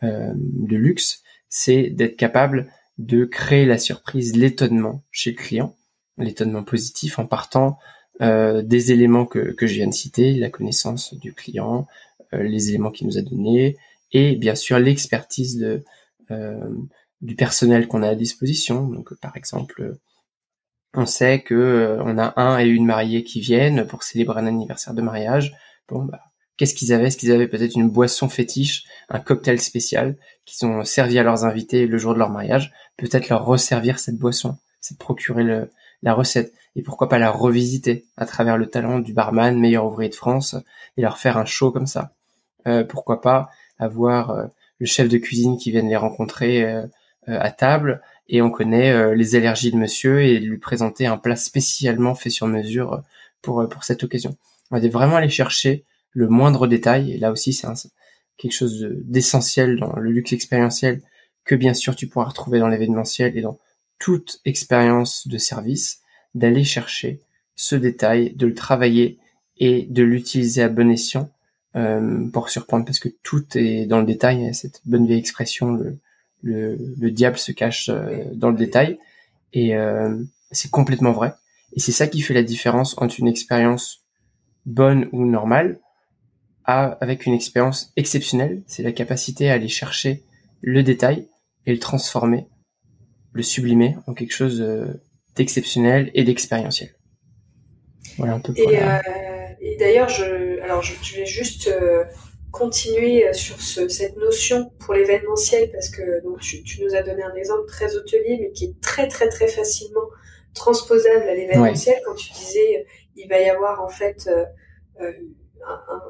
euh, 0.03 0.33
de 0.35 0.75
luxe, 0.75 1.21
c'est 1.49 1.89
d'être 1.89 2.17
capable 2.17 2.71
de 2.97 3.25
créer 3.25 3.65
la 3.65 3.77
surprise, 3.77 4.35
l'étonnement 4.35 5.03
chez 5.11 5.31
le 5.31 5.37
client, 5.37 5.75
l'étonnement 6.17 6.63
positif 6.63 7.19
en 7.19 7.25
partant 7.25 7.77
des 8.21 8.93
éléments 8.93 9.25
que, 9.25 9.53
je 9.59 9.73
viens 9.73 9.87
de 9.87 9.93
citer, 9.93 10.35
la 10.35 10.49
connaissance 10.49 11.13
du 11.13 11.33
client, 11.33 11.85
les 12.31 12.69
éléments 12.69 12.91
qu'il 12.91 13.07
nous 13.07 13.17
a 13.17 13.21
donnés, 13.21 13.75
et 14.13 14.37
bien 14.37 14.55
sûr 14.55 14.79
l'expertise 14.79 15.81
du 17.21 17.35
personnel 17.35 17.89
qu'on 17.89 18.03
a 18.03 18.07
à 18.07 18.15
disposition. 18.15 18.87
Donc 18.87 19.13
par 19.15 19.35
exemple, 19.35 19.97
on 20.95 21.05
sait 21.05 21.41
que 21.41 21.97
on 22.03 22.17
a 22.17 22.33
un 22.37 22.59
et 22.59 22.65
une 22.65 22.85
mariée 22.85 23.23
qui 23.23 23.39
viennent 23.39 23.85
pour 23.85 24.03
célébrer 24.03 24.39
un 24.41 24.47
anniversaire 24.47 24.93
de 24.93 25.01
mariage. 25.01 25.53
Bon, 25.87 26.03
bah, 26.03 26.19
Qu'est-ce 26.57 26.73
qu'ils 26.73 26.93
avaient? 26.93 27.07
Est-ce 27.07 27.17
qu'ils 27.17 27.33
avaient 27.33 27.47
peut-être 27.47 27.75
une 27.75 27.89
boisson 27.89 28.29
fétiche, 28.29 28.85
un 29.09 29.19
cocktail 29.19 29.59
spécial 29.59 30.15
qu'ils 30.45 30.67
ont 30.67 30.85
servi 30.85 31.19
à 31.19 31.23
leurs 31.23 31.43
invités 31.43 31.85
le 31.85 31.97
jour 31.97 32.13
de 32.13 32.19
leur 32.19 32.29
mariage? 32.29 32.71
Peut-être 32.97 33.27
leur 33.27 33.45
resservir 33.45 33.99
cette 33.99 34.17
boisson, 34.17 34.57
c'est 34.79 34.97
procurer 34.97 35.67
la 36.01 36.13
recette. 36.13 36.53
Et 36.77 36.81
pourquoi 36.81 37.09
pas 37.09 37.19
la 37.19 37.29
revisiter 37.29 38.05
à 38.15 38.25
travers 38.25 38.57
le 38.57 38.67
talent 38.67 38.99
du 38.99 39.13
barman, 39.13 39.59
meilleur 39.59 39.85
ouvrier 39.85 40.09
de 40.09 40.15
France, 40.15 40.55
et 40.95 41.01
leur 41.01 41.17
faire 41.17 41.37
un 41.37 41.45
show 41.45 41.71
comme 41.71 41.87
ça? 41.87 42.13
Euh, 42.67 42.85
pourquoi 42.85 43.21
pas 43.21 43.49
avoir 43.77 44.31
euh, 44.31 44.45
le 44.79 44.85
chef 44.85 45.09
de 45.09 45.17
cuisine 45.17 45.57
qui 45.57 45.71
vienne 45.71 45.89
les 45.89 45.95
rencontrer 45.97 46.63
euh, 46.63 46.87
à 47.27 47.51
table 47.51 48.01
et 48.27 48.41
on 48.41 48.49
connaît 48.49 49.15
les 49.15 49.35
allergies 49.35 49.71
de 49.71 49.77
monsieur 49.77 50.21
et 50.21 50.39
lui 50.39 50.57
présenter 50.57 51.05
un 51.05 51.17
plat 51.17 51.35
spécialement 51.35 52.15
fait 52.15 52.29
sur 52.29 52.47
mesure 52.47 53.03
pour 53.41 53.67
pour 53.69 53.83
cette 53.83 54.03
occasion. 54.03 54.35
On 54.71 54.79
va 54.79 54.87
vraiment 54.87 55.17
aller 55.17 55.29
chercher 55.29 55.85
le 56.15 56.27
moindre 56.27 56.65
détail. 56.65 57.11
Et 57.11 57.17
là 57.17 57.31
aussi, 57.31 57.53
c'est 57.53 57.67
quelque 58.37 58.51
chose 58.51 58.87
d'essentiel 59.03 59.77
dans 59.77 59.95
le 59.95 60.11
luxe 60.11 60.33
expérientiel 60.33 61.01
que 61.43 61.53
bien 61.53 61.75
sûr 61.75 61.95
tu 61.95 62.07
pourras 62.07 62.25
retrouver 62.25 62.59
dans 62.59 62.67
l'événementiel 62.67 63.37
et 63.37 63.41
dans 63.41 63.59
toute 63.99 64.39
expérience 64.45 65.27
de 65.27 65.37
service, 65.37 66.01
d'aller 66.33 66.63
chercher 66.63 67.21
ce 67.55 67.75
détail, 67.75 68.33
de 68.33 68.47
le 68.47 68.53
travailler 68.53 69.19
et 69.57 69.83
de 69.83 70.03
l'utiliser 70.03 70.63
à 70.63 70.69
bon 70.69 70.91
escient 70.91 71.29
euh, 71.75 72.27
pour 72.31 72.49
surprendre 72.49 72.83
parce 72.83 72.99
que 72.99 73.09
tout 73.23 73.45
est 73.55 73.85
dans 73.85 73.99
le 73.99 74.05
détail. 74.05 74.53
Cette 74.53 74.81
bonne 74.85 75.05
vieille 75.05 75.19
expression, 75.19 75.71
le, 75.71 75.97
le, 76.41 76.77
diable 77.11 77.37
se 77.37 77.51
cache 77.51 77.89
euh, 77.89 78.23
dans 78.33 78.49
le 78.49 78.57
détail 78.57 78.99
et 79.53 79.75
euh, 79.75 80.15
c'est 80.51 80.71
complètement 80.71 81.11
vrai. 81.11 81.33
Et 81.75 81.79
c'est 81.79 81.91
ça 81.91 82.07
qui 82.07 82.21
fait 82.21 82.33
la 82.33 82.43
différence 82.43 82.95
entre 82.99 83.19
une 83.19 83.27
expérience 83.27 84.05
bonne 84.65 85.09
ou 85.11 85.25
normale 85.25 85.79
avec 86.67 87.27
une 87.27 87.33
expérience 87.33 87.91
exceptionnelle, 87.95 88.63
c'est 88.65 88.81
la 88.81 88.91
capacité 88.91 89.51
à 89.51 89.53
aller 89.53 89.67
chercher 89.67 90.23
le 90.61 90.81
détail 90.81 91.27
et 91.67 91.71
le 91.71 91.79
transformer, 91.79 92.47
le 93.33 93.43
sublimer 93.43 93.97
en 94.07 94.13
quelque 94.13 94.33
chose 94.33 94.61
euh, 94.61 94.85
d'exceptionnel 95.35 96.09
et 96.15 96.23
d'expérientiel. 96.23 96.89
Voilà 98.17 98.33
un 98.33 98.39
peu. 98.39 98.53
et, 98.55 98.81
euh, 98.81 98.97
et 99.61 99.77
d'ailleurs, 99.77 100.09
je, 100.09 100.59
alors 100.61 100.81
je, 100.81 100.93
vais 101.15 101.25
juste 101.25 101.67
euh, 101.67 102.03
continuer 102.57 103.31
sur 103.33 103.59
ce, 103.59 103.87
cette 103.87 104.15
notion 104.17 104.71
pour 104.79 104.93
l'événementiel 104.93 105.71
parce 105.71 105.89
que 105.89 106.23
donc 106.23 106.39
tu, 106.39 106.63
tu, 106.63 106.83
nous 106.83 106.95
as 106.95 107.03
donné 107.03 107.21
un 107.23 107.35
exemple 107.35 107.65
très 107.67 107.95
hôtelier, 107.95 108.37
mais 108.39 108.51
qui 108.51 108.65
est 108.65 108.81
très 108.81 109.07
très 109.07 109.29
très 109.29 109.47
facilement 109.47 110.07
transposable 110.53 111.27
à 111.27 111.35
l'événementiel. 111.35 112.01
Quand 112.05 112.15
tu 112.15 112.31
disais, 112.31 112.85
il 113.15 113.27
va 113.27 113.39
y 113.39 113.49
avoir 113.49 113.83
en 113.83 113.89
fait 113.89 114.29
un, 114.99 115.07
un 115.67 116.01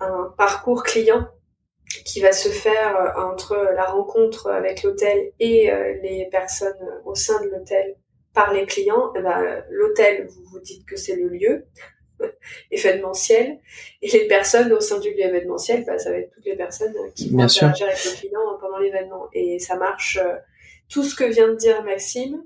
un 0.00 0.34
parcours 0.36 0.82
client 0.82 1.28
qui 2.04 2.20
va 2.20 2.32
se 2.32 2.48
faire 2.48 2.96
euh, 2.96 3.30
entre 3.30 3.54
la 3.74 3.84
rencontre 3.84 4.50
avec 4.50 4.82
l'hôtel 4.82 5.32
et 5.38 5.70
euh, 5.70 5.94
les 6.02 6.28
personnes 6.30 7.00
au 7.04 7.14
sein 7.14 7.42
de 7.42 7.48
l'hôtel 7.48 7.96
par 8.34 8.52
les 8.52 8.66
clients. 8.66 9.12
Eh 9.16 9.20
ben, 9.20 9.62
l'hôtel, 9.70 10.26
vous 10.28 10.42
vous 10.44 10.60
dites 10.60 10.86
que 10.86 10.96
c'est 10.96 11.16
le 11.16 11.28
lieu 11.28 11.66
événementiel 12.70 13.58
et 14.02 14.10
les 14.10 14.26
personnes 14.26 14.72
au 14.72 14.80
sein 14.80 14.98
du 14.98 15.10
lieu 15.10 15.20
événementiel, 15.20 15.84
bah, 15.84 15.98
ça 15.98 16.10
va 16.10 16.18
être 16.18 16.30
toutes 16.34 16.44
les 16.44 16.56
personnes 16.56 16.94
qui 17.14 17.30
vont 17.30 17.40
interagir 17.40 17.86
avec 17.86 18.04
le 18.04 18.20
client 18.20 18.40
pendant 18.60 18.78
l'événement. 18.78 19.28
Et 19.32 19.58
ça 19.58 19.76
marche. 19.76 20.18
Euh, 20.22 20.36
tout 20.88 21.04
ce 21.04 21.14
que 21.14 21.24
vient 21.24 21.48
de 21.48 21.54
dire 21.54 21.82
Maxime, 21.84 22.42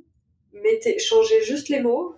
mettez, 0.53 1.01
changez 1.01 1.43
juste 1.43 1.69
les 1.69 1.81
mots, 1.81 2.15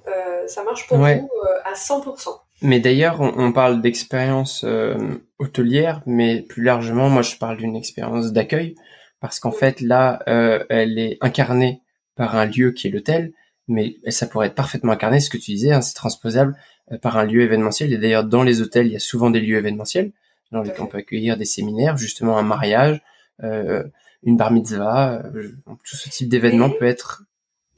ça 0.46 0.62
marche 0.62 0.86
pour 0.86 0.98
vous 0.98 1.30
à 1.64 1.72
100%. 1.72 2.38
Mais 2.60 2.80
d'ailleurs, 2.80 3.20
on, 3.20 3.52
parle 3.52 3.80
d'expérience 3.80 4.64
euh, 4.64 4.96
hôtelière, 5.38 6.02
mais 6.06 6.42
plus 6.42 6.64
largement, 6.64 7.08
moi, 7.08 7.22
je 7.22 7.36
parle 7.36 7.56
d'une 7.56 7.76
expérience 7.76 8.32
d'accueil, 8.32 8.74
parce 9.20 9.38
qu'en 9.38 9.52
fait, 9.52 9.80
là, 9.80 10.20
euh, 10.28 10.64
elle 10.68 10.98
est 10.98 11.18
incarnée 11.20 11.82
par 12.16 12.34
un 12.34 12.46
lieu 12.46 12.72
qui 12.72 12.88
est 12.88 12.90
l'hôtel, 12.90 13.32
mais 13.68 13.96
ça 14.08 14.26
pourrait 14.26 14.48
être 14.48 14.56
parfaitement 14.56 14.92
incarné, 14.92 15.20
ce 15.20 15.30
que 15.30 15.36
tu 15.36 15.52
disais, 15.52 15.70
hein, 15.70 15.82
c'est 15.82 15.94
transposable 15.94 16.56
euh, 16.56 16.58
par 17.02 17.18
un 17.18 17.24
lieu 17.24 17.42
événementiel. 17.42 17.92
Et 17.92 17.98
d'ailleurs, 17.98 18.24
dans 18.24 18.42
les 18.42 18.62
hôtels, 18.62 18.86
il 18.86 18.92
y 18.92 18.96
a 18.96 19.00
souvent 19.00 19.30
des 19.30 19.40
lieux 19.40 19.58
événementiels, 19.58 20.12
dans 20.52 20.62
lesquels 20.62 20.82
on 20.82 20.86
peut 20.86 20.98
accueillir 20.98 21.36
des 21.36 21.44
séminaires, 21.44 21.96
justement 21.96 22.38
un 22.38 22.42
mariage, 22.42 23.02
une 23.42 24.36
bar 24.36 24.50
mitzvah, 24.50 25.22
tout 25.32 25.96
ce 25.96 26.08
type 26.08 26.28
d'événement 26.28 26.70
peut 26.70 26.86
être 26.86 27.22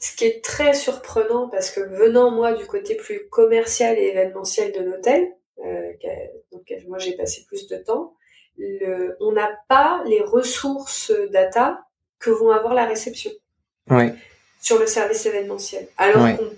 ce 0.01 0.16
qui 0.16 0.25
est 0.25 0.42
très 0.42 0.73
surprenant 0.73 1.49
parce 1.49 1.70
que 1.70 1.81
venant 1.81 2.31
moi 2.31 2.55
du 2.55 2.64
côté 2.64 2.94
plus 2.94 3.29
commercial 3.29 3.99
et 3.99 4.09
événementiel 4.09 4.73
de 4.73 4.81
l'hôtel, 4.81 5.29
euh, 5.64 5.92
donc 6.51 6.73
moi 6.88 6.99
j'ai 6.99 7.12
passé 7.12 7.44
plus 7.46 7.68
de 7.68 7.77
temps, 7.77 8.14
le, 8.57 9.16
on 9.20 9.33
n'a 9.33 9.51
pas 9.68 10.03
les 10.07 10.23
ressources 10.23 11.12
data 11.31 11.85
que 12.18 12.31
vont 12.31 12.51
avoir 12.51 12.73
la 12.73 12.87
réception 12.87 13.31
ouais. 13.90 14.14
sur 14.62 14.79
le 14.79 14.87
service 14.87 15.27
événementiel. 15.27 15.87
Alors 15.99 16.35
qu'on 16.37 16.51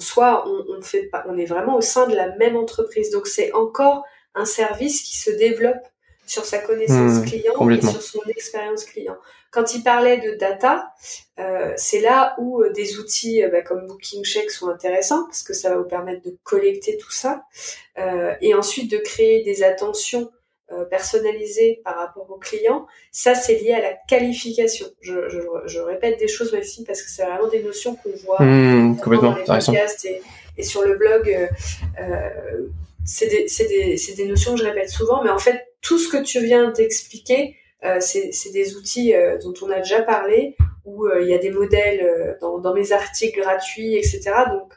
soit, 0.00 0.48
on, 0.48 0.64
on, 0.76 0.82
fait 0.82 1.04
pas, 1.04 1.24
on 1.28 1.36
est 1.38 1.44
vraiment 1.44 1.76
au 1.76 1.80
sein 1.80 2.06
de 2.06 2.14
la 2.14 2.34
même 2.36 2.56
entreprise. 2.56 3.10
Donc 3.10 3.26
c'est 3.26 3.52
encore 3.52 4.04
un 4.34 4.44
service 4.44 5.02
qui 5.02 5.16
se 5.16 5.30
développe 5.30 5.86
sur 6.30 6.44
sa 6.44 6.58
connaissance 6.58 7.20
mmh, 7.20 7.24
client 7.24 7.70
et 7.70 7.80
sur 7.80 8.02
son 8.02 8.20
expérience 8.28 8.84
client. 8.84 9.16
Quand 9.50 9.74
il 9.74 9.82
parlait 9.82 10.18
de 10.18 10.36
data, 10.38 10.92
euh, 11.40 11.72
c'est 11.76 12.00
là 12.00 12.36
où 12.38 12.62
euh, 12.62 12.70
des 12.70 13.00
outils 13.00 13.42
euh, 13.42 13.48
bah, 13.48 13.62
comme 13.62 13.88
Booking 13.88 14.24
Check 14.24 14.48
sont 14.52 14.68
intéressants 14.68 15.24
parce 15.24 15.42
que 15.42 15.52
ça 15.52 15.70
va 15.70 15.78
vous 15.78 15.88
permettre 15.88 16.22
de 16.22 16.36
collecter 16.44 16.96
tout 16.98 17.10
ça 17.10 17.42
et 18.40 18.54
ensuite 18.54 18.90
de 18.90 18.96
créer 18.96 19.42
des 19.42 19.62
attentions 19.62 20.30
euh, 20.72 20.84
personnalisées 20.84 21.80
par 21.84 21.96
rapport 21.96 22.30
au 22.30 22.36
client. 22.36 22.86
Ça, 23.12 23.34
c'est 23.34 23.54
lié 23.54 23.72
à 23.72 23.80
la 23.80 23.92
qualification. 24.08 24.86
Je, 25.00 25.28
je, 25.28 25.38
je 25.66 25.78
répète 25.80 26.18
des 26.18 26.28
choses 26.28 26.54
aussi 26.54 26.84
parce 26.84 27.02
que 27.02 27.10
c'est 27.10 27.24
vraiment 27.24 27.48
des 27.48 27.62
notions 27.62 27.96
qu'on 27.96 28.10
voit 28.24 28.42
mmh, 28.42 29.00
complètement, 29.02 29.30
dans 29.32 29.36
les 29.36 29.44
podcasts 29.44 30.04
et, 30.04 30.22
et, 30.56 30.62
sur 30.62 30.82
le 30.82 30.96
blog. 30.96 31.48
c'est 33.04 33.26
des, 33.28 33.46
des, 33.66 34.14
des 34.16 34.26
notions 34.26 34.54
que 34.54 34.60
je 34.60 34.64
répète 34.64 34.90
souvent, 34.90 35.22
mais 35.22 35.30
en 35.30 35.38
fait, 35.38 35.66
tout 35.80 35.98
ce 35.98 36.08
que 36.08 36.22
tu 36.22 36.44
viens 36.44 36.70
d'expliquer, 36.70 37.56
euh, 37.84 37.98
c'est 38.00 38.52
des 38.52 38.76
outils 38.76 39.14
euh, 39.14 39.38
dont 39.38 39.54
on 39.62 39.70
a 39.70 39.78
déjà 39.78 40.02
parlé, 40.02 40.56
où 40.84 41.06
euh, 41.06 41.22
il 41.22 41.28
y 41.28 41.34
a 41.34 41.38
des 41.38 41.50
modèles 41.50 42.36
dans, 42.40 42.58
dans, 42.58 42.74
mes 42.74 42.92
articles 42.92 43.40
gratuits, 43.40 43.96
etc. 43.96 44.32
Donc, 44.50 44.74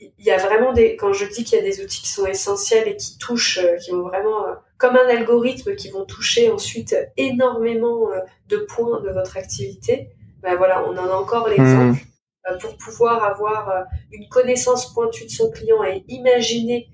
il 0.00 0.24
y 0.24 0.30
a 0.30 0.38
vraiment 0.38 0.72
des, 0.72 0.96
quand 0.96 1.12
je 1.12 1.24
dis 1.26 1.44
qu'il 1.44 1.58
y 1.58 1.60
a 1.60 1.64
des 1.64 1.82
outils 1.82 2.02
qui 2.02 2.08
sont 2.08 2.26
essentiels 2.26 2.86
et 2.88 2.96
qui 2.96 3.18
touchent, 3.18 3.60
qui 3.82 3.92
vont 3.92 4.02
vraiment, 4.02 4.44
comme 4.78 4.96
un 4.96 5.08
algorithme, 5.08 5.74
qui 5.74 5.90
vont 5.90 6.04
toucher 6.04 6.50
ensuite 6.50 6.94
énormément 7.16 8.10
de 8.48 8.58
points 8.58 9.00
de 9.00 9.10
votre 9.10 9.36
activité, 9.36 10.10
ben 10.42 10.56
voilà, 10.56 10.84
on 10.86 10.92
en 10.96 11.08
a 11.08 11.14
encore 11.14 11.48
l'exemple. 11.48 11.98
Mmh. 11.98 12.58
Pour 12.60 12.76
pouvoir 12.76 13.24
avoir 13.24 13.86
une 14.12 14.28
connaissance 14.28 14.92
pointue 14.92 15.24
de 15.24 15.30
son 15.30 15.50
client 15.50 15.82
et 15.82 16.04
imaginer 16.08 16.88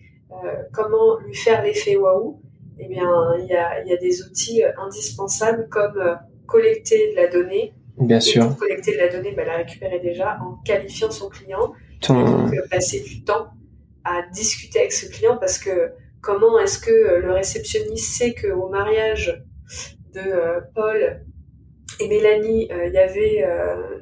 comment 0.72 1.18
lui 1.18 1.34
faire 1.34 1.62
l'effet 1.62 1.96
waouh, 1.96 2.40
eh 2.78 2.88
bien, 2.88 3.08
il 3.38 3.46
y 3.46 3.54
a, 3.54 3.84
y 3.84 3.92
a, 3.92 3.96
des 3.96 4.22
outils 4.22 4.64
euh, 4.64 4.70
indispensables 4.78 5.68
comme 5.68 5.98
euh, 5.98 6.14
collecter 6.46 7.12
de 7.12 7.16
la 7.16 7.28
donnée. 7.28 7.74
Bien 7.98 8.20
sûr. 8.20 8.48
Pour 8.48 8.56
collecter 8.58 8.92
de 8.92 8.98
la 8.98 9.08
donnée, 9.08 9.32
ben, 9.32 9.46
la 9.46 9.58
récupérer 9.58 10.00
déjà 10.00 10.38
en 10.42 10.56
qualifiant 10.64 11.10
son 11.10 11.28
client. 11.28 11.72
Donc, 12.08 12.54
euh, 12.54 12.66
passer 12.70 13.00
du 13.00 13.22
temps 13.24 13.48
à 14.04 14.22
discuter 14.32 14.80
avec 14.80 14.92
ce 14.92 15.06
client 15.06 15.36
parce 15.36 15.58
que 15.58 15.92
comment 16.20 16.58
est-ce 16.58 16.78
que 16.78 17.20
le 17.20 17.32
réceptionniste 17.32 18.16
sait 18.16 18.34
qu'au 18.34 18.68
mariage 18.68 19.42
de 20.14 20.60
Paul 20.74 21.24
et 22.00 22.08
Mélanie, 22.08 22.68
il 22.70 22.92
y 22.92 22.98
avait 22.98 23.44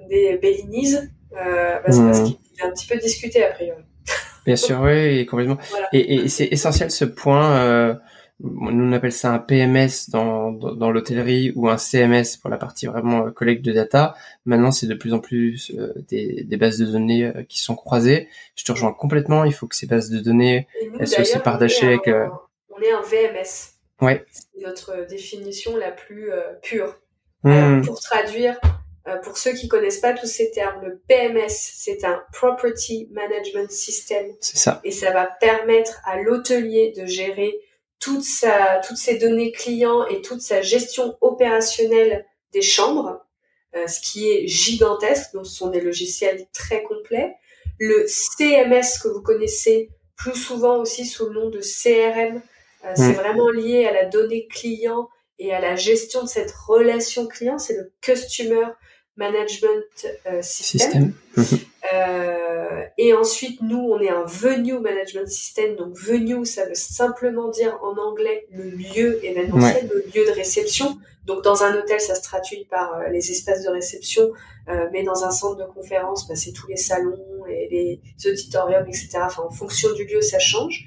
des 0.09 0.39
Bellinis 0.39 0.97
euh, 1.37 1.79
parce, 1.85 1.99
mmh. 1.99 2.25
qu'il 2.25 2.37
est 2.59 2.67
un 2.67 2.71
petit 2.73 2.87
peu 2.87 2.97
discuté 2.99 3.45
a 3.45 3.53
priori. 3.53 3.83
Bien 4.47 4.57
sûr, 4.57 4.81
oui, 4.81 5.25
complètement. 5.27 5.59
Et, 5.93 6.15
et 6.15 6.29
c'est 6.29 6.47
essentiel 6.47 6.91
ce 6.91 7.05
point. 7.05 7.99
Nous 8.43 8.85
on 8.85 8.93
appelle 8.93 9.13
ça 9.13 9.33
un 9.33 9.39
PMS 9.39 10.09
dans, 10.09 10.53
dans, 10.53 10.91
l'hôtellerie 10.91 11.53
ou 11.57 11.69
un 11.69 11.77
CMS 11.77 12.39
pour 12.41 12.49
la 12.49 12.57
partie 12.57 12.87
vraiment 12.87 13.27
euh, 13.27 13.31
collecte 13.31 13.63
de 13.63 13.73
data. 13.73 14.15
Maintenant, 14.47 14.71
c'est 14.71 14.87
de 14.87 14.95
plus 14.95 15.13
en 15.13 15.19
plus 15.19 15.73
euh, 15.77 15.93
des, 16.09 16.45
des, 16.45 16.57
bases 16.57 16.79
de 16.79 16.87
données 16.87 17.25
euh, 17.25 17.43
qui 17.43 17.61
sont 17.61 17.75
croisées. 17.75 18.29
Je 18.57 18.65
te 18.65 18.73
rejoins 18.73 18.93
complètement. 18.93 19.45
Il 19.45 19.53
faut 19.53 19.67
que 19.67 19.77
ces 19.77 19.87
bases 19.87 20.09
de 20.09 20.21
données 20.21 20.69
elles 20.99 21.07
soient 21.07 21.21
aussi 21.21 21.39
partagées 21.39 21.87
avec. 21.87 22.09
On 22.71 22.81
est 22.81 22.93
un 22.93 23.03
VMS. 23.03 23.75
Ouais. 24.01 24.25
C'est 24.31 24.65
notre 24.65 25.07
définition 25.09 25.77
la 25.77 25.91
plus 25.91 26.31
pure. 26.63 26.97
Mmh. 27.43 27.87
pour 27.87 27.99
traduire, 28.01 28.61
pour 29.23 29.39
ceux 29.39 29.55
qui 29.55 29.67
connaissent 29.67 30.01
pas 30.01 30.13
tous 30.13 30.27
ces 30.27 30.51
termes, 30.51 30.85
le 30.85 31.01
PMS, 31.09 31.49
c'est 31.49 32.05
un 32.05 32.23
Property 32.35 33.09
Management 33.13 33.71
System. 33.71 34.27
C'est 34.41 34.59
ça. 34.59 34.81
Et 34.85 34.91
ça 34.91 35.11
va 35.11 35.27
permettre 35.41 36.03
à 36.05 36.21
l'hôtelier 36.21 36.93
de 36.95 37.07
gérer 37.07 37.59
toute 38.01 38.25
sa, 38.25 38.81
toutes 38.87 38.97
ses 38.97 39.19
données 39.19 39.53
clients 39.53 40.07
et 40.07 40.23
toute 40.23 40.41
sa 40.41 40.63
gestion 40.63 41.17
opérationnelle 41.21 42.27
des 42.53 42.63
chambres, 42.63 43.25
euh, 43.77 43.87
ce 43.87 44.01
qui 44.01 44.29
est 44.31 44.47
gigantesque. 44.49 45.33
Donc, 45.35 45.47
ce 45.47 45.55
sont 45.55 45.69
des 45.69 45.81
logiciels 45.81 46.47
très 46.53 46.83
complets. 46.83 47.37
Le 47.79 48.07
CMS 48.09 48.99
que 49.03 49.09
vous 49.09 49.23
connaissez 49.23 49.91
plus 50.17 50.35
souvent 50.35 50.79
aussi 50.79 51.07
sous 51.07 51.27
le 51.27 51.35
nom 51.35 51.51
de 51.51 51.61
CRM, 51.61 52.43
euh, 52.85 52.93
c'est 52.97 53.13
mm. 53.13 53.15
vraiment 53.15 53.51
lié 53.51 53.87
à 53.87 53.93
la 53.93 54.07
donnée 54.07 54.49
client 54.49 55.09
et 55.39 55.55
à 55.55 55.61
la 55.61 55.77
gestion 55.77 56.23
de 56.23 56.29
cette 56.29 56.53
relation 56.53 57.27
client. 57.27 57.59
C'est 57.59 57.77
le 57.77 57.93
Customer 58.01 58.67
Management 59.21 60.07
euh, 60.27 60.41
System. 60.41 61.13
Euh, 61.93 62.83
et 62.97 63.13
ensuite, 63.15 63.61
nous, 63.61 63.79
on 63.79 64.01
est 64.01 64.09
un 64.09 64.25
venue 64.25 64.79
management 64.79 65.29
system. 65.29 65.77
Donc, 65.77 65.97
venue, 65.97 66.47
ça 66.47 66.65
veut 66.65 66.75
simplement 66.75 67.49
dire 67.49 67.79
en 67.83 67.97
anglais 67.99 68.47
le 68.51 68.71
lieu 68.71 69.25
événementiel, 69.25 69.91
le 69.93 70.05
lieu 70.15 70.27
de 70.27 70.33
réception. 70.33 70.99
Donc, 71.27 71.45
dans 71.45 71.63
un 71.63 71.77
hôtel, 71.77 72.01
ça 72.01 72.15
se 72.15 72.23
traduit 72.23 72.67
par 72.71 72.95
euh, 72.95 73.09
les 73.09 73.31
espaces 73.31 73.63
de 73.63 73.71
réception, 73.71 74.31
mais 74.93 75.03
dans 75.03 75.25
un 75.25 75.33
centre 75.33 75.57
de 75.57 75.65
conférence, 75.65 76.29
bah, 76.29 76.37
c'est 76.37 76.53
tous 76.53 76.69
les 76.69 76.77
salons 76.77 77.45
et 77.49 77.69
les 77.71 78.31
auditoriums, 78.31 78.87
etc. 78.87 79.19
Enfin, 79.25 79.43
en 79.43 79.51
fonction 79.51 79.93
du 79.95 80.05
lieu, 80.05 80.23
ça 80.23 80.39
change. 80.39 80.87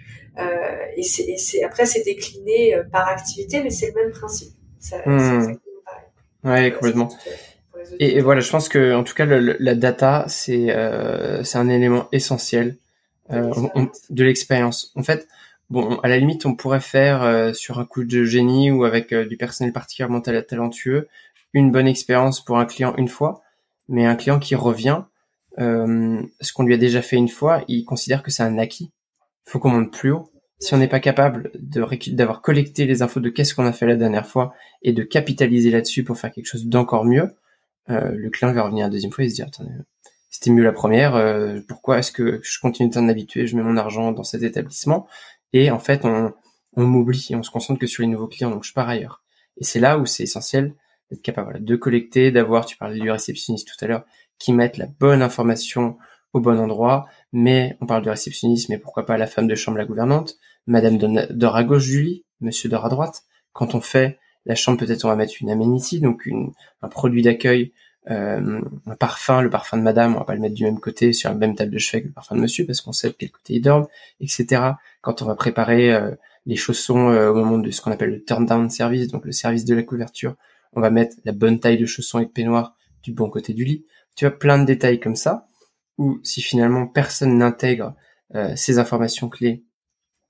Et, 0.95 1.03
c'est, 1.03 1.63
après, 1.63 1.86
c'est 1.86 2.03
décliné 2.03 2.75
par 2.93 3.09
activité, 3.09 3.61
mais 3.61 3.71
c'est 3.71 3.88
le 3.88 3.93
même 3.93 4.11
principe. 4.11 4.53
Ça, 4.79 4.97
C'est 5.03 5.11
exactement 5.11 5.81
pareil. 5.86 6.63
Ouais, 6.63 6.71
complètement. 6.71 7.09
Et, 7.99 8.21
voilà, 8.21 8.41
je 8.41 8.49
pense 8.49 8.69
que 8.69 8.93
en 8.93 9.03
tout 9.03 9.13
cas, 9.13 9.25
le, 9.25 9.55
la 9.59 9.75
data, 9.75 10.25
c'est 10.27 10.71
euh, 10.71 11.43
c'est 11.43 11.57
un 11.57 11.69
élément 11.69 12.07
essentiel 12.11 12.77
euh, 13.31 13.51
de 14.09 14.23
l'expérience. 14.23 14.91
En 14.95 15.03
fait, 15.03 15.27
bon, 15.69 15.97
à 15.99 16.07
la 16.07 16.17
limite, 16.17 16.45
on 16.45 16.55
pourrait 16.55 16.79
faire 16.79 17.23
euh, 17.23 17.53
sur 17.53 17.79
un 17.79 17.86
coup 17.86 18.03
de 18.03 18.23
génie 18.23 18.71
ou 18.71 18.84
avec 18.84 19.11
euh, 19.13 19.25
du 19.25 19.38
personnel 19.38 19.73
particulièrement 19.73 20.21
talentueux 20.21 21.07
une 21.53 21.71
bonne 21.71 21.88
expérience 21.88 22.43
pour 22.43 22.57
un 22.57 22.65
client 22.65 22.95
une 22.97 23.07
fois, 23.07 23.43
mais 23.88 24.05
un 24.05 24.15
client 24.15 24.39
qui 24.39 24.55
revient, 24.55 25.03
euh, 25.59 26.21
ce 26.41 26.51
qu'on 26.51 26.63
lui 26.63 26.73
a 26.73 26.77
déjà 26.77 27.01
fait 27.01 27.15
une 27.15 27.29
fois, 27.29 27.63
il 27.67 27.86
considère 27.86 28.23
que 28.23 28.31
c'est 28.31 28.43
un 28.43 28.57
acquis. 28.57 28.91
Il 29.47 29.51
faut 29.51 29.59
qu'on 29.59 29.69
monte 29.69 29.91
plus 29.91 30.11
haut. 30.11 30.29
Si 30.59 30.73
on 30.73 30.77
n'est 30.77 30.88
pas 30.88 30.99
capable 30.99 31.51
d'avoir 31.59 32.41
collecté 32.41 32.86
les 32.86 33.01
infos 33.01 33.19
de 33.19 33.29
qu'est-ce 33.29 33.53
qu'on 33.53 33.65
a 33.65 33.73
fait 33.73 33.86
la 33.86 33.97
dernière 33.97 34.25
fois 34.25 34.53
et 34.81 34.93
de 34.93 35.03
capitaliser 35.03 35.71
là-dessus 35.71 36.03
pour 36.03 36.17
faire 36.17 36.31
quelque 36.31 36.45
chose 36.45 36.65
d'encore 36.65 37.05
mieux, 37.05 37.29
le 37.88 38.29
client 38.29 38.53
va 38.53 38.63
revenir 38.63 38.86
la 38.86 38.89
deuxième 38.89 39.11
fois 39.11 39.23
et 39.23 39.29
se 39.29 39.36
dire 39.36 39.47
attendez 39.47 39.71
c'était 40.34 40.49
mieux 40.49 40.63
la 40.63 40.71
première 40.73 41.15
euh, 41.15 41.61
pourquoi 41.67 41.99
est-ce 41.99 42.11
que 42.11 42.41
je 42.43 42.59
continue 42.59 42.89
de 42.89 42.95
t'en 42.95 43.07
habituer 43.07 43.45
je 43.45 43.55
mets 43.55 43.61
mon 43.61 43.77
argent 43.77 44.11
dans 44.11 44.23
cet 44.23 44.41
établissement? 44.41 45.07
Et 45.53 45.69
en 45.69 45.77
fait 45.77 46.05
on, 46.05 46.34
on 46.75 46.86
m'oublie 46.86 47.27
et 47.29 47.36
on 47.36 47.43
se 47.43 47.51
concentre 47.51 47.79
que 47.79 47.86
sur 47.86 48.01
les 48.01 48.07
nouveaux 48.07 48.27
clients 48.27 48.49
donc 48.49 48.63
je 48.63 48.73
pars 48.73 48.89
ailleurs. 48.89 49.23
Et 49.57 49.63
c'est 49.63 49.79
là 49.79 49.99
où 49.99 50.07
c'est 50.07 50.23
essentiel 50.23 50.73
d'être 51.11 51.21
capable 51.21 51.63
de 51.63 51.75
collecter 51.75 52.31
d'avoir 52.31 52.65
tu 52.65 52.77
parlais 52.77 52.99
du 52.99 53.11
réceptionniste 53.11 53.67
tout 53.67 53.86
à 53.86 53.88
l'heure 53.88 54.05
qui 54.39 54.53
mettent 54.53 54.77
la 54.77 54.88
bonne 54.88 55.21
information 55.21 55.97
au 56.34 56.39
bon 56.39 56.59
endroit. 56.59 57.05
Mais 57.31 57.77
on 57.79 57.86
parle 57.86 58.03
de 58.03 58.09
réceptionniste 58.09 58.69
mais 58.69 58.79
pourquoi 58.79 59.05
pas 59.05 59.17
la 59.17 59.27
femme 59.27 59.47
de 59.47 59.53
chambre 59.53 59.77
la 59.77 59.86
gouvernante 59.86 60.38
madame 60.65 60.97
d'or 60.97 61.55
à 61.55 61.63
gauche 61.63 61.86
du 61.86 62.01
lit 62.01 62.25
monsieur 62.41 62.69
d'or 62.69 62.86
à 62.86 62.89
droite. 62.89 63.21
Quand 63.53 63.75
on 63.75 63.81
fait 63.81 64.17
la 64.46 64.56
chambre, 64.56 64.80
peut-être 64.80 65.06
on 65.06 65.10
va 65.10 65.16
mettre 65.16 65.36
une 65.41 65.50
amenity, 65.50 66.00
donc 66.00 66.30
un 66.82 66.88
produit 66.89 67.22
d'accueil, 67.22 67.72
euh, 68.12 68.62
un 68.86 68.96
parfum, 68.96 69.41
le 69.41 69.50
parfum 69.50 69.78
de 69.78 69.84
madame, 69.84 70.16
on 70.16 70.20
va 70.20 70.26
pas 70.26 70.36
le 70.36 70.41
mettre 70.41 70.56
du 70.56 70.64
même 70.64 70.80
côté 70.80 71.14
sur 71.14 71.30
la 71.30 71.36
même 71.36 71.56
table 71.56 71.72
de 71.72 71.78
chevet 71.78 72.02
que 72.02 72.08
le 72.08 72.14
parfum 72.14 72.36
de 72.36 72.41
monsieur 72.41 72.66
parce 72.66 72.82
qu'on 72.82 72.91
sait 72.91 73.10
de 73.10 73.16
quel 73.18 73.32
côté 73.32 73.54
il 73.54 73.62
dorme, 73.62 73.88
etc. 74.20 74.62
Quand 75.02 75.22
on 75.22 75.26
va 75.26 75.36
préparer 75.36 75.94
euh, 75.94 76.12
les 76.46 76.58
chaussons 76.58 77.10
euh, 77.10 77.32
au 77.32 77.36
moment 77.36 77.58
de 77.58 77.72
ce 77.72 77.82
qu'on 77.82 77.91
appelle 77.91 78.10
le 78.10 78.24
turn 78.24 78.46
down 78.46 78.70
service, 78.70 79.08
donc 79.08 79.26
le 79.26 79.32
service 79.32 79.64
de 79.64 79.74
la 79.74 79.84
couverture, 79.84 80.36
on 80.74 80.82
va 80.82 80.89
mettre 80.89 81.16
la 81.24 81.32
bonne 81.32 81.60
taille 81.60 81.78
de 81.78 81.86
chaussons 81.86 82.20
et 82.20 82.26
de 82.26 82.32
peignoir 82.32 82.76
du 83.04 83.14
bon 83.14 83.30
côté 83.30 83.54
du 83.54 83.64
lit. 83.64 83.86
Tu 84.16 84.26
as 84.26 84.32
plein 84.32 84.60
de 84.60 84.66
détails 84.66 85.00
comme 85.00 85.16
ça, 85.16 85.48
où 85.98 86.20
si 86.24 86.41
finalement 86.41 86.88
personne 86.88 87.38
n'intègre 87.38 87.96
ces 88.56 88.80
informations 88.80 89.30
clés 89.30 89.64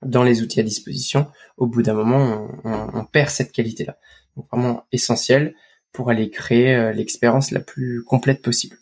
dans 0.04 0.22
les 0.22 0.42
outils 0.42 0.60
à 0.60 0.62
disposition, 0.62 1.26
au 1.56 1.66
bout 1.66 1.82
d'un 1.82 1.94
moment, 1.94 2.48
on, 2.64 3.04
perd 3.04 3.30
cette 3.30 3.52
qualité-là. 3.52 3.98
Donc 4.36 4.46
vraiment 4.50 4.84
essentiel 4.92 5.54
pour 5.92 6.10
aller 6.10 6.28
créer 6.30 6.74
euh, 6.74 6.92
l'expérience 6.92 7.52
la 7.52 7.60
plus 7.60 8.02
complète 8.04 8.42
possible. 8.42 8.76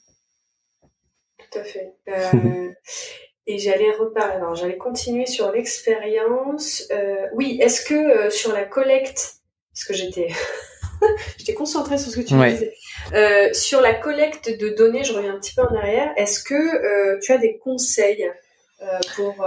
Tout 1.38 1.58
à 1.58 1.64
fait. 1.64 1.94
Euh, 2.08 2.70
et 3.46 3.58
j'allais 3.58 3.90
reparler, 3.92 4.36
alors 4.36 4.54
j'allais 4.54 4.78
continuer 4.78 5.26
sur 5.26 5.52
l'expérience. 5.52 6.84
Euh, 6.90 7.26
oui, 7.34 7.58
est-ce 7.60 7.84
que 7.84 8.30
sur 8.30 8.52
la 8.52 8.64
collecte, 8.64 9.34
parce 9.74 9.84
que 9.84 9.92
j'étais 9.92 10.28
j'étais 11.38 11.54
concentrée 11.54 11.98
sur 11.98 12.10
ce 12.10 12.16
que 12.16 12.22
tu 12.22 12.34
disais, 12.34 13.52
sur 13.52 13.80
la 13.82 13.94
collecte 13.94 14.58
de 14.58 14.70
données, 14.70 15.04
je 15.04 15.12
reviens 15.12 15.34
un 15.34 15.38
petit 15.38 15.54
peu 15.54 15.62
en 15.62 15.74
arrière, 15.74 16.12
est-ce 16.16 16.42
que 16.42 17.20
tu 17.20 17.32
as 17.32 17.38
des 17.38 17.58
conseils 17.58 18.30
pour 19.14 19.44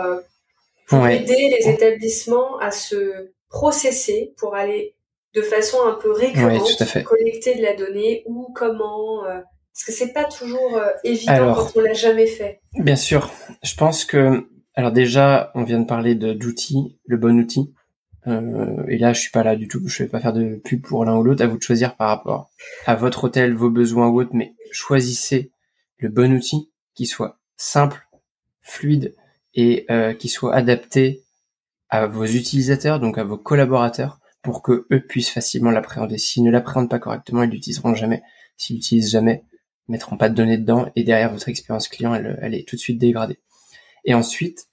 pour 0.88 1.08
aider 1.08 1.56
les 1.58 1.70
établissements 1.70 2.58
à 2.60 2.72
se 2.72 3.32
processer 3.50 4.34
pour 4.38 4.56
aller 4.56 4.96
de 5.34 5.42
façon 5.42 5.78
un 5.86 5.94
peu 5.94 6.12
récurrente 6.12 7.04
collecter 7.04 7.56
de 7.56 7.62
la 7.62 7.76
donnée 7.76 8.24
ou 8.26 8.52
comment 8.54 9.26
euh, 9.26 9.40
parce 9.74 9.86
que 9.86 9.92
c'est 9.92 10.14
pas 10.14 10.24
toujours 10.24 10.78
euh, 10.78 10.90
évident 11.04 11.54
quand 11.54 11.72
on 11.76 11.82
l'a 11.82 11.94
jamais 11.94 12.28
fait. 12.28 12.62
Bien 12.76 12.96
sûr, 12.96 13.30
je 13.62 13.76
pense 13.76 14.06
que 14.06 14.48
alors 14.74 14.94
déjà 14.94 15.52
on 15.54 15.64
vient 15.64 15.80
de 15.80 15.86
parler 15.86 16.16
d'outils, 16.16 16.98
le 17.06 17.18
bon 17.18 17.38
outil. 17.38 17.74
Euh, 18.28 18.84
et 18.88 18.98
là, 18.98 19.14
je 19.14 19.22
suis 19.22 19.32
pas 19.32 19.44
là 19.44 19.56
du 19.56 19.68
tout. 19.68 19.82
Je 19.88 20.04
vais 20.04 20.10
pas 20.10 20.20
faire 20.20 20.34
de 20.34 20.56
pub 20.64 20.82
pour 20.82 21.06
l'un 21.06 21.16
ou 21.16 21.24
l'autre. 21.24 21.44
À 21.44 21.48
vous 21.48 21.58
de 21.58 21.62
choisir 21.62 21.96
par 21.96 22.08
rapport 22.08 22.50
à 22.86 22.96
votre 22.96 23.26
hôtel, 23.26 23.54
vos 23.54 23.70
besoins 23.70 24.08
ou 24.08 24.22
autres. 24.22 24.32
Mais 24.34 24.56
choisissez 24.72 25.52
le 25.98 26.10
bon 26.10 26.34
outil 26.34 26.72
qui 26.96 27.06
soit 27.06 27.38
simple, 27.58 28.08
fluide, 28.62 29.16
et 29.56 29.86
euh, 29.90 30.14
qui 30.14 30.30
soit 30.30 30.54
adapté 30.54 31.24
à 31.90 32.08
vos 32.08 32.26
utilisateurs, 32.26 33.00
donc 33.00 33.18
à 33.18 33.24
vos 33.24 33.38
collaborateurs, 33.38 34.20
pour 34.42 34.62
que 34.62 34.86
eux 34.92 35.02
puissent 35.02 35.30
facilement 35.30 35.72
l'appréhender. 35.72 36.18
S'ils 36.18 36.44
ne 36.44 36.52
l'appréhendent 36.52 36.90
pas 36.90 37.00
correctement, 37.00 37.44
ils 37.44 37.50
l'utiliseront 37.50 37.96
jamais. 37.96 38.22
S'ils 38.58 38.76
l'utilisent 38.76 39.12
jamais, 39.12 39.44
ils 39.88 39.94
mettront 39.94 40.18
pas 40.18 40.30
de 40.30 40.36
données 40.36 40.58
dedans 40.58 40.92
et 40.96 41.04
derrière 41.04 41.32
votre 41.32 41.50
expérience 41.50 41.88
client, 41.88 42.14
elle, 42.14 42.54
est 42.54 42.68
tout 42.68 42.76
de 42.76 42.82
suite 42.82 43.00
dégradée. 43.00 43.40
Et 44.04 44.14
ensuite, 44.14 44.68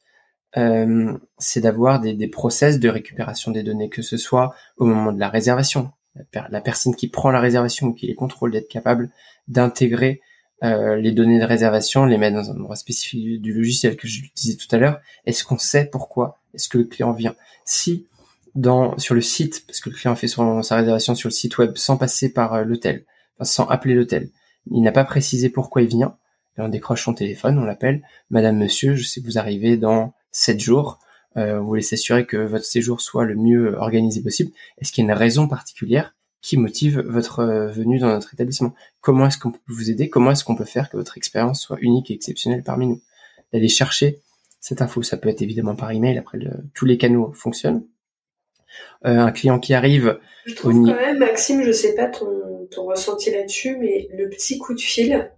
euh, 0.56 1.16
c'est 1.38 1.60
d'avoir 1.60 2.00
des, 2.00 2.14
des 2.14 2.28
process 2.28 2.78
de 2.78 2.88
récupération 2.88 3.50
des 3.50 3.62
données, 3.62 3.88
que 3.88 4.02
ce 4.02 4.16
soit 4.16 4.54
au 4.76 4.84
moment 4.84 5.12
de 5.12 5.20
la 5.20 5.28
réservation, 5.28 5.92
la 6.34 6.60
personne 6.60 6.94
qui 6.94 7.08
prend 7.08 7.30
la 7.30 7.40
réservation 7.40 7.88
ou 7.88 7.94
qui 7.94 8.06
les 8.06 8.14
contrôle 8.14 8.50
d'être 8.50 8.68
capable 8.68 9.10
d'intégrer 9.48 10.20
euh, 10.62 10.96
les 10.96 11.12
données 11.12 11.40
de 11.40 11.44
réservation, 11.44 12.04
les 12.04 12.18
mettre 12.18 12.36
dans 12.36 12.50
un 12.50 12.56
endroit 12.56 12.76
spécifique 12.76 13.40
du 13.40 13.52
logiciel 13.52 13.96
que 13.96 14.06
je 14.06 14.20
tout 14.22 14.74
à 14.74 14.78
l'heure. 14.78 15.00
Est-ce 15.26 15.44
qu'on 15.44 15.58
sait 15.58 15.86
pourquoi 15.86 16.38
Est-ce 16.54 16.68
que 16.68 16.78
le 16.78 16.84
client 16.84 17.12
vient? 17.12 17.34
Si 17.64 18.06
dans 18.54 18.98
sur 18.98 19.14
le 19.14 19.22
site, 19.22 19.64
parce 19.66 19.80
que 19.80 19.90
le 19.90 19.96
client 19.96 20.14
fait 20.14 20.28
sa 20.28 20.76
réservation 20.76 21.14
sur 21.14 21.28
le 21.28 21.32
site 21.32 21.58
web 21.58 21.76
sans 21.76 21.96
passer 21.96 22.32
par 22.32 22.54
euh, 22.54 22.64
l'hôtel, 22.64 23.04
sans 23.40 23.66
appeler 23.66 23.94
l'hôtel, 23.94 24.28
il 24.70 24.82
n'a 24.82 24.92
pas 24.92 25.04
précisé 25.04 25.48
pourquoi 25.48 25.82
il 25.82 25.88
vient. 25.88 26.16
Et 26.58 26.60
on 26.60 26.68
décroche 26.68 27.04
son 27.04 27.14
téléphone, 27.14 27.58
on 27.58 27.64
l'appelle, 27.64 28.02
Madame, 28.30 28.58
Monsieur, 28.58 28.94
je 28.94 29.04
sais 29.04 29.20
que 29.20 29.26
vous 29.26 29.38
arrivez 29.38 29.76
dans 29.76 30.12
sept 30.30 30.60
jours. 30.60 30.98
Euh, 31.38 31.58
vous 31.58 31.66
voulez 31.66 31.82
s'assurer 31.82 32.26
que 32.26 32.36
votre 32.36 32.66
séjour 32.66 33.00
soit 33.00 33.24
le 33.24 33.36
mieux 33.36 33.74
organisé 33.78 34.22
possible. 34.22 34.52
Est-ce 34.78 34.92
qu'il 34.92 35.04
y 35.04 35.08
a 35.08 35.12
une 35.12 35.18
raison 35.18 35.48
particulière? 35.48 36.14
Qui 36.42 36.56
motive 36.56 37.00
votre 37.00 37.38
euh, 37.38 37.68
venue 37.68 38.00
dans 38.00 38.08
notre 38.08 38.34
établissement. 38.34 38.74
Comment 39.00 39.26
est-ce 39.26 39.38
qu'on 39.38 39.52
peut 39.52 39.60
vous 39.68 39.90
aider? 39.90 40.10
Comment 40.10 40.32
est-ce 40.32 40.44
qu'on 40.44 40.56
peut 40.56 40.64
faire 40.64 40.90
que 40.90 40.96
votre 40.96 41.16
expérience 41.16 41.62
soit 41.62 41.78
unique 41.80 42.10
et 42.10 42.14
exceptionnelle 42.14 42.64
parmi 42.64 42.88
nous? 42.88 43.00
D'aller 43.52 43.68
chercher 43.68 44.20
cette 44.60 44.82
info, 44.82 45.02
ça 45.02 45.16
peut 45.16 45.28
être 45.28 45.40
évidemment 45.40 45.76
par 45.76 45.92
email. 45.92 46.18
Après, 46.18 46.38
tous 46.74 46.84
les 46.84 46.98
canaux 46.98 47.32
fonctionnent. 47.32 47.86
Euh, 49.04 49.18
un 49.18 49.30
client 49.30 49.58
qui 49.58 49.74
arrive. 49.74 50.18
Je 50.46 50.54
trouve 50.54 50.72
quand 50.72 50.96
même, 50.96 51.18
Maxime, 51.18 51.62
je 51.62 51.72
sais 51.72 51.94
pas 51.94 52.06
ton, 52.06 52.66
ton 52.70 52.86
ressenti 52.86 53.30
là-dessus, 53.30 53.76
mais 53.76 54.08
le 54.12 54.28
petit 54.28 54.58
coup 54.58 54.74
de 54.74 54.80
fil, 54.80 55.30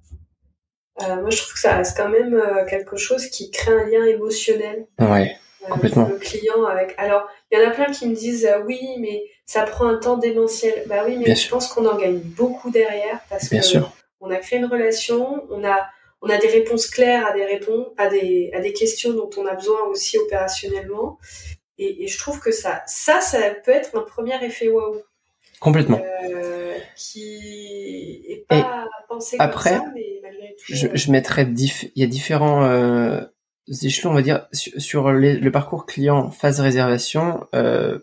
moi, 1.00 1.30
je 1.30 1.36
trouve 1.38 1.52
que 1.52 1.59
ça 1.59 1.76
reste 1.76 1.96
quand 1.96 2.09
même 2.09 2.40
quelque 2.70 2.96
chose 2.96 3.26
qui 3.26 3.50
crée 3.50 3.72
un 3.72 3.86
lien 3.86 4.07
émotionnel. 4.07 4.86
Ouais, 5.00 5.36
complètement. 5.70 6.08
Le 6.08 6.16
client 6.16 6.64
avec. 6.64 6.94
Alors, 6.98 7.28
il 7.50 7.58
y 7.58 7.62
en 7.62 7.68
a 7.68 7.70
plein 7.70 7.86
qui 7.86 8.08
me 8.08 8.14
disent 8.14 8.48
oui, 8.66 8.80
mais 9.00 9.24
ça 9.46 9.62
prend 9.62 9.86
un 9.86 9.98
temps 9.98 10.16
démentiel. 10.16 10.84
Bah 10.86 11.04
oui, 11.06 11.18
mais 11.18 11.34
je 11.34 11.48
pense 11.48 11.68
qu'on 11.68 11.86
en 11.86 11.96
gagne 11.96 12.18
beaucoup 12.18 12.70
derrière 12.70 13.20
parce 13.30 13.50
Bien 13.50 13.60
que 13.60 13.66
sûr. 13.66 13.92
on 14.20 14.30
a 14.30 14.36
créé 14.36 14.58
une 14.58 14.66
relation, 14.66 15.44
on 15.50 15.64
a 15.64 15.86
on 16.22 16.28
a 16.30 16.38
des 16.38 16.48
réponses 16.48 16.86
claires 16.86 17.26
à 17.26 17.32
des 17.32 17.44
réponses 17.44 17.88
à 17.98 18.08
des 18.08 18.50
à 18.54 18.60
des 18.60 18.72
questions 18.72 19.12
dont 19.12 19.30
on 19.36 19.46
a 19.46 19.54
besoin 19.54 19.82
aussi 19.84 20.18
opérationnellement. 20.18 21.18
Et, 21.76 22.04
et 22.04 22.06
je 22.06 22.18
trouve 22.18 22.40
que 22.40 22.52
ça 22.52 22.82
ça 22.86 23.20
ça 23.20 23.38
peut 23.64 23.72
être 23.72 23.96
un 23.96 24.02
premier 24.02 24.42
effet 24.44 24.68
waouh. 24.68 25.02
Complètement. 25.60 26.00
Euh, 26.24 26.76
qui 26.96 28.22
est 28.28 28.46
pas 28.48 28.86
pensé 29.08 29.36
après, 29.38 29.70
comme 29.70 29.86
ça, 29.86 29.92
mais 29.94 30.20
malgré 30.22 30.54
tout. 30.56 30.64
Je, 30.68 30.86
euh, 30.86 30.90
je 30.94 31.10
mettrais 31.10 31.46
il 31.46 31.90
y 31.94 32.02
a 32.02 32.06
différents 32.06 32.64
euh, 32.64 33.20
échelons, 33.68 34.10
on 34.10 34.14
va 34.14 34.22
dire, 34.22 34.46
sur, 34.52 35.10
le 35.12 35.50
parcours 35.50 35.86
client 35.86 36.30
phase 36.30 36.60
réservation, 36.60 37.46
euh, 37.54 37.98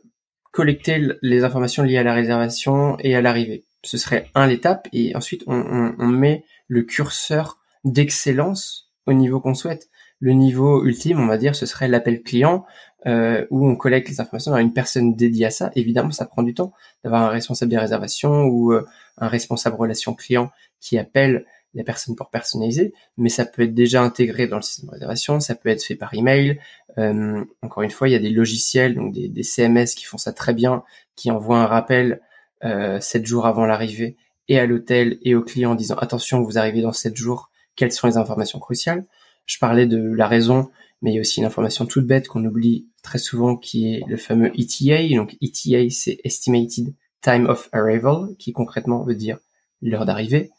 collecter 0.51 1.07
les 1.21 1.43
informations 1.43 1.83
liées 1.83 1.97
à 1.97 2.03
la 2.03 2.13
réservation 2.13 2.97
et 2.99 3.15
à 3.15 3.21
l'arrivée. 3.21 3.65
Ce 3.83 3.97
serait 3.97 4.27
un 4.35 4.47
l'étape 4.47 4.87
et 4.93 5.15
ensuite 5.15 5.43
on 5.47 6.07
met 6.07 6.45
le 6.67 6.83
curseur 6.83 7.57
d'excellence 7.83 8.91
au 9.07 9.13
niveau 9.13 9.39
qu'on 9.39 9.53
souhaite. 9.53 9.89
Le 10.19 10.33
niveau 10.33 10.85
ultime, 10.85 11.19
on 11.19 11.25
va 11.25 11.37
dire, 11.37 11.55
ce 11.55 11.65
serait 11.65 11.87
l'appel 11.87 12.21
client 12.21 12.63
euh, 13.07 13.45
où 13.49 13.67
on 13.67 13.75
collecte 13.75 14.07
les 14.09 14.21
informations 14.21 14.51
dans 14.51 14.57
une 14.59 14.73
personne 14.73 15.15
dédiée 15.15 15.47
à 15.47 15.49
ça. 15.49 15.71
Évidemment, 15.75 16.11
ça 16.11 16.25
prend 16.25 16.43
du 16.43 16.53
temps 16.53 16.73
d'avoir 17.03 17.23
un 17.23 17.29
responsable 17.29 17.71
des 17.71 17.77
réservations 17.79 18.43
ou 18.43 18.71
euh, 18.71 18.85
un 19.17 19.27
responsable 19.27 19.77
relation 19.77 20.13
client 20.13 20.51
qui 20.79 20.99
appelle 20.99 21.45
la 21.73 21.83
personne 21.83 22.15
pour 22.15 22.29
personnaliser, 22.29 22.93
mais 23.17 23.29
ça 23.29 23.45
peut 23.45 23.61
être 23.61 23.73
déjà 23.73 24.01
intégré 24.01 24.47
dans 24.47 24.57
le 24.57 24.61
système 24.61 24.87
de 24.87 24.93
réservation, 24.93 25.39
ça 25.39 25.55
peut 25.55 25.69
être 25.69 25.83
fait 25.83 25.95
par 25.95 26.13
email. 26.13 26.59
Euh, 26.97 27.43
encore 27.61 27.83
une 27.83 27.91
fois, 27.91 28.09
il 28.09 28.11
y 28.11 28.15
a 28.15 28.19
des 28.19 28.29
logiciels, 28.29 28.95
donc 28.95 29.13
des, 29.13 29.29
des 29.29 29.43
CMS 29.43 29.95
qui 29.95 30.03
font 30.03 30.17
ça 30.17 30.33
très 30.33 30.53
bien, 30.53 30.83
qui 31.15 31.31
envoient 31.31 31.59
un 31.59 31.67
rappel 31.67 32.21
euh, 32.63 32.99
7 32.99 33.25
jours 33.25 33.45
avant 33.47 33.65
l'arrivée 33.65 34.17
et 34.47 34.59
à 34.59 34.65
l'hôtel 34.65 35.17
et 35.23 35.33
au 35.33 35.41
client 35.41 35.71
en 35.71 35.75
disant 35.75 35.95
attention, 35.95 36.41
vous 36.41 36.57
arrivez 36.57 36.81
dans 36.81 36.91
7 36.91 37.15
jours, 37.15 37.49
quelles 37.75 37.91
sont 37.91 38.07
les 38.07 38.17
informations 38.17 38.59
cruciales? 38.59 39.05
Je 39.45 39.57
parlais 39.57 39.85
de 39.85 39.97
la 39.97 40.27
raison, 40.27 40.69
mais 41.01 41.11
il 41.11 41.15
y 41.15 41.17
a 41.17 41.21
aussi 41.21 41.39
une 41.39 41.45
information 41.45 41.85
toute 41.85 42.05
bête 42.05 42.27
qu'on 42.27 42.45
oublie 42.45 42.87
très 43.01 43.17
souvent 43.17 43.55
qui 43.55 43.95
est 43.95 44.03
le 44.07 44.17
fameux 44.17 44.51
ETA. 44.59 45.15
Donc 45.15 45.35
ETA, 45.41 45.89
c'est 45.89 46.19
Estimated 46.23 46.93
Time 47.21 47.47
of 47.47 47.69
Arrival, 47.71 48.35
qui 48.37 48.51
concrètement 48.51 49.03
veut 49.03 49.15
dire 49.15 49.39
l'heure 49.81 50.05
d'arrivée. 50.05 50.51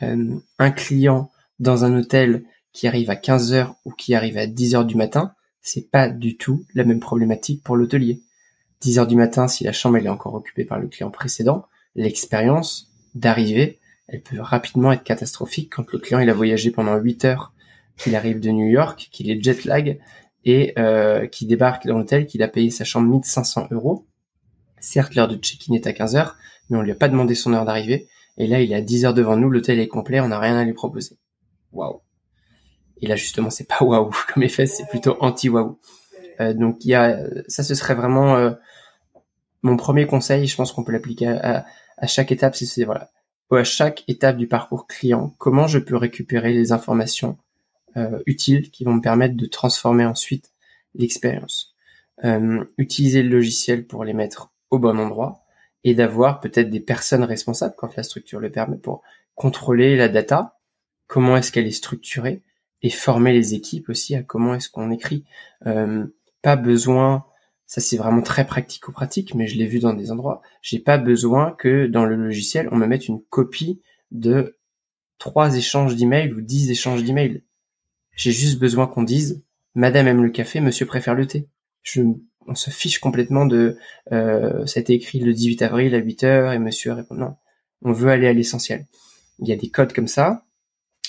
Euh, 0.00 0.36
un 0.58 0.70
client 0.70 1.30
dans 1.58 1.84
un 1.84 1.98
hôtel 1.98 2.44
qui 2.72 2.86
arrive 2.86 3.10
à 3.10 3.16
15 3.16 3.52
heures 3.52 3.74
ou 3.84 3.92
qui 3.92 4.14
arrive 4.14 4.38
à 4.38 4.46
10 4.46 4.74
heures 4.74 4.84
du 4.84 4.96
matin, 4.96 5.34
c'est 5.60 5.90
pas 5.90 6.08
du 6.08 6.36
tout 6.36 6.64
la 6.74 6.84
même 6.84 7.00
problématique 7.00 7.62
pour 7.62 7.76
l'hôtelier. 7.76 8.22
10 8.80 8.98
heures 8.98 9.06
du 9.06 9.16
matin, 9.16 9.46
si 9.48 9.64
la 9.64 9.72
chambre 9.72 9.98
est 9.98 10.08
encore 10.08 10.34
occupée 10.34 10.64
par 10.64 10.78
le 10.78 10.88
client 10.88 11.10
précédent, 11.10 11.66
l'expérience 11.94 12.90
d'arrivée, 13.14 13.78
elle 14.08 14.22
peut 14.22 14.40
rapidement 14.40 14.92
être 14.92 15.04
catastrophique 15.04 15.72
quand 15.74 15.90
le 15.92 15.98
client 15.98 16.18
il 16.18 16.30
a 16.30 16.34
voyagé 16.34 16.70
pendant 16.70 16.96
8 16.96 17.24
heures, 17.26 17.52
qu'il 17.96 18.16
arrive 18.16 18.40
de 18.40 18.50
New 18.50 18.66
York, 18.66 19.08
qu'il 19.12 19.30
est 19.30 19.42
jet 19.42 19.64
lag 19.64 20.00
et 20.44 20.72
euh, 20.78 21.26
qu'il 21.26 21.46
débarque 21.48 21.86
dans 21.86 21.98
l'hôtel, 21.98 22.26
qu'il 22.26 22.42
a 22.42 22.48
payé 22.48 22.70
sa 22.70 22.84
chambre 22.84 23.08
1500 23.08 23.68
euros. 23.70 24.06
Certes, 24.80 25.14
l'heure 25.14 25.28
de 25.28 25.36
check-in 25.36 25.74
est 25.74 25.86
à 25.86 25.92
15 25.92 26.16
heures, 26.16 26.36
mais 26.68 26.78
on 26.78 26.82
lui 26.82 26.90
a 26.90 26.96
pas 26.96 27.08
demandé 27.08 27.34
son 27.34 27.52
heure 27.52 27.64
d'arrivée. 27.64 28.08
Et 28.42 28.48
là, 28.48 28.60
il 28.60 28.72
est 28.72 28.74
à 28.74 28.80
10 28.80 29.04
heures 29.04 29.14
devant 29.14 29.36
nous, 29.36 29.48
l'hôtel 29.48 29.78
est 29.78 29.86
complet, 29.86 30.18
on 30.18 30.26
n'a 30.26 30.40
rien 30.40 30.56
à 30.56 30.64
lui 30.64 30.72
proposer. 30.72 31.16
Waouh. 31.70 32.00
Et 33.00 33.06
là, 33.06 33.14
justement, 33.14 33.50
c'est 33.50 33.68
pas 33.68 33.84
waouh 33.84 34.10
comme 34.34 34.42
effet, 34.42 34.66
c'est 34.66 34.88
plutôt 34.88 35.16
anti-waouh. 35.20 35.78
Euh, 36.40 36.52
donc, 36.52 36.84
il 36.84 36.88
y 36.88 36.94
a, 36.96 37.20
ça, 37.46 37.62
ce 37.62 37.76
serait 37.76 37.94
vraiment 37.94 38.34
euh, 38.34 38.50
mon 39.62 39.76
premier 39.76 40.08
conseil. 40.08 40.48
Je 40.48 40.56
pense 40.56 40.72
qu'on 40.72 40.82
peut 40.82 40.90
l'appliquer 40.90 41.28
à, 41.28 41.64
chaque 42.08 42.32
étape. 42.32 42.56
C'est 42.56 42.82
voilà, 42.84 43.12
à 43.52 43.62
chaque 43.62 44.02
étape 44.08 44.38
du 44.38 44.48
parcours 44.48 44.88
client, 44.88 45.36
comment 45.38 45.68
je 45.68 45.78
peux 45.78 45.96
récupérer 45.96 46.52
les 46.52 46.72
informations 46.72 47.38
euh, 47.96 48.18
utiles 48.26 48.72
qui 48.72 48.82
vont 48.82 48.94
me 48.94 49.00
permettre 49.00 49.36
de 49.36 49.46
transformer 49.46 50.04
ensuite 50.04 50.50
l'expérience. 50.96 51.76
Euh, 52.24 52.64
utiliser 52.76 53.22
le 53.22 53.28
logiciel 53.28 53.86
pour 53.86 54.02
les 54.02 54.14
mettre 54.14 54.50
au 54.70 54.80
bon 54.80 54.98
endroit 54.98 55.41
et 55.84 55.94
d'avoir 55.94 56.40
peut-être 56.40 56.70
des 56.70 56.80
personnes 56.80 57.24
responsables 57.24 57.74
quand 57.76 57.96
la 57.96 58.02
structure 58.02 58.40
le 58.40 58.50
permet 58.50 58.76
pour 58.76 59.02
contrôler 59.34 59.96
la 59.96 60.08
data, 60.08 60.58
comment 61.06 61.36
est-ce 61.36 61.52
qu'elle 61.52 61.66
est 61.66 61.72
structurée 61.72 62.42
et 62.82 62.90
former 62.90 63.32
les 63.32 63.54
équipes 63.54 63.88
aussi 63.88 64.14
à 64.14 64.22
comment 64.22 64.54
est-ce 64.54 64.68
qu'on 64.68 64.90
écrit. 64.90 65.24
Euh, 65.66 66.04
pas 66.42 66.56
besoin, 66.56 67.24
ça 67.66 67.80
c'est 67.80 67.96
vraiment 67.96 68.22
très 68.22 68.46
pratico-pratique, 68.46 69.34
mais 69.34 69.46
je 69.46 69.56
l'ai 69.56 69.66
vu 69.66 69.78
dans 69.78 69.94
des 69.94 70.10
endroits, 70.10 70.42
j'ai 70.60 70.80
pas 70.80 70.98
besoin 70.98 71.52
que 71.52 71.86
dans 71.86 72.04
le 72.04 72.16
logiciel 72.16 72.68
on 72.72 72.76
me 72.76 72.86
mette 72.86 73.08
une 73.08 73.22
copie 73.22 73.80
de 74.10 74.58
trois 75.18 75.56
échanges 75.56 75.96
d'emails 75.96 76.32
ou 76.32 76.40
dix 76.40 76.70
échanges 76.70 77.04
d'emails. 77.04 77.42
J'ai 78.14 78.32
juste 78.32 78.58
besoin 78.58 78.86
qu'on 78.86 79.04
dise 79.04 79.42
Madame 79.74 80.08
aime 80.08 80.22
le 80.22 80.30
café, 80.30 80.60
Monsieur 80.60 80.84
préfère 80.84 81.14
le 81.14 81.26
thé. 81.26 81.48
Je, 81.82 82.02
on 82.46 82.54
se 82.54 82.70
fiche 82.70 82.98
complètement 82.98 83.46
de 83.46 83.78
euh, 84.12 84.66
ça 84.66 84.78
a 84.78 84.80
été 84.80 84.94
écrit 84.94 85.20
le 85.20 85.32
18 85.32 85.62
avril 85.62 85.94
à 85.94 85.98
8 85.98 86.24
heures 86.24 86.52
et 86.52 86.58
Monsieur 86.58 86.92
répond 86.92 87.14
non. 87.14 87.36
On 87.82 87.92
veut 87.92 88.10
aller 88.10 88.28
à 88.28 88.32
l'essentiel. 88.32 88.86
Il 89.38 89.48
y 89.48 89.52
a 89.52 89.56
des 89.56 89.70
codes 89.70 89.92
comme 89.92 90.08
ça. 90.08 90.44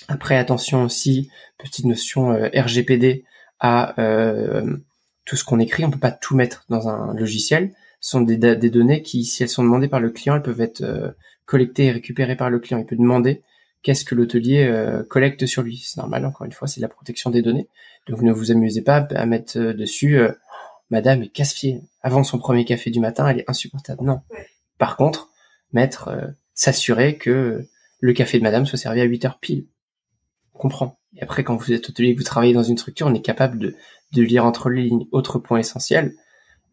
Après, 0.08 0.38
attention 0.38 0.84
aussi, 0.84 1.30
petite 1.58 1.86
notion 1.86 2.32
euh, 2.32 2.50
RGPD 2.54 3.26
à 3.60 4.00
euh, 4.02 4.78
tout 5.26 5.36
ce 5.36 5.44
qu'on 5.44 5.60
écrit. 5.60 5.86
On 5.86 5.92
peut 5.92 6.00
pas 6.00 6.12
tout 6.12 6.36
mettre 6.36 6.66
dans 6.70 6.90
un 6.90 7.14
logiciel. 7.14 7.74
Ce 8.02 8.12
sont 8.12 8.22
des, 8.22 8.38
données 8.38 9.02
qui, 9.02 9.24
si 9.24 9.44
elles 9.44 9.50
sont 9.50 9.64
demandées 9.64 9.88
par 9.88 10.02
le 10.02 10.10
client, 10.10 10.36
elles 10.36 10.42
peuvent 10.42 10.62
être 10.62 10.82
euh, 10.82 11.12
collectées 11.46 11.86
et 11.86 11.92
récupérées 11.92 12.36
par 12.36 12.50
le 12.50 12.60
client. 12.60 12.80
Il 12.80 12.86
peut 12.86 12.98
demander 12.98 13.44
qu'est-ce 13.82 14.04
que 14.04 14.16
l'hôtelier 14.16 14.72
collecte 15.10 15.46
sur 15.46 15.62
lui. 15.62 15.84
C'est 15.86 15.98
normal, 15.98 16.26
encore 16.26 16.46
une 16.46 16.54
fois, 16.54 16.70
c'est 16.70 16.80
la 16.80 16.88
protection 16.88 17.30
des 17.30 17.42
données. 17.42 17.68
Donc 18.08 18.22
ne 18.22 18.32
vous 18.32 18.50
amusez 18.50 18.82
pas 18.82 19.06
à 19.14 19.26
mettre 19.26 19.60
dessus 19.60 20.18
Madame 20.94 21.24
est 21.24 21.30
casse-pied. 21.30 21.82
Avant 22.04 22.24
son 22.24 22.38
premier 22.38 22.66
café 22.66 22.92
du 22.92 23.00
matin, 23.00 23.28
elle 23.28 23.40
est 23.40 23.50
insupportable. 23.50 24.04
Non. 24.04 24.22
Ouais. 24.30 24.48
Par 24.78 24.96
contre, 24.96 25.32
mettre 25.72 26.10
euh, 26.10 26.28
s'assurer 26.54 27.18
que 27.18 27.68
le 28.00 28.14
café 28.14 28.38
de 28.38 28.44
Madame 28.44 28.68
soit 28.68 28.78
servi 28.78 29.02
à 29.02 29.06
8 29.06 29.26
heures 29.26 29.40
pile. 29.40 29.66
On 30.54 30.60
comprend. 30.60 31.00
Et 31.18 31.24
après, 31.24 31.44
quand 31.44 31.56
vous 31.56 31.74
êtes 31.74 31.90
hôtelier, 31.90 32.14
que 32.14 32.20
vous 32.20 32.26
travaillez 32.26 32.54
dans 32.54 32.62
une 32.62 32.78
structure, 32.78 33.08
on 33.08 33.14
est 33.16 33.26
capable 33.26 33.58
de, 33.58 33.76
de 34.12 34.22
lire 34.22 34.46
entre 34.46 34.70
les 34.70 34.84
lignes. 34.84 35.08
Autre 35.12 35.40
point 35.40 35.58
essentiel, 35.58 36.14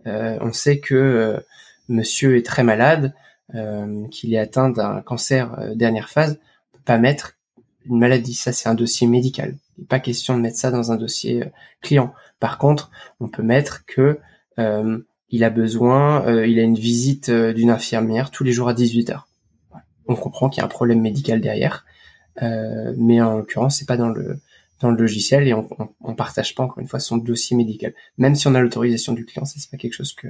euh, 0.06 0.36
on 0.42 0.52
sait 0.52 0.80
que 0.80 0.94
euh, 0.94 1.40
Monsieur 1.88 2.36
est 2.36 2.44
très 2.44 2.62
malade, 2.62 3.14
qu'il 4.12 4.32
est 4.32 4.38
atteint 4.38 4.70
d'un 4.70 5.00
cancer 5.00 5.74
dernière 5.74 6.08
phase. 6.08 6.38
On 6.72 6.76
peut 6.76 6.84
pas 6.84 6.98
mettre 6.98 7.36
une 7.86 7.98
maladie. 7.98 8.34
Ça, 8.34 8.52
c'est 8.52 8.68
un 8.68 8.76
dossier 8.76 9.08
médical. 9.08 9.56
Il 9.80 9.84
n'est 9.84 9.86
pas 9.86 9.98
question 9.98 10.36
de 10.36 10.42
mettre 10.42 10.58
ça 10.58 10.70
dans 10.70 10.92
un 10.92 10.96
dossier 10.96 11.42
euh, 11.42 11.48
client. 11.80 12.12
Par 12.38 12.58
contre, 12.58 12.90
on 13.18 13.28
peut 13.28 13.42
mettre 13.42 13.86
que 13.86 14.18
euh, 14.58 14.98
il 15.30 15.42
a 15.42 15.50
besoin, 15.50 16.26
euh, 16.26 16.46
il 16.46 16.58
a 16.58 16.62
une 16.62 16.76
visite 16.76 17.30
euh, 17.30 17.52
d'une 17.52 17.70
infirmière 17.70 18.30
tous 18.30 18.44
les 18.44 18.52
jours 18.52 18.68
à 18.68 18.74
18 18.74 19.10
heures. 19.10 19.28
On 20.06 20.16
comprend 20.16 20.48
qu'il 20.48 20.60
y 20.60 20.62
a 20.62 20.66
un 20.66 20.68
problème 20.68 21.00
médical 21.00 21.40
derrière, 21.40 21.86
euh, 22.42 22.92
mais 22.98 23.20
en 23.22 23.38
l'occurrence, 23.38 23.78
c'est 23.78 23.86
pas 23.86 23.96
dans 23.96 24.08
le 24.08 24.40
dans 24.80 24.90
le 24.90 24.96
logiciel 24.96 25.46
et 25.46 25.52
on, 25.52 25.68
on, 25.78 25.90
on, 26.00 26.14
partage 26.14 26.54
pas 26.54 26.62
encore 26.62 26.78
une 26.78 26.88
fois 26.88 27.00
son 27.00 27.18
dossier 27.18 27.54
médical. 27.54 27.94
Même 28.16 28.34
si 28.34 28.48
on 28.48 28.54
a 28.54 28.60
l'autorisation 28.60 29.12
du 29.12 29.26
client, 29.26 29.44
c'est 29.44 29.70
pas 29.70 29.76
quelque 29.76 29.92
chose 29.92 30.14
que 30.14 30.28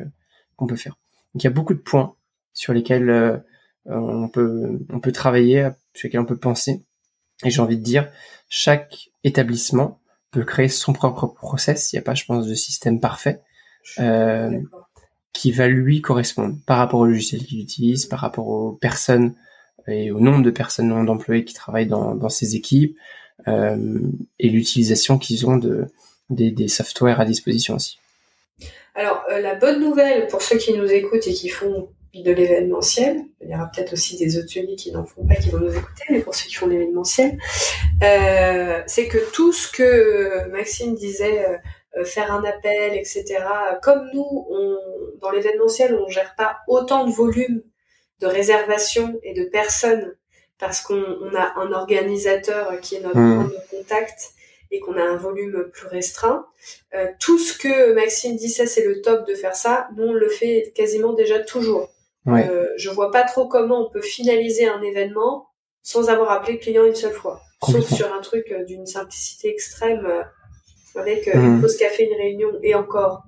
qu'on 0.56 0.66
peut 0.66 0.76
faire. 0.76 0.98
Donc 1.34 1.42
il 1.42 1.44
y 1.44 1.46
a 1.46 1.52
beaucoup 1.52 1.74
de 1.74 1.78
points 1.78 2.14
sur 2.52 2.72
lesquels 2.72 3.08
euh, 3.10 3.38
on 3.86 4.28
peut 4.28 4.80
on 4.90 5.00
peut 5.00 5.12
travailler, 5.12 5.70
sur 5.94 6.08
lesquels 6.08 6.20
on 6.20 6.26
peut 6.26 6.36
penser. 6.36 6.84
Et 7.44 7.50
j'ai 7.50 7.60
envie 7.60 7.78
de 7.78 7.82
dire, 7.82 8.08
chaque 8.48 9.10
établissement 9.24 10.00
peut 10.30 10.44
créer 10.44 10.68
son 10.68 10.92
propre 10.92 11.26
process. 11.26 11.92
Il 11.92 11.96
n'y 11.96 12.00
a 12.00 12.02
pas, 12.02 12.14
je 12.14 12.24
pense, 12.24 12.46
de 12.46 12.54
système 12.54 13.00
parfait 13.00 13.40
euh, 13.98 14.60
qui 15.32 15.52
va 15.52 15.68
lui 15.68 16.00
correspondre 16.00 16.56
par 16.66 16.78
rapport 16.78 17.00
au 17.00 17.06
logiciel 17.06 17.44
qu'il 17.44 17.60
utilise, 17.60 18.06
par 18.06 18.20
rapport 18.20 18.48
aux 18.48 18.72
personnes 18.72 19.34
et 19.86 20.10
au 20.10 20.20
nombre 20.20 20.42
de 20.42 20.50
personnes 20.50 20.88
non 20.88 21.04
d'employés 21.04 21.44
qui 21.44 21.54
travaillent 21.54 21.86
dans, 21.86 22.14
dans 22.14 22.28
ces 22.28 22.56
équipes 22.56 22.96
euh, 23.48 23.98
et 24.38 24.50
l'utilisation 24.50 25.18
qu'ils 25.18 25.46
ont 25.46 25.56
de 25.56 25.86
des, 26.28 26.50
des 26.50 26.68
softwares 26.68 27.20
à 27.20 27.24
disposition 27.24 27.74
aussi. 27.74 27.98
Alors 28.94 29.24
euh, 29.30 29.40
la 29.40 29.54
bonne 29.54 29.80
nouvelle 29.80 30.26
pour 30.28 30.42
ceux 30.42 30.58
qui 30.58 30.74
nous 30.74 30.86
écoutent 30.86 31.26
et 31.26 31.32
qui 31.32 31.48
font 31.48 31.88
de 32.14 32.32
l'événementiel, 32.32 33.24
il 33.40 33.50
y 33.50 33.54
aura 33.54 33.70
peut-être 33.74 33.92
aussi 33.92 34.16
des 34.16 34.36
hôteliers 34.36 34.76
qui 34.76 34.90
n'en 34.92 35.04
font 35.04 35.24
pas 35.24 35.36
qui 35.36 35.50
vont 35.50 35.60
nous 35.60 35.72
écouter, 35.72 36.04
mais 36.10 36.20
pour 36.20 36.34
ceux 36.34 36.48
qui 36.48 36.54
font 36.54 36.66
l'événementiel, 36.66 37.38
euh, 38.02 38.82
c'est 38.86 39.06
que 39.06 39.18
tout 39.32 39.52
ce 39.52 39.70
que 39.70 40.48
Maxime 40.48 40.94
disait, 40.94 41.46
euh, 41.96 42.04
faire 42.04 42.32
un 42.32 42.44
appel, 42.44 42.94
etc. 42.94 43.38
Comme 43.82 44.10
nous, 44.14 44.46
on, 44.50 44.78
dans 45.20 45.30
l'événementiel, 45.30 45.94
on 45.94 46.08
gère 46.08 46.34
pas 46.36 46.58
autant 46.68 47.04
de 47.04 47.12
volume 47.12 47.62
de 48.20 48.26
réservations 48.26 49.18
et 49.22 49.34
de 49.34 49.44
personnes 49.44 50.14
parce 50.58 50.82
qu'on 50.82 51.34
a 51.34 51.54
un 51.56 51.72
organisateur 51.72 52.78
qui 52.80 52.96
est 52.96 53.00
notre 53.00 53.18
mmh. 53.18 53.34
point 53.34 53.44
de 53.44 53.76
contact 53.78 54.34
et 54.70 54.78
qu'on 54.78 54.96
a 54.96 55.02
un 55.02 55.16
volume 55.16 55.68
plus 55.72 55.86
restreint. 55.86 56.46
Euh, 56.94 57.06
tout 57.18 57.38
ce 57.38 57.56
que 57.56 57.92
Maxime 57.94 58.36
dit, 58.36 58.50
ça 58.50 58.66
c'est 58.66 58.84
le 58.84 59.00
top 59.00 59.26
de 59.26 59.34
faire 59.34 59.56
ça, 59.56 59.88
nous 59.96 60.04
on 60.04 60.12
le 60.12 60.28
fait 60.28 60.72
quasiment 60.74 61.12
déjà 61.12 61.40
toujours. 61.40 61.90
Ouais. 62.32 62.48
Euh, 62.48 62.68
je 62.76 62.90
vois 62.90 63.10
pas 63.10 63.24
trop 63.24 63.46
comment 63.48 63.86
on 63.86 63.90
peut 63.90 64.02
finaliser 64.02 64.66
un 64.66 64.82
événement 64.82 65.50
sans 65.82 66.08
avoir 66.10 66.30
appelé 66.30 66.54
le 66.54 66.58
client 66.58 66.84
une 66.84 66.94
seule 66.94 67.12
fois. 67.12 67.40
Sauf 67.64 67.92
sur 67.92 68.12
un 68.12 68.20
truc 68.20 68.50
euh, 68.52 68.64
d'une 68.64 68.86
simplicité 68.86 69.50
extrême, 69.50 70.06
euh, 70.06 70.22
avec 71.00 71.28
euh, 71.28 71.34
une 71.34 71.56
mmh. 71.56 71.60
pause 71.60 71.76
café, 71.76 72.08
une 72.08 72.16
réunion 72.16 72.48
et 72.62 72.74
encore. 72.74 73.24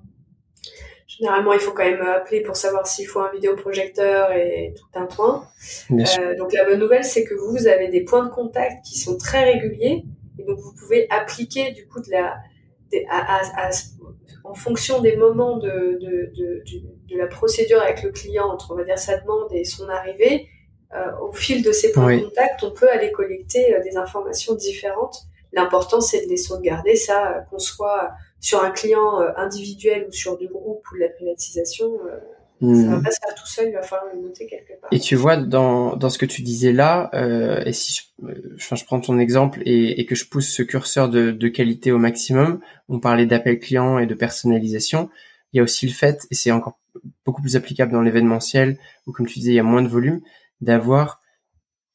Généralement, 1.07 1.53
il 1.53 1.59
faut 1.59 1.71
quand 1.71 1.85
même 1.85 2.01
appeler 2.01 2.41
pour 2.41 2.55
savoir 2.55 2.87
s'il 2.87 3.05
faut 3.05 3.19
un 3.19 3.31
vidéoprojecteur 3.31 4.31
et 4.31 4.73
tout 4.75 4.99
un 4.99 5.05
point. 5.05 5.47
donc 5.89 6.53
la 6.53 6.65
bonne 6.65 6.79
nouvelle, 6.79 7.03
c'est 7.03 7.23
que 7.23 7.35
vous 7.35 7.67
avez 7.67 7.89
des 7.89 8.01
points 8.01 8.25
de 8.25 8.31
contact 8.31 8.83
qui 8.83 8.97
sont 8.97 9.15
très 9.17 9.43
réguliers 9.43 10.05
et 10.39 10.43
donc, 10.43 10.57
vous 10.57 10.73
pouvez 10.73 11.07
appliquer 11.11 11.71
du 11.71 11.87
coup 11.87 12.01
de 12.01 12.09
la, 12.09 12.35
en 14.43 14.55
fonction 14.55 15.01
des 15.01 15.15
moments 15.15 15.57
de, 15.57 15.99
de, 16.01 16.33
de, 16.35 16.63
de, 17.09 17.17
la 17.17 17.27
procédure 17.27 17.81
avec 17.81 18.03
le 18.03 18.11
client 18.11 18.45
entre, 18.45 18.71
on 18.71 18.75
va 18.75 18.83
dire, 18.83 18.97
sa 18.97 19.17
demande 19.17 19.51
et 19.51 19.63
son 19.63 19.87
arrivée, 19.89 20.47
euh, 20.95 21.11
au 21.21 21.31
fil 21.31 21.63
de 21.63 21.71
ces 21.71 21.91
points 21.91 22.17
de 22.17 22.23
contact, 22.23 22.63
on 22.63 22.71
peut 22.71 22.89
aller 22.89 23.11
collecter 23.11 23.75
euh, 23.75 23.83
des 23.83 23.97
informations 23.97 24.55
différentes. 24.55 25.23
L'important, 25.51 26.01
c'est 26.01 26.25
de 26.25 26.29
les 26.29 26.37
sauvegarder, 26.37 26.95
ça, 26.95 27.31
euh, 27.31 27.41
qu'on 27.49 27.59
soit 27.59 28.11
sur 28.39 28.63
un 28.63 28.71
client 28.71 29.19
individuel 29.37 30.05
ou 30.09 30.11
sur 30.11 30.37
du 30.37 30.47
groupe 30.47 30.83
ou 30.91 30.95
de 30.95 31.01
la 31.01 31.09
privatisation. 31.09 31.97
Ça 32.63 32.67
va 32.67 32.97
hmm. 32.97 33.03
pas 33.03 33.11
se 33.11 33.19
faire 33.19 33.35
tout 33.35 33.47
seul, 33.47 33.67
il 33.69 33.73
va 33.73 33.81
falloir 33.81 34.13
le 34.15 34.21
noter 34.21 34.47
quelque 34.47 34.79
part. 34.79 34.89
Et 34.93 34.99
tu 34.99 35.15
vois, 35.15 35.35
dans, 35.35 35.97
dans 35.97 36.09
ce 36.09 36.17
que 36.17 36.25
tu 36.25 36.43
disais 36.43 36.71
là, 36.71 37.09
euh, 37.13 37.61
et 37.65 37.73
si 37.73 37.93
je, 37.93 38.25
euh, 38.25 38.55
enfin, 38.55 38.77
je 38.77 38.85
prends 38.85 39.01
ton 39.01 39.19
exemple 39.19 39.61
et, 39.65 39.99
et, 39.99 40.05
que 40.05 40.15
je 40.15 40.25
pousse 40.29 40.47
ce 40.47 40.63
curseur 40.63 41.09
de, 41.09 41.31
de 41.31 41.47
qualité 41.49 41.91
au 41.91 41.97
maximum, 41.97 42.61
on 42.87 43.01
parlait 43.01 43.25
d'appel 43.25 43.59
client 43.59 43.99
et 43.99 44.05
de 44.05 44.13
personnalisation, 44.13 45.09
il 45.53 45.57
y 45.57 45.59
a 45.59 45.63
aussi 45.63 45.87
le 45.87 45.93
fait, 45.93 46.27
et 46.31 46.35
c'est 46.35 46.51
encore 46.51 46.79
beaucoup 47.25 47.41
plus 47.41 47.55
applicable 47.55 47.91
dans 47.91 48.01
l'événementiel, 48.01 48.77
où 49.05 49.11
comme 49.11 49.25
tu 49.25 49.39
disais, 49.39 49.51
il 49.51 49.55
y 49.55 49.59
a 49.59 49.63
moins 49.63 49.81
de 49.81 49.87
volume, 49.87 50.21
d'avoir 50.61 51.21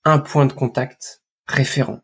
un 0.05 0.19
point 0.19 0.47
de 0.47 0.53
contact 0.53 1.23
référent. 1.47 2.01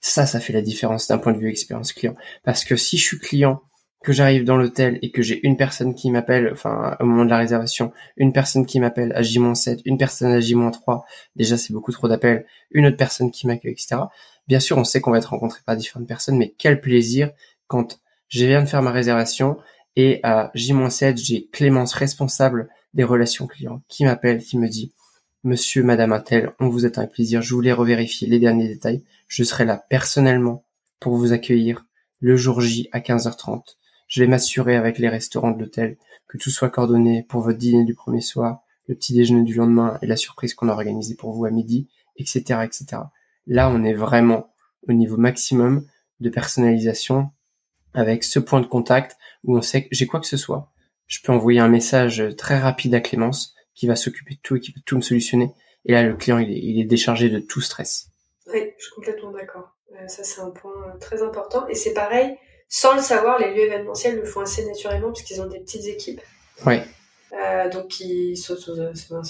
Ça, 0.00 0.26
ça 0.26 0.40
fait 0.40 0.52
la 0.52 0.62
différence 0.62 1.06
d'un 1.06 1.18
point 1.18 1.32
de 1.32 1.38
vue 1.38 1.48
expérience 1.48 1.92
client. 1.92 2.16
Parce 2.44 2.64
que 2.64 2.76
si 2.76 2.98
je 2.98 3.04
suis 3.04 3.18
client 3.18 3.62
que 4.02 4.12
j'arrive 4.12 4.44
dans 4.44 4.56
l'hôtel 4.56 4.98
et 5.02 5.12
que 5.12 5.22
j'ai 5.22 5.46
une 5.46 5.56
personne 5.56 5.94
qui 5.94 6.10
m'appelle, 6.10 6.50
enfin 6.52 6.96
au 6.98 7.04
moment 7.04 7.24
de 7.24 7.30
la 7.30 7.38
réservation, 7.38 7.92
une 8.16 8.32
personne 8.32 8.66
qui 8.66 8.80
m'appelle 8.80 9.12
à 9.14 9.22
J-7, 9.22 9.82
une 9.84 9.96
personne 9.96 10.32
à 10.32 10.40
J-3, 10.40 11.02
déjà 11.36 11.56
c'est 11.56 11.72
beaucoup 11.72 11.92
trop 11.92 12.08
d'appels, 12.08 12.44
une 12.72 12.86
autre 12.86 12.96
personne 12.96 13.30
qui 13.30 13.46
m'accueille, 13.46 13.72
etc. 13.72 13.96
Bien 14.48 14.58
sûr, 14.58 14.76
on 14.76 14.84
sait 14.84 15.00
qu'on 15.00 15.12
va 15.12 15.18
être 15.18 15.30
rencontré 15.30 15.60
par 15.64 15.76
différentes 15.76 16.08
personnes, 16.08 16.36
mais 16.36 16.52
quel 16.58 16.80
plaisir 16.80 17.30
quand 17.68 18.00
je 18.26 18.44
viens 18.44 18.62
de 18.62 18.66
faire 18.66 18.82
ma 18.82 18.90
réservation 18.90 19.56
et 19.96 20.20
à 20.22 20.50
J-7, 20.54 21.16
j'ai 21.16 21.48
Clémence 21.52 21.94
responsable 21.94 22.68
des 22.94 23.04
relations 23.04 23.46
clients 23.46 23.82
qui 23.88 24.04
m'appelle, 24.04 24.42
qui 24.42 24.58
me 24.58 24.68
dit 24.68 24.92
Monsieur, 25.44 25.82
Madame 25.82 26.12
Intel, 26.12 26.52
on 26.60 26.68
vous 26.68 26.86
attend 26.86 27.00
avec 27.00 27.12
plaisir, 27.12 27.42
je 27.42 27.54
voulais 27.54 27.72
revérifier 27.72 28.28
les 28.28 28.38
derniers 28.38 28.68
détails, 28.68 29.02
je 29.28 29.42
serai 29.42 29.64
là 29.64 29.84
personnellement 29.88 30.64
pour 31.00 31.16
vous 31.16 31.32
accueillir 31.32 31.84
le 32.20 32.36
jour 32.36 32.60
J 32.60 32.88
à 32.92 33.00
15h30 33.00 33.76
je 34.12 34.22
vais 34.22 34.28
m'assurer 34.28 34.76
avec 34.76 34.98
les 34.98 35.08
restaurants 35.08 35.52
de 35.52 35.58
l'hôtel 35.58 35.96
que 36.28 36.36
tout 36.36 36.50
soit 36.50 36.68
coordonné 36.68 37.22
pour 37.22 37.40
votre 37.40 37.56
dîner 37.56 37.84
du 37.84 37.94
premier 37.94 38.20
soir, 38.20 38.60
le 38.86 38.94
petit 38.94 39.14
déjeuner 39.14 39.42
du 39.42 39.54
lendemain 39.54 39.98
et 40.02 40.06
la 40.06 40.16
surprise 40.16 40.52
qu'on 40.52 40.68
a 40.68 40.72
organisée 40.72 41.14
pour 41.14 41.32
vous 41.32 41.46
à 41.46 41.50
midi, 41.50 41.88
etc., 42.18 42.60
etc. 42.62 42.84
Là, 43.46 43.70
on 43.70 43.82
est 43.84 43.94
vraiment 43.94 44.52
au 44.86 44.92
niveau 44.92 45.16
maximum 45.16 45.86
de 46.20 46.28
personnalisation 46.28 47.30
avec 47.94 48.22
ce 48.22 48.38
point 48.38 48.60
de 48.60 48.66
contact 48.66 49.16
où 49.44 49.56
on 49.56 49.62
sait 49.62 49.82
que 49.82 49.88
j'ai 49.92 50.06
quoi 50.06 50.20
que 50.20 50.26
ce 50.26 50.36
soit. 50.36 50.72
Je 51.06 51.20
peux 51.22 51.32
envoyer 51.32 51.60
un 51.60 51.68
message 51.68 52.22
très 52.36 52.58
rapide 52.58 52.94
à 52.94 53.00
Clémence 53.00 53.54
qui 53.74 53.86
va 53.86 53.96
s'occuper 53.96 54.34
de 54.34 54.40
tout 54.42 54.56
et 54.56 54.60
qui 54.60 54.72
peut 54.72 54.80
tout 54.84 54.96
me 54.96 55.02
solutionner. 55.02 55.52
Et 55.84 55.92
là, 55.92 56.02
le 56.02 56.14
client, 56.14 56.38
il 56.38 56.50
est, 56.50 56.60
il 56.60 56.80
est 56.80 56.84
déchargé 56.84 57.28
de 57.28 57.38
tout 57.40 57.60
stress. 57.60 58.08
Oui, 58.52 58.72
je 58.78 58.84
suis 58.84 58.94
complètement 58.94 59.30
d'accord. 59.30 59.76
Euh, 59.92 60.08
ça, 60.08 60.24
c'est 60.24 60.40
un 60.40 60.50
point 60.50 60.96
très 61.00 61.22
important. 61.22 61.66
Et 61.68 61.74
c'est 61.74 61.92
pareil, 61.92 62.36
sans 62.68 62.94
le 62.94 63.02
savoir, 63.02 63.38
les 63.38 63.52
lieux 63.54 63.64
événementiels 63.64 64.16
le 64.16 64.24
font 64.24 64.40
assez 64.40 64.64
naturellement 64.64 65.12
puisqu'ils 65.12 65.40
ont 65.40 65.46
des 65.46 65.60
petites 65.60 65.86
équipes. 65.86 66.20
Oui. 66.66 66.76
Euh, 67.32 67.70
donc 67.70 67.98
ils 68.00 68.36
sont, 68.36 68.56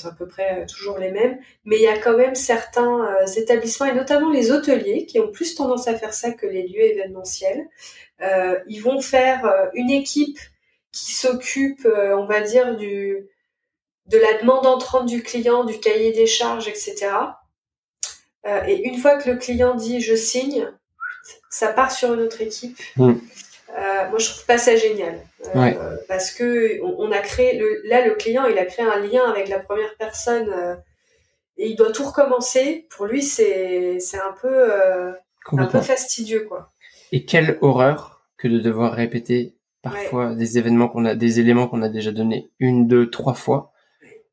à 0.05 0.11
peu 0.13 0.27
près 0.27 0.63
euh, 0.63 0.67
toujours 0.67 0.99
les 0.99 1.13
mêmes, 1.13 1.39
mais 1.65 1.77
il 1.77 1.83
y 1.83 1.89
a 1.89 1.99
quand 1.99 2.17
même 2.17 2.35
certains 2.35 3.05
euh, 3.05 3.27
établissements 3.27 3.87
et 3.87 3.95
notamment 3.95 4.31
les 4.31 4.51
hôteliers 4.51 5.07
qui 5.07 5.21
ont 5.21 5.31
plus 5.31 5.55
tendance 5.55 5.87
à 5.87 5.97
faire 5.97 6.13
ça 6.13 6.33
que 6.33 6.47
les 6.47 6.67
lieux 6.67 6.83
événementiels. 6.83 7.69
Ils 8.69 8.79
vont 8.79 9.01
faire 9.01 9.71
une 9.75 9.91
équipe 9.91 10.39
qui 10.93 11.13
s'occupe, 11.13 11.85
on 11.85 12.25
va 12.25 12.41
dire, 12.41 12.77
de 12.77 13.27
la 14.17 14.39
demande 14.39 14.65
entrante 14.65 15.07
du 15.07 15.25
client, 15.25 15.65
du 15.65 15.81
cahier 15.81 16.13
des 16.13 16.29
charges, 16.29 16.69
etc. 16.69 17.09
et 18.69 18.87
une 18.87 18.97
fois 18.99 19.17
que 19.17 19.29
le 19.29 19.37
client 19.39 19.75
dit 19.75 20.01
je 20.01 20.15
signe, 20.15 20.69
ça 21.51 21.73
part 21.73 21.91
sur 21.91 22.15
une 22.15 22.21
autre 22.21 22.41
équipe. 22.43 22.79
Mm. 22.97 23.15
Euh, 23.79 24.11
moi, 24.11 24.19
je 24.19 24.29
trouve 24.29 24.45
pas 24.45 24.59
ça 24.59 24.77
génial 24.77 25.19
euh, 25.57 25.97
parce 26.07 26.31
que 26.31 26.81
on, 26.83 27.11
a 27.11 27.21
créé 27.21 27.59
le, 27.59 27.81
là 27.85 28.07
le 28.07 28.15
client, 28.15 28.45
il 28.45 28.59
a 28.59 28.67
créé 28.67 28.85
un 28.85 29.01
lien 29.01 29.25
avec 29.25 29.49
la 29.49 29.61
première 29.61 29.97
personne 29.97 30.51
euh, 30.51 30.75
et 31.57 31.69
il 31.71 31.77
doit 31.77 31.91
tout 31.91 32.05
recommencer. 32.05 32.87
Pour 32.91 33.07
lui, 33.07 33.23
c'est 33.23 33.99
c'est 33.99 34.19
un 34.19 34.35
peu 34.41 34.73
un 35.53 35.67
peu 35.67 35.81
fastidieux 35.81 36.45
quoi. 36.49 36.73
Et 37.13 37.25
quelle 37.25 37.59
horreur 37.63 38.27
que 38.37 38.47
de 38.47 38.59
devoir 38.59 38.93
répéter 38.93 39.57
parfois 39.81 40.35
des 40.35 40.59
événements 40.59 40.89
qu'on 40.89 41.05
a, 41.07 41.15
des 41.15 41.41
éléments 41.41 41.67
qu'on 41.67 41.83
a 41.83 41.89
déjà 41.89 42.13
donnés 42.13 42.51
une, 42.59 42.87
deux, 42.87 43.09
trois 43.11 43.35
fois. 43.35 43.73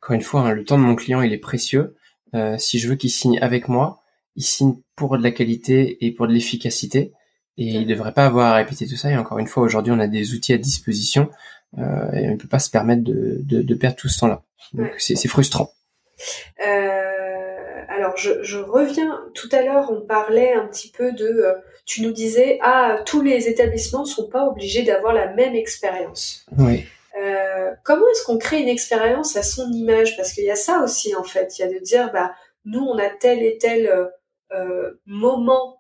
Encore 0.01 0.15
une 0.15 0.21
fois, 0.21 0.41
hein, 0.41 0.53
le 0.53 0.63
temps 0.63 0.77
de 0.77 0.83
mon 0.83 0.95
client, 0.95 1.21
il 1.21 1.33
est 1.33 1.37
précieux. 1.37 1.95
si 2.57 2.77
je 2.77 2.89
veux 2.89 2.95
qu'il 2.95 3.09
signe 3.09 3.39
avec 3.41 3.69
moi, 3.69 4.01
il 4.35 4.43
signe 4.43 4.75
pour 4.95 5.17
de 5.17 5.23
la 5.23 5.31
qualité 5.31 6.05
et 6.05 6.11
pour 6.11 6.27
de 6.27 6.33
l'efficacité. 6.33 7.13
Et 7.59 7.65
il 7.65 7.85
devrait 7.85 8.13
pas 8.13 8.25
avoir 8.25 8.53
à 8.53 8.55
répéter 8.55 8.87
tout 8.87 8.95
ça. 8.95 9.11
Et 9.11 9.17
encore 9.17 9.37
une 9.37 9.47
fois, 9.47 9.63
aujourd'hui, 9.63 9.91
on 9.91 9.99
a 9.99 10.07
des 10.07 10.33
outils 10.33 10.53
à 10.53 10.57
disposition 10.57 11.29
euh, 11.77 12.11
et 12.13 12.29
on 12.29 12.31
ne 12.31 12.37
peut 12.37 12.47
pas 12.47 12.59
se 12.59 12.69
permettre 12.69 13.03
de, 13.03 13.41
de, 13.43 13.61
de 13.61 13.75
perdre 13.75 13.97
tout 13.97 14.07
ce 14.07 14.19
temps-là. 14.19 14.43
Donc 14.73 14.93
c'est 14.97 15.27
frustrant. 15.27 15.73
Euh, 16.65 17.81
alors 17.89 18.15
je, 18.15 18.43
je, 18.43 18.59
reviens. 18.59 19.19
Tout 19.33 19.49
à 19.51 19.61
l'heure, 19.61 19.91
on 19.91 20.01
parlait 20.01 20.53
un 20.53 20.67
petit 20.67 20.89
peu 20.89 21.11
de. 21.11 21.25
Euh, 21.25 21.53
tu 21.85 22.01
nous 22.01 22.11
disais, 22.11 22.59
ah, 22.61 22.99
tous 23.05 23.21
les 23.21 23.49
établissements 23.49 24.05
sont 24.05 24.29
pas 24.29 24.45
obligés 24.45 24.83
d'avoir 24.83 25.13
la 25.13 25.33
même 25.33 25.55
expérience. 25.55 26.45
Oui. 26.57 26.85
Euh, 27.21 27.71
comment 27.83 28.07
est-ce 28.11 28.23
qu'on 28.23 28.37
crée 28.37 28.61
une 28.61 28.69
expérience 28.69 29.35
à 29.35 29.43
son 29.43 29.69
image? 29.73 30.15
Parce 30.15 30.31
qu'il 30.31 30.45
y 30.45 30.51
a 30.51 30.55
ça 30.55 30.81
aussi 30.81 31.13
en 31.13 31.23
fait. 31.23 31.59
Il 31.59 31.63
y 31.63 31.65
a 31.65 31.73
de 31.73 31.79
dire, 31.79 32.09
bah, 32.13 32.31
nous, 32.63 32.81
on 32.81 32.97
a 32.97 33.09
tel 33.09 33.43
et 33.43 33.57
tel 33.57 33.91
moment 35.05 35.78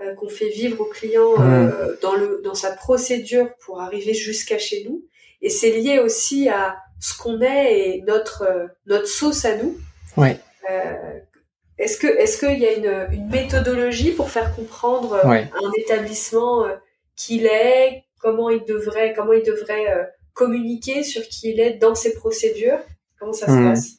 euh, 0.00 0.14
qu'on 0.14 0.28
fait 0.28 0.48
vivre 0.48 0.80
au 0.80 0.84
client 0.84 1.34
euh, 1.40 1.96
dans 2.02 2.14
le 2.14 2.40
dans 2.44 2.54
sa 2.54 2.70
procédure 2.72 3.48
pour 3.64 3.80
arriver 3.80 4.14
jusqu'à 4.14 4.58
chez 4.58 4.84
nous 4.88 5.04
et 5.42 5.50
c'est 5.50 5.70
lié 5.70 5.98
aussi 5.98 6.48
à 6.48 6.76
ce 7.00 7.16
qu'on 7.16 7.40
est 7.40 7.78
et 7.78 8.02
notre 8.02 8.70
notre 8.86 9.06
sauce 9.06 9.44
à 9.44 9.56
nous. 9.56 9.76
Ouais. 10.16 10.38
est-ce 11.78 11.96
que 11.96 12.06
est-ce 12.06 12.38
qu'il 12.38 12.58
y 12.58 12.66
a 12.66 12.72
une, 12.72 13.08
une 13.12 13.28
méthodologie 13.28 14.10
pour 14.12 14.30
faire 14.30 14.54
comprendre 14.54 15.24
un 15.24 15.72
établissement 15.76 16.66
qu'il 17.16 17.46
est, 17.46 18.04
comment 18.20 18.50
il 18.50 18.64
devrait 18.64 19.14
comment 19.14 19.32
il 19.32 19.42
devrait 19.42 20.10
communiquer 20.32 21.02
sur 21.02 21.22
qui 21.22 21.50
il 21.50 21.60
est 21.60 21.74
dans 21.74 21.94
ses 21.94 22.14
procédures? 22.14 22.80
Comment 23.18 23.32
ça 23.32 23.46
se 23.46 23.52
mmh. 23.52 23.68
passe? 23.68 23.90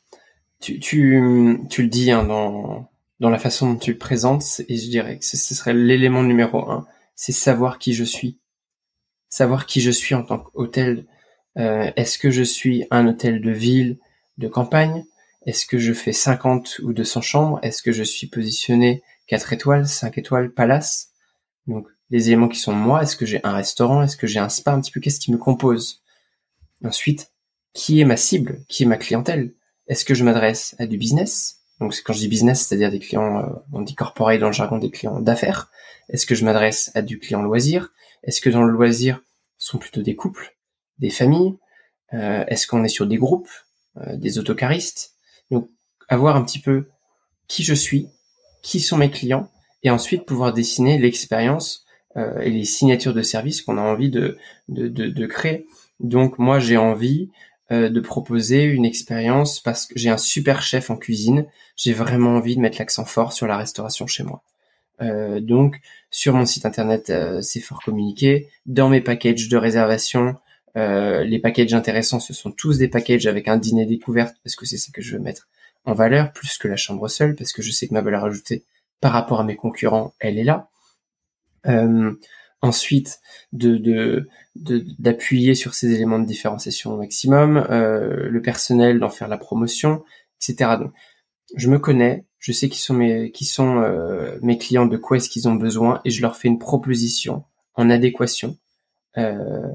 Tu, 0.62 0.80
tu, 0.80 1.60
tu 1.70 1.84
le 1.84 1.88
dis 1.88 2.12
hein, 2.12 2.24
dans 2.24 2.89
dans 3.20 3.30
la 3.30 3.40
façon 3.40 3.74
dont 3.74 3.80
tu 3.80 3.96
présentes, 3.96 4.62
et 4.68 4.78
je 4.78 4.90
dirais 4.90 5.20
que 5.20 5.26
ce, 5.26 5.38
serait 5.38 5.74
l'élément 5.74 6.24
numéro 6.24 6.70
un, 6.70 6.88
c'est 7.16 7.32
savoir 7.32 7.80
qui 7.80 7.94
je 7.94 8.04
suis. 8.04 8.40
Savoir 9.30 9.66
qui 9.66 9.82
je 9.82 9.92
suis 9.92 10.16
en 10.16 10.24
tant 10.24 10.40
qu'hôtel. 10.40 11.06
Euh, 11.58 11.92
Est-ce 11.96 12.18
que 12.18 12.32
je 12.32 12.44
suis 12.44 12.86
un 12.92 13.08
hôtel 13.08 13.42
de 13.42 13.52
ville, 13.52 14.00
de 14.38 14.48
campagne? 14.48 15.06
Est-ce 15.46 15.66
que 15.66 15.78
je 15.78 15.94
fais 15.94 16.14
50 16.14 16.80
ou 16.84 16.94
200 16.94 17.22
chambres? 17.22 17.60
Est-ce 17.62 17.84
que 17.84 17.92
je 17.92 18.04
suis 18.04 18.28
positionné 18.28 19.04
4 19.28 19.54
étoiles, 19.54 19.88
5 19.88 20.18
étoiles, 20.18 20.52
palace? 20.52 21.12
Donc, 21.68 21.88
les 22.10 22.28
éléments 22.28 22.48
qui 22.48 22.60
sont 22.60 22.74
moi, 22.74 23.04
est-ce 23.04 23.16
que 23.16 23.26
j'ai 23.26 23.42
un 23.44 23.54
restaurant? 23.54 24.02
Est-ce 24.02 24.18
que 24.18 24.28
j'ai 24.28 24.40
un 24.40 24.50
spa? 24.50 24.74
Un 24.74 24.82
petit 24.82 24.92
peu, 24.92 25.00
qu'est-ce 25.00 25.20
qui 25.20 25.32
me 25.32 25.38
compose? 25.38 26.02
Ensuite, 26.84 27.32
qui 27.74 28.00
est 28.00 28.06
ma 28.06 28.18
cible? 28.18 28.64
Qui 28.68 28.84
est 28.84 28.88
ma 28.88 28.98
clientèle? 28.98 29.54
Est-ce 29.88 30.06
que 30.06 30.16
je 30.16 30.24
m'adresse 30.24 30.76
à 30.80 30.88
du 30.88 30.98
business? 30.98 31.59
Donc 31.80 31.96
quand 32.04 32.14
je 32.14 32.20
dis 32.20 32.28
business, 32.28 32.66
c'est-à-dire 32.66 32.92
des 32.92 33.00
clients, 33.00 33.40
euh, 33.40 33.50
on 33.72 33.82
dit 33.82 33.96
corporate 33.96 34.40
dans 34.40 34.48
le 34.48 34.54
jargon 34.54 34.78
des 34.78 34.92
clients 34.92 35.20
d'affaires. 35.20 35.72
Est-ce 36.10 36.26
que 36.26 36.36
je 36.36 36.44
m'adresse 36.44 36.92
à 36.96 37.02
du 37.02 37.20
client 37.20 37.42
loisir? 37.42 37.94
Est-ce 38.24 38.42
que 38.42 38.50
dans 38.50 38.64
le 38.64 38.72
loisir 38.72 39.22
sont 39.58 39.78
plutôt 39.78 40.02
des 40.02 40.16
couples, 40.16 40.58
des 40.98 41.10
familles? 41.10 41.56
Euh, 42.14 42.44
Est-ce 42.48 42.68
qu'on 42.68 42.84
est 42.84 42.90
sur 42.90 43.08
des 43.08 43.18
groupes, 43.18 43.50
euh, 43.98 44.18
des 44.18 44.40
autocaristes? 44.40 45.14
Donc 45.52 45.70
avoir 46.10 46.36
un 46.36 46.44
petit 46.44 46.60
peu 46.60 46.90
qui 47.48 47.64
je 47.64 47.74
suis, 47.74 48.10
qui 48.62 48.80
sont 48.80 48.98
mes 48.98 49.10
clients 49.10 49.50
et 49.84 49.90
ensuite 49.90 50.26
pouvoir 50.26 50.54
dessiner 50.54 50.98
l'expérience 50.98 51.86
et 52.42 52.50
les 52.50 52.66
signatures 52.66 53.14
de 53.14 53.22
services 53.22 53.62
qu'on 53.62 53.78
a 53.78 53.82
envie 53.82 54.10
de, 54.10 54.38
de, 54.68 54.88
de, 54.88 55.26
créer. 55.28 55.68
Donc 56.02 56.38
moi 56.38 56.60
j'ai 56.60 56.76
envie 56.76 57.30
euh, 57.72 57.90
de 57.90 58.00
proposer 58.00 58.64
une 58.64 58.86
expérience 58.86 59.60
parce 59.60 59.86
que 59.86 59.94
j'ai 59.98 60.10
un 60.10 60.18
super 60.18 60.62
chef 60.62 60.90
en 60.90 60.98
cuisine, 60.98 61.46
j'ai 61.76 61.94
vraiment 61.94 62.36
envie 62.36 62.56
de 62.56 62.62
mettre 62.62 62.80
l'accent 62.80 63.06
fort 63.06 63.32
sur 63.32 63.48
la 63.48 63.58
restauration 63.58 64.08
chez 64.08 64.24
moi. 64.24 64.44
Euh, 65.02 65.40
donc 65.40 65.80
sur 66.12 66.34
mon 66.34 66.46
site 66.46 66.66
internet 66.66 67.10
euh, 67.10 67.42
c'est 67.42 67.62
fort 67.62 67.82
communiqué, 67.84 68.50
dans 68.66 68.90
mes 68.90 69.02
packages 69.02 69.48
de 69.48 69.58
réservation, 69.58 70.36
euh, 70.78 71.24
les 71.24 71.40
packages 71.40 71.74
intéressants 71.74 72.20
ce 72.20 72.34
sont 72.34 72.52
tous 72.52 72.78
des 72.78 72.88
packages 72.88 73.28
avec 73.28 73.48
un 73.48 73.58
dîner 73.58 73.86
découverte 73.86 74.36
parce 74.44 74.56
que 74.56 74.66
c'est 74.66 74.78
ce 74.78 74.92
que 74.92 75.02
je 75.02 75.16
veux 75.16 75.22
mettre 75.22 75.48
en 75.86 75.94
valeur 75.94 76.34
plus 76.34 76.58
que 76.58 76.68
la 76.68 76.76
chambre 76.76 77.08
seule 77.08 77.36
parce 77.36 77.54
que 77.54 77.62
je 77.62 77.72
sais 77.72 77.88
que 77.88 77.94
ma 77.94 78.02
valeur 78.02 78.26
ajoutée 78.26 78.64
par 79.00 79.14
rapport 79.14 79.40
à 79.40 79.44
mes 79.44 79.56
concurrents 79.56 80.14
elle 80.20 80.38
est 80.38 80.44
là. 80.44 80.70
Ensuite, 82.62 83.20
de 83.54 84.28
d'appuyer 84.56 85.56
sur 85.56 85.74
ces 85.74 85.94
éléments 85.94 86.20
de 86.20 86.26
différenciation 86.26 86.94
au 86.94 86.98
maximum, 86.98 87.66
euh, 87.70 88.28
le 88.30 88.42
personnel 88.42 89.00
d'en 89.00 89.10
faire 89.10 89.30
la 89.30 89.38
promotion, 89.38 90.04
etc. 90.42 90.72
Donc, 90.78 90.92
je 91.56 91.70
me 91.70 91.80
connais, 91.80 92.26
je 92.38 92.52
sais 92.52 92.70
qui 92.70 92.80
sont 92.80 92.94
mes 92.94 93.32
qui 93.32 93.46
sont 93.46 93.82
euh, 93.82 94.38
mes 94.42 94.58
clients, 94.58 94.86
de 94.86 94.98
quoi 94.98 95.18
est-ce 95.18 95.30
qu'ils 95.30 95.48
ont 95.48 95.56
besoin, 95.56 96.02
et 96.06 96.10
je 96.10 96.22
leur 96.22 96.36
fais 96.36 96.48
une 96.50 96.60
proposition 96.60 97.46
en 97.76 97.90
adéquation, 97.90 98.58
euh, 99.18 99.68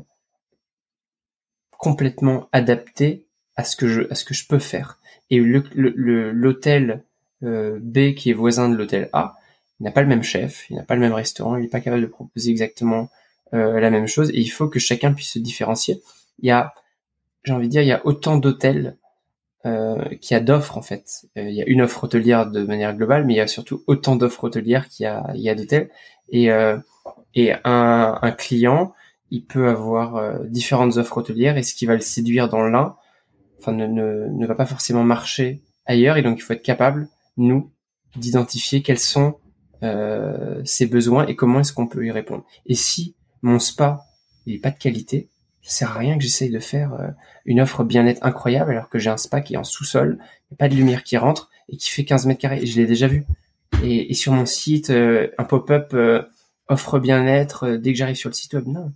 complètement 1.78 2.48
adaptée 2.52 3.26
à 3.56 3.64
ce 3.64 3.76
que 3.76 3.86
je 3.88 4.02
à 4.10 4.14
ce 4.14 4.24
que 4.24 4.34
je 4.34 4.46
peux 4.46 4.58
faire. 4.58 5.00
Et 5.30 5.38
l'hôtel 5.40 7.04
euh, 7.42 7.78
B 7.80 8.14
qui 8.14 8.30
est 8.30 8.34
voisin 8.34 8.68
de 8.68 8.76
l'hôtel 8.76 9.08
A, 9.12 9.36
il 9.80 9.84
n'a 9.84 9.90
pas 9.90 10.02
le 10.02 10.08
même 10.08 10.22
chef, 10.22 10.70
il 10.70 10.76
n'a 10.76 10.82
pas 10.82 10.94
le 10.94 11.00
même 11.00 11.12
restaurant, 11.12 11.56
il 11.56 11.62
n'est 11.62 11.68
pas 11.68 11.80
capable 11.80 12.02
de 12.02 12.06
proposer 12.06 12.50
exactement 12.50 13.08
euh, 13.52 13.80
la 13.80 13.90
même 13.90 14.06
chose 14.06 14.30
et 14.30 14.40
il 14.40 14.48
faut 14.48 14.68
que 14.68 14.78
chacun 14.78 15.12
puisse 15.12 15.32
se 15.32 15.38
différencier. 15.38 16.00
Il 16.40 16.48
y 16.48 16.50
a, 16.50 16.74
j'ai 17.44 17.52
envie 17.52 17.66
de 17.66 17.72
dire, 17.72 17.82
il 17.82 17.88
y 17.88 17.92
a 17.92 18.04
autant 18.06 18.36
d'hôtels 18.36 18.96
euh, 19.66 19.96
qu'il 20.20 20.34
y 20.34 20.38
a 20.38 20.40
d'offres 20.40 20.76
en 20.76 20.82
fait. 20.82 21.26
Euh, 21.38 21.48
il 21.48 21.54
y 21.54 21.62
a 21.62 21.66
une 21.66 21.80
offre 21.82 22.04
hôtelière 22.04 22.50
de 22.50 22.64
manière 22.64 22.94
globale, 22.94 23.24
mais 23.24 23.34
il 23.34 23.36
y 23.36 23.40
a 23.40 23.46
surtout 23.46 23.82
autant 23.86 24.16
d'offres 24.16 24.44
hôtelières 24.44 24.88
qu'il 24.88 25.04
y 25.04 25.06
a, 25.06 25.24
a 25.24 25.54
d'hôtels. 25.54 25.90
Et, 26.28 26.50
euh, 26.50 26.76
un, 27.64 28.34
client, 28.38 28.94
il 29.30 29.44
peut 29.44 29.68
avoir 29.68 30.40
différentes 30.44 30.96
offres 30.98 31.18
hôtelières 31.18 31.56
et 31.56 31.62
ce 31.62 31.74
qui 31.74 31.86
va 31.86 31.94
le 31.94 32.00
séduire 32.00 32.48
dans 32.48 32.62
l'un, 32.62 32.96
enfin 33.58 33.72
ne 33.72 34.46
va 34.46 34.54
pas 34.54 34.66
forcément 34.66 35.02
marcher 35.02 35.62
ailleurs. 35.86 36.16
Et 36.16 36.22
donc 36.22 36.38
il 36.38 36.42
faut 36.42 36.52
être 36.52 36.62
capable, 36.62 37.08
nous, 37.36 37.72
d'identifier 38.16 38.82
quels 38.82 39.00
sont 39.00 39.36
euh, 39.84 40.62
ses 40.64 40.86
besoins 40.86 41.26
et 41.26 41.36
comment 41.36 41.60
est-ce 41.60 41.72
qu'on 41.72 41.86
peut 41.86 42.06
y 42.06 42.10
répondre. 42.10 42.44
Et 42.64 42.74
si 42.74 43.14
mon 43.42 43.58
spa 43.58 44.06
n'est 44.46 44.58
pas 44.58 44.70
de 44.70 44.78
qualité, 44.78 45.28
ça 45.62 45.78
sert 45.78 45.90
à 45.90 45.98
rien 45.98 46.16
que 46.16 46.22
j'essaye 46.22 46.50
de 46.50 46.58
faire 46.58 46.94
euh, 46.94 47.08
une 47.44 47.60
offre 47.60 47.84
bien-être 47.84 48.24
incroyable 48.24 48.70
alors 48.70 48.88
que 48.88 48.98
j'ai 48.98 49.10
un 49.10 49.18
spa 49.18 49.40
qui 49.40 49.54
est 49.54 49.56
en 49.58 49.64
sous-sol, 49.64 50.18
pas 50.58 50.68
de 50.68 50.74
lumière 50.74 51.02
qui 51.04 51.18
rentre 51.18 51.50
et 51.68 51.76
qui 51.76 51.90
fait 51.90 52.04
15 52.04 52.26
mètres 52.26 52.40
carrés. 52.40 52.64
Je 52.64 52.80
l'ai 52.80 52.86
déjà 52.86 53.08
vu. 53.08 53.24
Et, 53.82 54.14
sur 54.14 54.32
mon 54.32 54.46
site, 54.46 54.90
euh, 54.90 55.28
un 55.36 55.44
pop-up 55.44 55.94
offre 56.68 56.98
bien-être 56.98 57.76
dès 57.76 57.92
que 57.92 57.98
j'arrive 57.98 58.16
sur 58.16 58.30
le 58.30 58.34
site 58.34 58.54
web. 58.54 58.66
Non, 58.66 58.92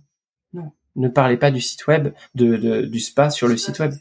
non. 0.53 0.71
Ne 0.95 1.07
parlez 1.07 1.37
pas 1.37 1.51
du 1.51 1.61
site 1.61 1.85
web, 1.85 2.13
de, 2.33 2.57
de, 2.57 2.81
du 2.81 2.99
spa 2.99 3.29
sur 3.29 3.47
le 3.47 3.57
site 3.57 3.77
web. 3.79 3.93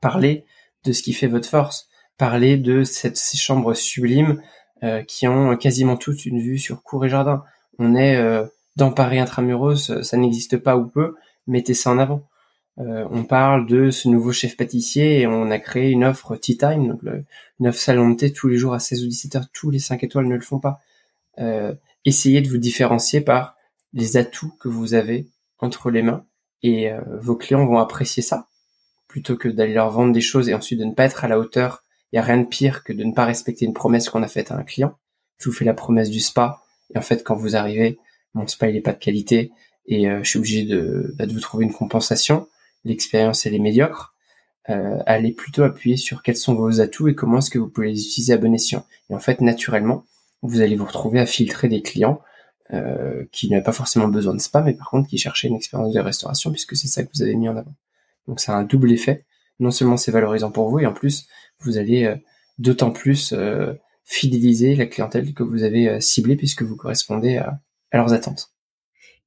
Parlez 0.00 0.46
de 0.84 0.92
ce 0.92 1.02
qui 1.02 1.12
fait 1.12 1.26
votre 1.26 1.48
force. 1.48 1.88
Parlez 2.16 2.56
de 2.56 2.82
cette, 2.84 3.16
ces 3.16 3.36
chambres 3.36 3.74
sublimes 3.74 4.40
euh, 4.82 5.02
qui 5.02 5.28
ont 5.28 5.56
quasiment 5.56 5.96
toutes 5.96 6.26
une 6.26 6.40
vue 6.40 6.58
sur 6.58 6.82
cour 6.82 7.04
et 7.04 7.08
jardin. 7.08 7.44
On 7.78 7.94
est 7.94 8.16
euh, 8.16 8.44
dans 8.76 8.90
Paris 8.90 9.18
intramuros, 9.18 10.02
ça 10.02 10.16
n'existe 10.16 10.56
pas 10.56 10.76
ou 10.76 10.86
peu, 10.86 11.14
mettez 11.46 11.74
ça 11.74 11.90
en 11.90 11.98
avant. 11.98 12.28
Euh, 12.78 13.06
on 13.10 13.24
parle 13.24 13.66
de 13.66 13.90
ce 13.90 14.08
nouveau 14.08 14.32
chef 14.32 14.56
pâtissier 14.56 15.20
et 15.20 15.26
on 15.26 15.50
a 15.50 15.58
créé 15.58 15.90
une 15.90 16.04
offre 16.04 16.36
Tea 16.36 16.56
Time, 16.56 16.88
donc 16.88 17.02
le, 17.02 17.24
une 17.60 17.68
offre 17.68 17.92
de 17.92 18.14
thé 18.16 18.32
tous 18.32 18.48
les 18.48 18.56
jours 18.56 18.72
à 18.72 18.80
16 18.80 19.04
ou 19.04 19.08
17 19.08 19.36
heures. 19.36 19.46
Tous 19.52 19.70
les 19.70 19.78
5 19.78 20.02
étoiles 20.04 20.26
ne 20.26 20.34
le 20.34 20.40
font 20.40 20.58
pas. 20.58 20.80
Euh, 21.38 21.74
essayez 22.04 22.40
de 22.40 22.48
vous 22.48 22.58
différencier 22.58 23.20
par 23.20 23.56
les 23.92 24.16
atouts 24.16 24.54
que 24.58 24.68
vous 24.68 24.94
avez 24.94 25.28
entre 25.58 25.90
les 25.90 26.02
mains 26.02 26.24
et 26.62 26.90
vos 27.20 27.34
clients 27.34 27.66
vont 27.66 27.78
apprécier 27.78 28.22
ça 28.22 28.46
plutôt 29.08 29.36
que 29.36 29.48
d'aller 29.48 29.74
leur 29.74 29.90
vendre 29.90 30.12
des 30.12 30.20
choses 30.20 30.48
et 30.48 30.54
ensuite 30.54 30.78
de 30.78 30.84
ne 30.84 30.94
pas 30.94 31.04
être 31.04 31.24
à 31.24 31.28
la 31.28 31.38
hauteur 31.38 31.84
il 32.12 32.16
y 32.16 32.18
a 32.18 32.22
rien 32.22 32.38
de 32.38 32.46
pire 32.46 32.84
que 32.84 32.92
de 32.92 33.04
ne 33.04 33.12
pas 33.12 33.24
respecter 33.24 33.64
une 33.64 33.72
promesse 33.72 34.08
qu'on 34.08 34.22
a 34.22 34.28
faite 34.28 34.50
à 34.50 34.56
un 34.56 34.62
client. 34.62 34.94
Je 35.38 35.48
vous 35.48 35.54
fais 35.54 35.64
la 35.64 35.74
promesse 35.74 36.10
du 36.10 36.20
spa 36.20 36.62
et 36.94 36.98
en 36.98 37.02
fait 37.02 37.24
quand 37.24 37.34
vous 37.34 37.56
arrivez, 37.56 37.98
mon 38.34 38.46
spa 38.46 38.68
il 38.68 38.76
est 38.76 38.82
pas 38.82 38.92
de 38.92 38.98
qualité 38.98 39.50
et 39.86 40.08
euh, 40.08 40.22
je 40.22 40.28
suis 40.28 40.38
obligé 40.38 40.64
de, 40.64 41.14
bah, 41.18 41.26
de 41.26 41.32
vous 41.32 41.40
trouver 41.40 41.64
une 41.64 41.72
compensation. 41.72 42.48
L'expérience 42.84 43.46
elle 43.46 43.54
est 43.54 43.58
médiocre. 43.58 44.14
Euh, 44.68 44.98
allez 45.06 45.32
plutôt 45.32 45.64
appuyer 45.64 45.96
sur 45.96 46.22
quels 46.22 46.36
sont 46.36 46.54
vos 46.54 46.80
atouts 46.80 47.08
et 47.08 47.14
comment 47.14 47.38
est-ce 47.38 47.50
que 47.50 47.58
vous 47.58 47.68
pouvez 47.68 47.88
les 47.88 48.00
utiliser 48.06 48.32
à 48.34 48.36
bon 48.36 48.54
escient. 48.54 48.86
Et 49.10 49.14
en 49.14 49.18
fait 49.18 49.40
naturellement, 49.40 50.04
vous 50.42 50.60
allez 50.60 50.76
vous 50.76 50.84
retrouver 50.84 51.18
à 51.18 51.26
filtrer 51.26 51.68
des 51.68 51.82
clients 51.82 52.20
euh, 52.72 53.24
qui 53.32 53.48
n'avaient 53.48 53.62
pas 53.62 53.72
forcément 53.72 54.08
besoin 54.08 54.34
de 54.34 54.40
spa, 54.40 54.60
mais 54.60 54.74
par 54.74 54.90
contre 54.90 55.08
qui 55.08 55.18
cherchaient 55.18 55.48
une 55.48 55.56
expérience 55.56 55.92
de 55.92 56.00
restauration 56.00 56.50
puisque 56.50 56.76
c'est 56.76 56.88
ça 56.88 57.02
que 57.02 57.10
vous 57.14 57.22
avez 57.22 57.34
mis 57.34 57.48
en 57.48 57.56
avant. 57.56 57.74
Donc 58.28 58.38
c'est 58.40 58.52
un 58.52 58.62
double 58.62 58.92
effet. 58.92 59.24
Non 59.58 59.70
seulement 59.70 59.96
c'est 59.96 60.12
valorisant 60.12 60.50
pour 60.50 60.68
vous 60.68 60.78
et 60.78 60.86
en 60.86 60.92
plus 60.92 61.26
vous 61.64 61.78
allez 61.78 62.04
euh, 62.04 62.16
d'autant 62.58 62.90
plus 62.90 63.32
euh, 63.32 63.74
fidéliser 64.04 64.74
la 64.74 64.86
clientèle 64.86 65.32
que 65.34 65.42
vous 65.42 65.62
avez 65.62 65.88
euh, 65.88 66.00
ciblée 66.00 66.36
puisque 66.36 66.62
vous 66.62 66.76
correspondez 66.76 67.38
à, 67.38 67.58
leurs 67.92 68.12
attentes. 68.12 68.50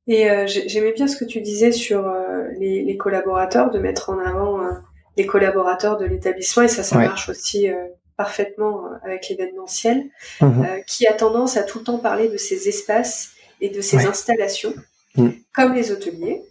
Et 0.07 0.27
j'aimais 0.47 0.91
bien 0.91 1.07
ce 1.07 1.17
que 1.17 1.25
tu 1.25 1.41
disais 1.41 1.71
sur 1.71 2.11
les, 2.59 2.97
collaborateurs, 2.97 3.71
de 3.71 3.79
mettre 3.79 4.11
en 4.11 4.19
avant 4.19 4.59
les 5.17 5.25
collaborateurs 5.25 5.97
de 5.97 6.05
l'établissement, 6.05 6.61
et 6.61 6.67
ça, 6.67 6.83
ça 6.83 6.97
marche 6.97 7.29
aussi 7.29 7.67
parfaitement 8.15 8.85
avec 9.03 9.29
l'événementiel, 9.29 10.03
mmh 10.41 10.63
qui 10.85 11.07
a 11.07 11.13
tendance 11.13 11.57
à 11.57 11.63
tout 11.63 11.79
le 11.79 11.85
temps 11.85 11.97
parler 11.97 12.27
de 12.27 12.37
ces 12.37 12.67
espaces 12.67 13.31
et 13.61 13.69
de 13.69 13.81
ces 13.81 14.05
installations, 14.05 14.75
mmh. 15.15 15.29
comme 15.53 15.73
les 15.73 15.91
hôteliers, 15.91 16.43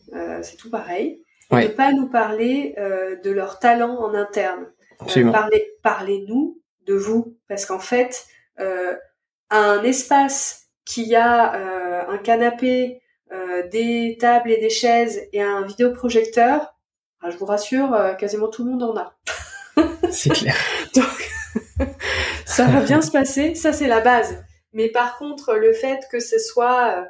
c'est 0.43 0.57
tout 0.57 0.71
pareil, 0.71 1.21
et 1.53 1.57
ne 1.57 1.69
pas 1.69 1.93
nous 1.93 2.09
parler 2.09 2.75
de 2.77 3.31
leur 3.31 3.61
talent 3.61 3.99
en 4.01 4.15
interne. 4.15 4.67
Euh, 5.03 5.31
parlez, 5.31 5.77
parlez-nous 5.83 6.61
de 6.87 6.95
vous, 6.95 7.37
parce 7.49 7.67
qu'en 7.67 7.79
fait, 7.79 8.27
euh, 8.61 8.95
un 9.51 9.83
espace 9.83 10.69
qui 10.85 11.15
a 11.15 11.55
euh, 11.55 12.03
un 12.09 12.19
canapé, 12.19 13.01
des 13.73 14.17
tables 14.21 14.53
et 14.53 14.59
des 14.59 14.71
chaises 14.71 15.21
et 15.33 15.43
un 15.43 15.63
vidéoprojecteur, 15.63 16.73
ah, 17.21 17.31
je 17.31 17.37
vous 17.37 17.47
rassure, 17.47 18.15
quasiment 18.17 18.47
tout 18.47 18.65
le 18.65 18.71
monde 18.71 18.85
en 18.85 18.97
a. 18.97 19.17
c'est 20.13 20.31
clair. 20.31 20.55
Donc, 20.95 21.89
ça 22.47 22.67
va 22.67 22.81
bien 22.83 23.03
se 23.03 23.11
passer, 23.11 23.57
ça 23.57 23.73
c'est 23.73 23.89
la 23.89 24.01
base. 24.01 24.45
Mais 24.73 24.89
par 24.89 25.19
contre, 25.19 25.55
le 25.55 25.73
fait 25.73 26.07
que 26.13 26.21
ce 26.21 26.39
soit 26.39 27.09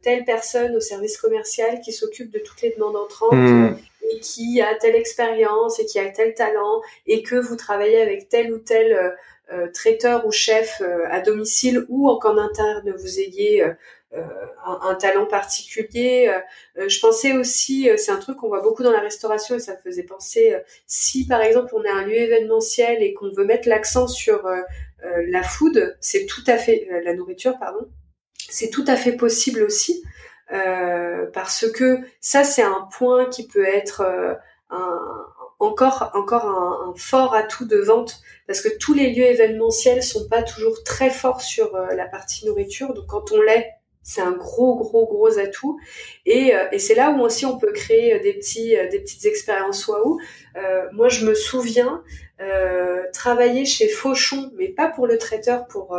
telle 0.00 0.24
personne 0.24 0.74
au 0.74 0.80
service 0.80 1.18
commercial 1.18 1.80
qui 1.80 1.92
s'occupe 1.92 2.32
de 2.32 2.38
toutes 2.38 2.62
les 2.62 2.70
demandes 2.70 2.96
entrantes, 2.96 3.32
hmm 3.34 3.76
et 4.10 4.20
qui 4.20 4.60
a 4.60 4.74
telle 4.74 4.96
expérience 4.96 5.78
et 5.78 5.86
qui 5.86 5.98
a 5.98 6.08
tel 6.08 6.34
talent 6.34 6.82
et 7.06 7.22
que 7.22 7.36
vous 7.36 7.56
travaillez 7.56 8.00
avec 8.00 8.28
tel 8.28 8.52
ou 8.52 8.58
tel 8.58 8.92
euh, 8.92 9.10
euh, 9.52 9.68
traiteur 9.72 10.26
ou 10.26 10.32
chef 10.32 10.80
euh, 10.80 11.04
à 11.10 11.20
domicile 11.20 11.84
ou 11.88 12.08
en 12.08 12.38
interne 12.38 12.94
vous 12.96 13.20
ayez 13.20 13.64
un, 14.66 14.94
talent 14.96 15.24
particulier. 15.24 16.30
je 16.76 17.00
pensais 17.00 17.32
aussi, 17.32 17.88
c'est 17.96 18.10
un 18.10 18.18
truc 18.18 18.36
qu'on 18.36 18.48
voit 18.48 18.60
beaucoup 18.60 18.82
dans 18.82 18.92
la 18.92 19.00
restauration 19.00 19.54
et 19.54 19.58
ça 19.58 19.72
me 19.72 19.78
faisait 19.78 20.02
penser, 20.02 20.54
si 20.86 21.26
par 21.26 21.40
exemple 21.40 21.72
on 21.74 21.82
a 21.82 21.94
un 21.94 22.04
lieu 22.04 22.16
événementiel 22.16 23.02
et 23.02 23.14
qu'on 23.14 23.32
veut 23.32 23.46
mettre 23.46 23.70
l'accent 23.70 24.06
sur 24.06 24.46
la 25.02 25.42
food, 25.42 25.96
c'est 26.02 26.26
tout 26.26 26.44
à 26.46 26.58
fait, 26.58 26.86
la 27.04 27.14
nourriture, 27.14 27.58
pardon, 27.58 27.88
c'est 28.50 28.68
tout 28.68 28.84
à 28.86 28.96
fait 28.96 29.12
possible 29.12 29.62
aussi. 29.62 30.02
Euh, 30.52 31.26
parce 31.32 31.70
que 31.70 32.00
ça 32.20 32.44
c'est 32.44 32.62
un 32.62 32.88
point 32.96 33.26
qui 33.26 33.46
peut 33.46 33.66
être 33.66 34.02
euh, 34.02 34.34
un, 34.70 35.00
encore 35.60 36.10
encore 36.14 36.44
un, 36.44 36.94
fort 36.96 37.34
atout 37.34 37.64
de 37.64 37.78
vente 37.78 38.20
parce 38.46 38.60
que 38.60 38.68
tous 38.76 38.92
les 38.92 39.14
lieux 39.14 39.24
événementiels 39.24 40.02
sont 40.02 40.28
pas 40.28 40.42
toujours 40.42 40.82
très 40.84 41.08
forts 41.08 41.40
sur 41.40 41.74
euh, 41.74 41.94
la 41.94 42.06
partie 42.06 42.44
nourriture. 42.44 42.92
Donc 42.92 43.06
quand 43.06 43.32
on 43.32 43.40
l'est 43.40 43.70
c'est 44.02 44.20
un 44.20 44.32
gros 44.32 44.76
gros 44.76 45.06
gros 45.06 45.38
atout. 45.38 45.78
Et, 46.26 46.52
et 46.72 46.78
c'est 46.80 46.96
là 46.96 47.12
où 47.12 47.20
aussi 47.20 47.46
on 47.46 47.56
peut 47.56 47.70
créer 47.70 48.18
des 48.18 48.34
petits 48.34 48.70
des 48.90 48.98
petites 48.98 49.24
expériences 49.26 49.86
waouh. 49.86 50.18
Moi 50.90 51.08
je 51.08 51.24
me 51.24 51.34
souviens 51.34 52.02
travailler 53.12 53.64
chez 53.64 53.86
Fauchon 53.86 54.50
mais 54.56 54.66
pas 54.66 54.88
pour 54.88 55.06
le 55.06 55.18
traiteur 55.18 55.68
pour 55.68 55.96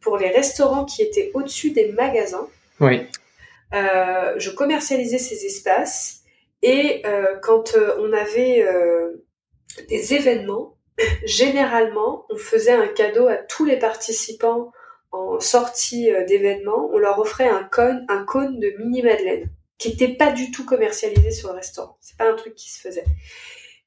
pour 0.00 0.18
les 0.18 0.28
restaurants 0.28 0.84
qui 0.84 1.00
étaient 1.00 1.30
au-dessus 1.32 1.70
des 1.70 1.90
magasins. 1.92 2.46
Oui. 2.80 3.00
euh, 3.00 3.27
je 3.72 4.50
commercialisais 4.50 5.18
ces 5.18 5.46
espaces 5.46 6.18
et 6.62 7.02
euh, 7.06 7.36
quand 7.42 7.74
euh, 7.76 7.96
on 8.00 8.12
avait 8.12 8.66
des 9.88 10.14
événements, 10.14 10.76
généralement, 11.24 12.26
on 12.30 12.36
faisait 12.36 12.72
un 12.72 12.88
cadeau 12.88 13.28
à 13.28 13.36
tous 13.36 13.64
les 13.64 13.78
participants 13.78 14.72
en 15.12 15.40
sortie 15.40 16.12
euh, 16.12 16.24
d'événement. 16.24 16.90
On 16.92 16.98
leur 16.98 17.18
offrait 17.18 17.48
un 17.48 17.64
cône, 17.64 18.04
un 18.08 18.24
cône 18.24 18.58
de 18.58 18.74
mini 18.78 19.02
madeleine 19.02 19.50
qui 19.78 19.90
n'était 19.90 20.14
pas 20.14 20.32
du 20.32 20.50
tout 20.50 20.64
commercialisé 20.64 21.30
sur 21.30 21.50
le 21.50 21.56
restaurant. 21.56 21.96
C'est 22.00 22.16
pas 22.16 22.28
un 22.28 22.34
truc 22.34 22.56
qui 22.56 22.70
se 22.70 22.80
faisait. 22.80 23.04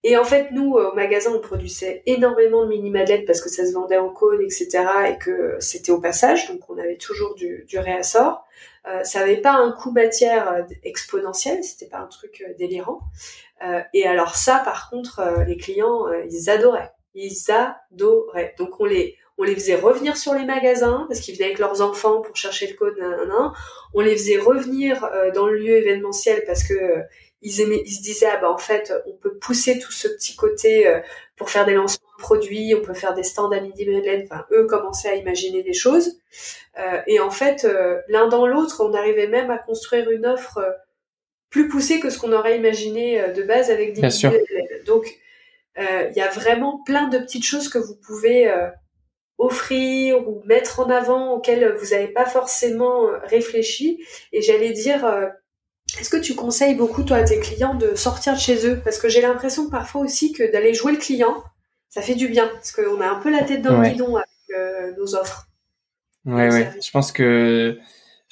Et 0.03 0.15
en 0.17 0.23
fait, 0.23 0.49
nous, 0.51 0.75
au 0.75 0.95
magasin, 0.95 1.31
on 1.35 1.41
produisait 1.41 2.01
énormément 2.05 2.63
de 2.63 2.69
mini 2.69 2.89
madeleines 2.89 3.25
parce 3.25 3.41
que 3.41 3.49
ça 3.49 3.67
se 3.67 3.73
vendait 3.73 3.97
en 3.97 4.09
cône, 4.09 4.41
etc. 4.41 4.69
et 5.09 5.17
que 5.17 5.57
c'était 5.59 5.91
au 5.91 5.99
passage, 5.99 6.47
donc 6.47 6.61
on 6.69 6.77
avait 6.77 6.95
toujours 6.95 7.35
du, 7.35 7.65
du 7.67 7.77
réassort. 7.77 8.47
Euh, 8.87 9.03
ça 9.03 9.19
n'avait 9.19 9.41
pas 9.41 9.53
un 9.53 9.71
coût 9.71 9.91
matière 9.91 10.51
euh, 10.51 10.61
exponentiel, 10.83 11.63
c'était 11.63 11.87
pas 11.87 11.99
un 11.99 12.07
truc 12.07 12.43
euh, 12.47 12.53
délirant. 12.57 13.01
Euh, 13.63 13.81
et 13.93 14.07
alors 14.07 14.35
ça, 14.35 14.59
par 14.65 14.89
contre, 14.89 15.21
les 15.45 15.55
clients, 15.55 16.07
ils 16.29 16.49
adoraient. 16.49 16.91
Ils 17.13 17.51
adoraient. 17.51 18.55
Donc 18.57 18.79
on 18.79 18.85
les, 18.85 19.17
on 19.37 19.43
les 19.43 19.53
faisait 19.53 19.75
revenir 19.75 20.17
sur 20.17 20.33
les 20.33 20.45
magasins 20.45 21.05
parce 21.07 21.19
qu'ils 21.19 21.35
venaient 21.35 21.45
avec 21.45 21.59
leurs 21.59 21.81
enfants 21.81 22.21
pour 22.21 22.35
chercher 22.35 22.67
le 22.67 22.73
code. 22.73 22.95
On 23.93 24.01
les 24.01 24.17
faisait 24.17 24.37
revenir 24.37 25.07
dans 25.35 25.45
le 25.45 25.59
lieu 25.59 25.77
événementiel 25.77 26.43
parce 26.47 26.63
que 26.63 27.03
ils, 27.43 27.61
aimaient, 27.61 27.83
ils 27.85 27.93
se 27.93 28.01
disaient 28.01 28.29
ah 28.31 28.37
bah 28.37 28.51
en 28.51 28.57
fait 28.57 28.93
on 29.05 29.13
peut 29.13 29.37
pousser 29.37 29.77
tout 29.77 29.91
ce 29.91 30.07
petit 30.07 30.35
côté 30.35 31.01
pour 31.41 31.49
faire 31.49 31.65
des 31.65 31.73
lancements 31.73 32.07
de 32.19 32.21
produits, 32.21 32.75
on 32.77 32.83
peut 32.83 32.93
faire 32.93 33.15
des 33.15 33.23
stands 33.23 33.51
à 33.51 33.59
midi 33.59 33.87
Madeleine. 33.89 34.27
Enfin 34.29 34.45
eux 34.51 34.67
commençaient 34.67 35.09
à 35.09 35.15
imaginer 35.15 35.63
des 35.63 35.73
choses 35.73 36.19
et 37.07 37.19
en 37.19 37.31
fait 37.31 37.67
l'un 38.07 38.27
dans 38.27 38.45
l'autre 38.45 38.85
on 38.87 38.93
arrivait 38.93 39.25
même 39.25 39.49
à 39.49 39.57
construire 39.57 40.11
une 40.11 40.27
offre 40.27 40.59
plus 41.49 41.67
poussée 41.67 41.99
que 41.99 42.11
ce 42.11 42.19
qu'on 42.19 42.31
aurait 42.31 42.57
imaginé 42.57 43.33
de 43.33 43.41
base 43.41 43.71
avec 43.71 43.93
des 43.93 44.01
Donc 44.85 45.19
il 45.77 46.13
y 46.15 46.21
a 46.21 46.29
vraiment 46.29 46.83
plein 46.85 47.07
de 47.07 47.17
petites 47.17 47.45
choses 47.45 47.69
que 47.69 47.79
vous 47.79 47.95
pouvez 47.95 48.53
offrir 49.39 50.27
ou 50.27 50.43
mettre 50.45 50.79
en 50.79 50.91
avant 50.91 51.33
auxquelles 51.33 51.75
vous 51.75 51.87
n'avez 51.87 52.09
pas 52.09 52.25
forcément 52.25 53.07
réfléchi. 53.23 54.05
Et 54.31 54.43
j'allais 54.43 54.73
dire, 54.73 55.31
est-ce 55.99 56.09
que 56.09 56.17
tu 56.17 56.35
conseilles 56.35 56.75
beaucoup, 56.75 57.03
toi, 57.03 57.17
à 57.17 57.23
tes 57.23 57.39
clients 57.39 57.75
de 57.75 57.95
sortir 57.95 58.33
de 58.33 58.39
chez 58.39 58.67
eux? 58.67 58.79
Parce 58.83 58.97
que 58.97 59.09
j'ai 59.09 59.21
l'impression 59.21 59.69
parfois 59.69 60.01
aussi 60.01 60.31
que 60.31 60.49
d'aller 60.51 60.73
jouer 60.73 60.93
le 60.93 60.97
client, 60.97 61.43
ça 61.89 62.01
fait 62.01 62.15
du 62.15 62.27
bien. 62.27 62.47
Parce 62.47 62.71
qu'on 62.71 63.01
a 63.01 63.07
un 63.07 63.19
peu 63.19 63.29
la 63.29 63.43
tête 63.43 63.61
dans 63.61 63.79
le 63.79 63.89
guidon 63.89 64.15
avec 64.15 64.27
euh, 64.57 64.95
nos 64.97 65.15
offres. 65.15 65.47
Ouais, 66.25 66.49
ouais. 66.51 66.71
Je 66.81 66.91
pense 66.91 67.11
que, 67.11 67.77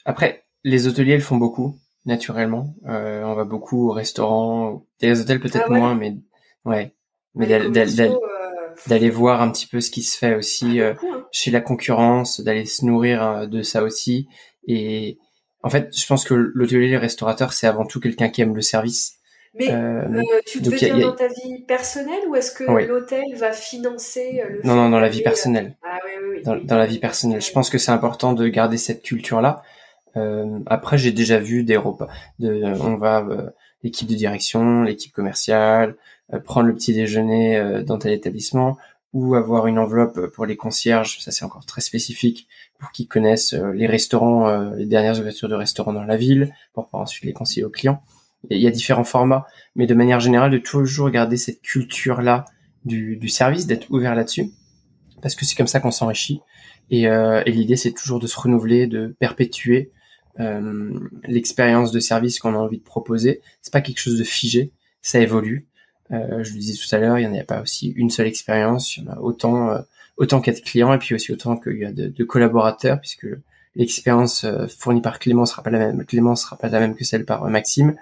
après, 0.06 0.46
les 0.64 0.88
hôteliers 0.88 1.16
le 1.16 1.24
font 1.24 1.38
beaucoup, 1.38 1.76
naturellement. 2.06 2.74
Euh, 2.88 3.24
on 3.24 3.36
va 3.36 3.44
beaucoup 3.44 3.90
au 3.90 3.94
restaurant, 3.94 4.86
des 5.02 5.20
hôtels 5.20 5.40
peut-être 5.40 5.68
ah 5.70 5.74
moins, 5.74 5.96
mais 5.96 6.16
ouais. 6.66 6.94
Mais 7.36 7.52
euh, 7.52 7.70
d'aller 8.88 9.10
voir 9.10 9.42
un 9.42 9.52
petit 9.52 9.68
peu 9.68 9.82
ce 9.82 9.92
qui 9.92 10.02
se 10.02 10.18
fait 10.18 10.36
aussi 10.36 10.82
ah, 10.82 10.96
hein. 11.02 11.26
chez 11.32 11.52
la 11.52 11.62
concurrence, 11.62 12.42
d'aller 12.42 12.66
se 12.66 12.86
nourrir 12.86 13.48
de 13.48 13.62
ça 13.64 13.84
aussi. 13.84 14.28
Et, 14.68 15.18
en 15.62 15.70
fait, 15.70 15.96
je 15.96 16.06
pense 16.08 16.24
que 16.24 16.34
l'hôtelier 16.34 16.98
restaurateur, 16.98 17.54
c'est 17.54 17.68
avant 17.68 17.86
tout 17.86 18.00
quelqu'un 18.00 18.30
qui 18.30 18.42
aime 18.42 18.56
le 18.56 18.62
service. 18.62 19.16
Mais 19.56 19.72
euh, 19.72 20.04
euh 20.08 20.22
tu 20.46 20.62
te 20.62 20.70
veux 20.70 20.78
dire 20.78 20.98
dans 21.00 21.16
ta 21.16 21.28
vie 21.28 21.60
personnelle 21.68 22.22
ou 22.28 22.36
est-ce 22.36 22.52
que 22.52 22.64
l'hôtel 22.64 23.24
va 23.36 23.52
financer 23.52 24.44
euh, 24.46 24.50
le 24.50 24.62
Non, 24.64 24.76
non, 24.76 24.90
dans 24.90 25.00
la 25.00 25.10
vie 25.10 25.24
personnelle. 25.24 25.76
Ah, 25.84 25.98
oui, 26.06 26.12
oui, 26.22 26.36
oui. 26.38 26.44
Dans, 26.44 26.56
dans, 26.56 26.78
la 26.78 26.86
vie 26.86 27.00
personnelle. 27.00 27.42
Je 27.42 27.52
pense 27.52 27.70
que 27.70 27.80
c'est 27.80 27.92
important 27.92 28.34
de 28.34 28.48
garder 28.48 28.78
cette 28.78 29.02
culture-là. 29.02 29.64
Euh, 30.18 30.60
après, 30.68 30.98
j'ai 30.98 31.12
déjà 31.12 31.40
vu 31.40 31.64
des 31.64 31.78
repas. 31.78 32.08
De, 32.38 32.64
on 32.80 32.96
va 32.98 33.26
euh, 33.28 33.50
l'équipe 33.84 34.08
de 34.08 34.16
direction, 34.16 34.84
l'équipe 34.84 35.12
commerciale, 35.12 35.96
prendre 36.46 36.68
le 36.68 36.76
petit 36.76 36.94
déjeuner 36.94 37.82
dans 37.84 37.98
tel 37.98 38.12
établissement 38.12 38.78
ou 39.14 39.36
avoir 39.36 39.68
une 39.68 39.80
enveloppe 39.80 40.28
pour 40.28 40.46
les 40.46 40.56
concierges. 40.56 41.20
Ça, 41.20 41.32
c'est 41.32 41.46
encore 41.46 41.66
très 41.66 41.82
spécifique 41.82 42.48
pour 42.80 42.92
qu'ils 42.92 43.08
connaissent 43.08 43.54
euh, 43.54 43.72
les 43.74 43.88
restaurants, 43.88 44.48
euh, 44.48 44.76
les 44.76 44.86
dernières 44.86 45.20
ouvertures 45.20 45.50
de 45.50 45.56
restaurants 45.56 45.94
dans 45.94 46.04
la 46.04 46.18
ville, 46.18 46.54
pour 46.74 46.86
pouvoir 46.86 47.04
ensuite 47.04 47.26
les 47.26 47.34
conseiller 47.34 47.64
aux 47.64 47.70
clients. 47.70 48.02
il 48.50 48.60
y 48.60 48.68
a 48.68 48.72
différents 48.72 49.04
formats, 49.04 49.46
mais 49.76 49.88
de 49.88 49.94
manière 49.94 50.20
générale, 50.20 50.52
de 50.52 50.58
toujours 50.58 51.10
garder 51.10 51.38
cette 51.38 51.62
culture-là 51.62 52.46
du, 52.86 53.18
du 53.18 53.30
service, 53.30 53.68
d'être 53.68 53.90
ouvert 53.90 54.16
là-dessus, 54.16 54.52
parce 55.22 55.36
que 55.36 55.46
c'est 55.46 55.56
comme 55.56 55.68
ça 55.68 55.80
qu'on 55.80 55.92
s'enrichit. 55.92 56.42
Et, 56.92 57.08
euh, 57.08 57.44
et 57.46 57.52
l'idée, 57.52 57.76
c'est 57.76 57.92
toujours 57.92 58.20
de 58.20 58.28
se 58.28 58.40
renouveler, 58.40 58.88
de 58.88 59.16
perpétuer 59.20 59.92
euh, 60.40 60.94
l'expérience 61.26 61.92
de 61.92 62.00
service 62.00 62.40
qu'on 62.40 62.54
a 62.54 62.58
envie 62.58 62.80
de 62.80 62.84
proposer. 62.84 63.42
C'est 63.62 63.74
pas 63.74 63.82
quelque 63.82 64.00
chose 64.00 64.18
de 64.18 64.24
figé, 64.24 64.72
ça 65.02 65.20
évolue. 65.20 65.68
Euh, 66.12 66.44
je 66.44 66.54
le 66.54 66.60
disais 66.60 66.74
tout 66.74 66.96
à 66.96 67.00
l'heure, 67.00 67.20
il 67.20 67.30
n'y 67.30 67.40
a 67.40 67.44
pas 67.44 67.62
aussi 67.62 67.90
une 67.90 68.10
seule 68.10 68.28
expérience, 68.28 68.98
il 68.98 69.04
y 69.04 69.08
en 69.08 69.14
a 69.14 69.20
autant 69.20 69.80
autant 70.20 70.42
qu'il 70.42 70.54
y 70.54 70.56
de 70.56 70.62
clients 70.62 70.94
et 70.94 71.00
puis 71.00 71.16
aussi 71.16 71.32
autant 71.32 71.58
qu'il 71.58 71.78
y 71.78 71.86
a 71.86 71.92
de, 71.92 72.24
collaborateurs 72.24 73.00
puisque 73.00 73.28
l'expérience 73.76 74.44
euh, 74.44 74.68
fournie 74.68 75.02
par 75.02 75.18
Clément 75.18 75.46
sera 75.46 75.64
pas 75.64 75.70
la 75.70 75.80
même 75.80 76.06
Clément 76.06 76.36
sera 76.36 76.58
pas 76.58 76.70
la 76.70 76.80
même 76.80 76.96
que 76.96 77.06
celle 77.06 77.26
par 77.26 77.46
euh, 77.46 77.50
Maxime. 77.50 77.96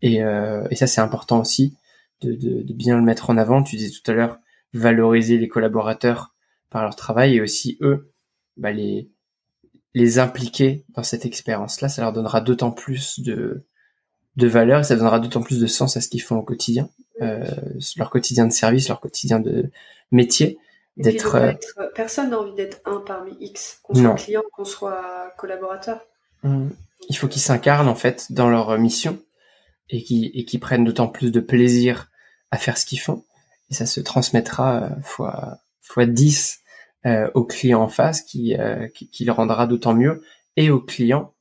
Et, 0.00 0.22
euh, 0.22 0.66
et 0.70 0.76
ça 0.76 0.86
c'est 0.86 1.02
important 1.02 1.40
aussi 1.40 1.76
de, 2.22 2.32
de, 2.32 2.62
de, 2.62 2.72
bien 2.72 2.96
le 2.96 3.02
mettre 3.02 3.30
en 3.30 3.36
avant. 3.36 3.62
Tu 3.62 3.76
disais 3.76 3.90
tout 3.90 4.10
à 4.10 4.14
l'heure 4.14 4.38
valoriser 4.72 5.36
les 5.36 5.48
collaborateurs 5.48 6.34
par 6.70 6.82
leur 6.82 6.96
travail 6.96 7.36
et 7.36 7.40
aussi 7.40 7.78
eux 7.80 8.10
bah, 8.56 8.72
les 8.72 9.08
les 9.94 10.18
impliquer 10.18 10.84
dans 10.90 11.02
cette 11.02 11.24
expérience 11.24 11.80
là 11.80 11.88
ça 11.88 12.02
leur 12.02 12.12
donnera 12.12 12.42
d'autant 12.42 12.70
plus 12.70 13.20
de 13.20 13.64
de 14.36 14.46
valeur 14.46 14.80
et 14.80 14.84
ça 14.84 14.94
donnera 14.94 15.18
d'autant 15.18 15.40
plus 15.40 15.58
de 15.58 15.66
sens 15.66 15.96
à 15.96 16.02
ce 16.02 16.08
qu'ils 16.08 16.20
font 16.20 16.36
au 16.36 16.42
quotidien 16.42 16.90
euh, 17.22 17.44
leur 17.96 18.10
quotidien 18.10 18.46
de 18.46 18.52
service 18.52 18.88
leur 18.88 19.00
quotidien 19.00 19.40
de 19.40 19.70
métier 20.10 20.58
d'être. 20.96 21.34
Euh, 21.36 21.52
personne 21.94 22.30
n'a 22.30 22.38
envie 22.38 22.54
d'être 22.54 22.80
un 22.84 23.00
parmi 23.00 23.32
X, 23.40 23.80
qu'on 23.82 23.94
soit 23.94 24.14
client, 24.14 24.42
qu'on 24.52 24.64
soit 24.64 25.32
collaborateur. 25.36 26.00
Mmh. 26.42 26.68
Il 27.08 27.16
faut 27.16 27.28
qu'ils 27.28 27.42
s'incarnent 27.42 27.88
en 27.88 27.94
fait 27.94 28.32
dans 28.32 28.48
leur 28.48 28.76
mission 28.78 29.18
et 29.90 30.02
qui 30.02 30.30
et 30.34 30.44
qui 30.44 30.58
prennent 30.58 30.84
d'autant 30.84 31.08
plus 31.08 31.32
de 31.32 31.40
plaisir 31.40 32.08
à 32.50 32.58
faire 32.58 32.78
ce 32.78 32.86
qu'ils 32.86 33.00
font. 33.00 33.24
Et 33.70 33.74
ça 33.74 33.86
se 33.86 34.00
transmettra 34.00 34.82
euh, 34.82 34.88
fois 35.02 35.58
fois 35.82 36.06
10 36.06 36.60
euh, 37.06 37.30
au 37.34 37.44
client 37.44 37.82
en 37.82 37.88
face 37.88 38.22
qui, 38.22 38.56
euh, 38.56 38.88
qui, 38.88 39.08
qui 39.08 39.24
le 39.24 39.32
rendra 39.32 39.66
d'autant 39.66 39.94
mieux 39.94 40.22
et 40.56 40.70
au 40.70 40.80
client 40.80 41.34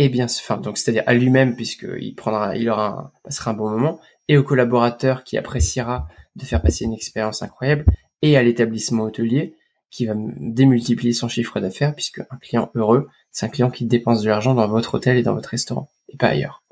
et 0.00 0.08
bien 0.08 0.24
enfin 0.24 0.56
donc 0.56 0.78
c'est-à-dire 0.78 1.02
à, 1.06 1.12
lui-même 1.12 1.54
puisqu'il 1.54 2.14
prendra 2.14 2.56
il 2.56 2.70
aura 2.70 3.12
passera 3.22 3.50
un 3.50 3.54
bon 3.54 3.68
moment 3.68 4.00
et 4.28 4.38
au 4.38 4.42
collaborateur 4.42 5.24
qui 5.24 5.36
appréciera 5.36 6.08
de 6.36 6.44
faire 6.44 6.62
passer 6.62 6.86
une 6.86 6.94
expérience 6.94 7.42
incroyable 7.42 7.84
et 8.22 8.36
à 8.38 8.42
l'établissement 8.42 9.04
hôtelier 9.04 9.54
qui 9.90 10.06
va 10.06 10.14
démultiplier 10.16 11.12
son 11.12 11.28
chiffre 11.28 11.60
d'affaires 11.60 11.94
puisque 11.94 12.20
un 12.30 12.36
client 12.40 12.70
heureux, 12.74 13.08
c'est 13.30 13.44
un 13.44 13.48
client 13.50 13.70
qui 13.70 13.84
dépense 13.84 14.22
de 14.22 14.28
l'argent 14.28 14.54
dans 14.54 14.68
votre 14.68 14.94
hôtel 14.94 15.18
et 15.18 15.22
dans 15.22 15.34
votre 15.34 15.50
restaurant 15.50 15.90
et 16.08 16.16
pas 16.16 16.28
ailleurs. 16.28 16.62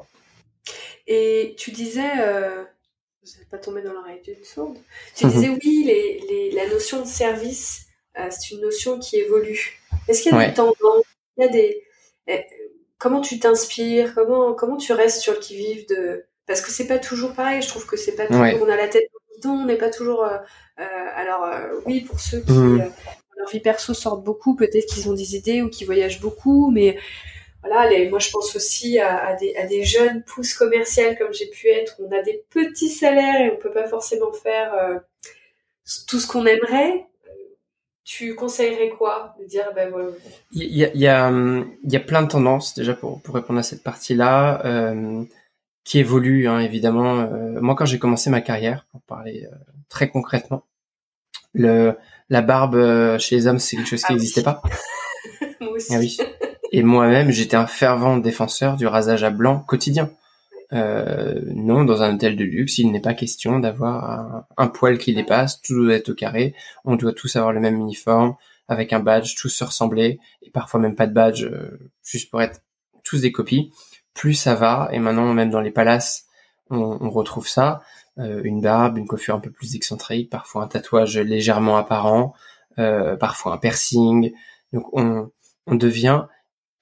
Et 1.06 1.54
tu 1.58 1.70
disais, 1.70 2.20
euh, 2.20 2.64
vous 3.22 3.38
n'êtes 3.38 3.48
pas 3.50 3.58
tombé 3.58 3.82
dans 3.82 3.92
l'oreille 3.92 4.22
d'une 4.22 4.42
sourde, 4.44 4.78
tu 5.16 5.26
disais 5.26 5.48
oui, 5.48 5.84
les, 5.84 6.20
les, 6.28 6.50
la 6.52 6.68
notion 6.68 7.02
de 7.02 7.06
service, 7.06 7.88
euh, 8.18 8.28
c'est 8.30 8.54
une 8.54 8.60
notion 8.60 8.98
qui 8.98 9.16
évolue. 9.16 9.80
Est-ce 10.06 10.22
qu'il 10.22 10.32
y 10.32 10.34
a 10.34 10.48
des 10.48 10.54
tendances? 10.54 11.04
Il 11.36 11.44
y 11.44 11.44
a 11.44 11.48
des... 11.48 11.82
Comment 12.98 13.20
tu 13.20 13.38
t'inspires 13.38 14.14
comment, 14.14 14.54
comment 14.54 14.76
tu 14.76 14.92
restes 14.92 15.20
sur 15.20 15.34
le 15.34 15.38
qui-vive 15.38 15.86
de... 15.88 16.24
Parce 16.46 16.60
que 16.60 16.70
c'est 16.70 16.86
pas 16.86 16.98
toujours 16.98 17.34
pareil, 17.34 17.62
je 17.62 17.68
trouve 17.68 17.86
que 17.86 17.96
c'est 17.96 18.16
pas 18.16 18.26
toujours... 18.26 18.62
On 18.62 18.68
a 18.68 18.76
la 18.76 18.88
tête 18.88 19.08
on 19.46 19.64
n'est 19.64 19.76
pas 19.76 19.90
toujours. 19.90 20.24
Euh, 20.24 20.38
euh, 20.80 20.84
alors 21.14 21.44
euh, 21.44 21.80
oui, 21.86 22.00
pour 22.00 22.20
ceux 22.20 22.40
qui 22.40 22.52
mmh. 22.52 22.90
leur 23.36 23.48
vie 23.50 23.60
perso 23.60 23.94
sortent 23.94 24.24
beaucoup, 24.24 24.56
peut-être 24.56 24.86
qu'ils 24.86 25.08
ont 25.08 25.14
des 25.14 25.36
idées 25.36 25.62
ou 25.62 25.68
qui 25.68 25.84
voyagent 25.84 26.20
beaucoup, 26.20 26.70
mais 26.70 26.98
voilà, 27.62 27.90
les, 27.90 28.08
moi 28.08 28.18
je 28.18 28.30
pense 28.30 28.54
aussi 28.56 28.98
à, 28.98 29.34
des, 29.34 29.54
à, 29.56 29.66
des, 29.66 29.84
jeunes 29.84 30.22
pousses 30.22 30.54
commerciales 30.54 31.18
comme 31.18 31.32
j'ai 31.32 31.48
pu 31.50 31.68
être. 31.68 31.96
On 31.98 32.10
a 32.16 32.22
des 32.22 32.44
petits 32.50 32.90
salaires 32.90 33.40
et 33.40 33.50
on 33.50 33.56
peut 33.56 33.72
pas 33.72 33.88
forcément 33.88 34.32
faire 34.32 35.00
tout 36.06 36.20
ce 36.20 36.26
qu'on 36.26 36.46
aimerait. 36.46 37.07
Tu 38.08 38.34
conseillerais 38.34 38.88
quoi 38.88 39.34
de 39.38 39.44
dire 39.44 39.66
ben 39.74 39.90
voilà. 39.90 40.08
Il 40.52 40.74
y 40.74 40.82
a, 40.82 40.90
il 40.94 40.98
y, 40.98 41.06
a, 41.06 41.30
il 41.30 41.92
y 41.92 41.96
a 41.96 42.00
plein 42.00 42.22
de 42.22 42.28
tendances 42.28 42.74
déjà 42.74 42.94
pour, 42.94 43.20
pour 43.20 43.34
répondre 43.34 43.58
à 43.58 43.62
cette 43.62 43.82
partie-là. 43.82 44.64
Euh, 44.64 45.24
qui 45.84 45.98
évolue 45.98 46.48
hein, 46.48 46.58
évidemment. 46.58 47.20
Euh, 47.20 47.60
moi, 47.60 47.74
quand 47.74 47.84
j'ai 47.84 47.98
commencé 47.98 48.30
ma 48.30 48.40
carrière, 48.40 48.86
pour 48.92 49.02
parler 49.02 49.46
euh, 49.52 49.54
très 49.90 50.08
concrètement, 50.08 50.64
le 51.52 51.98
la 52.30 52.40
barbe 52.40 53.18
chez 53.18 53.36
les 53.36 53.46
hommes, 53.46 53.58
c'est 53.58 53.76
quelque 53.76 53.88
chose 53.88 54.00
qui 54.00 54.06
ah 54.08 54.12
n'existait 54.14 54.42
pas. 54.42 54.62
moi 55.60 55.72
aussi. 55.72 55.94
Ah 55.94 55.98
oui. 55.98 56.16
Et 56.72 56.82
moi-même, 56.82 57.30
j'étais 57.30 57.56
un 57.56 57.66
fervent 57.66 58.16
défenseur 58.16 58.78
du 58.78 58.86
rasage 58.86 59.22
à 59.22 59.28
blanc 59.28 59.60
quotidien. 59.60 60.10
Non, 60.72 61.84
dans 61.84 62.02
un 62.02 62.14
hôtel 62.14 62.36
de 62.36 62.44
luxe, 62.44 62.78
il 62.78 62.90
n'est 62.92 63.00
pas 63.00 63.14
question 63.14 63.58
d'avoir 63.58 64.46
un, 64.56 64.68
poil 64.68 64.98
qui 64.98 65.14
dépasse, 65.14 65.60
tout 65.62 65.84
doit 65.84 65.94
être 65.94 66.10
au 66.10 66.14
carré, 66.14 66.54
on 66.84 66.96
doit 66.96 67.12
tous 67.12 67.36
avoir 67.36 67.52
le 67.52 67.60
même 67.60 67.76
uniforme, 67.76 68.36
avec 68.68 68.92
un 68.92 69.00
badge, 69.00 69.34
tous 69.36 69.48
se 69.48 69.64
ressembler, 69.64 70.20
et 70.42 70.50
parfois 70.50 70.78
même 70.80 70.94
pas 70.94 71.06
de 71.06 71.14
badge, 71.14 71.46
juste 72.04 72.30
pour 72.30 72.42
être 72.42 72.60
tous 73.02 73.22
des 73.22 73.32
copies 73.32 73.72
plus 74.18 74.34
ça 74.34 74.56
va, 74.56 74.88
et 74.90 74.98
maintenant 74.98 75.32
même 75.32 75.50
dans 75.50 75.60
les 75.60 75.70
palaces, 75.70 76.26
on, 76.70 77.08
retrouve 77.08 77.46
ça. 77.46 77.82
une 78.16 78.60
barbe, 78.60 78.98
une 78.98 79.06
coiffure 79.06 79.36
un 79.36 79.40
peu 79.40 79.50
plus 79.50 79.76
excentrique, 79.76 80.28
parfois 80.28 80.64
un 80.64 80.66
tatouage 80.66 81.16
légèrement 81.16 81.76
apparent, 81.76 82.34
parfois 82.76 83.54
un 83.54 83.58
piercing. 83.58 84.32
Donc 84.72 84.86
on, 84.92 85.30
on 85.68 85.76
devient, 85.76 86.24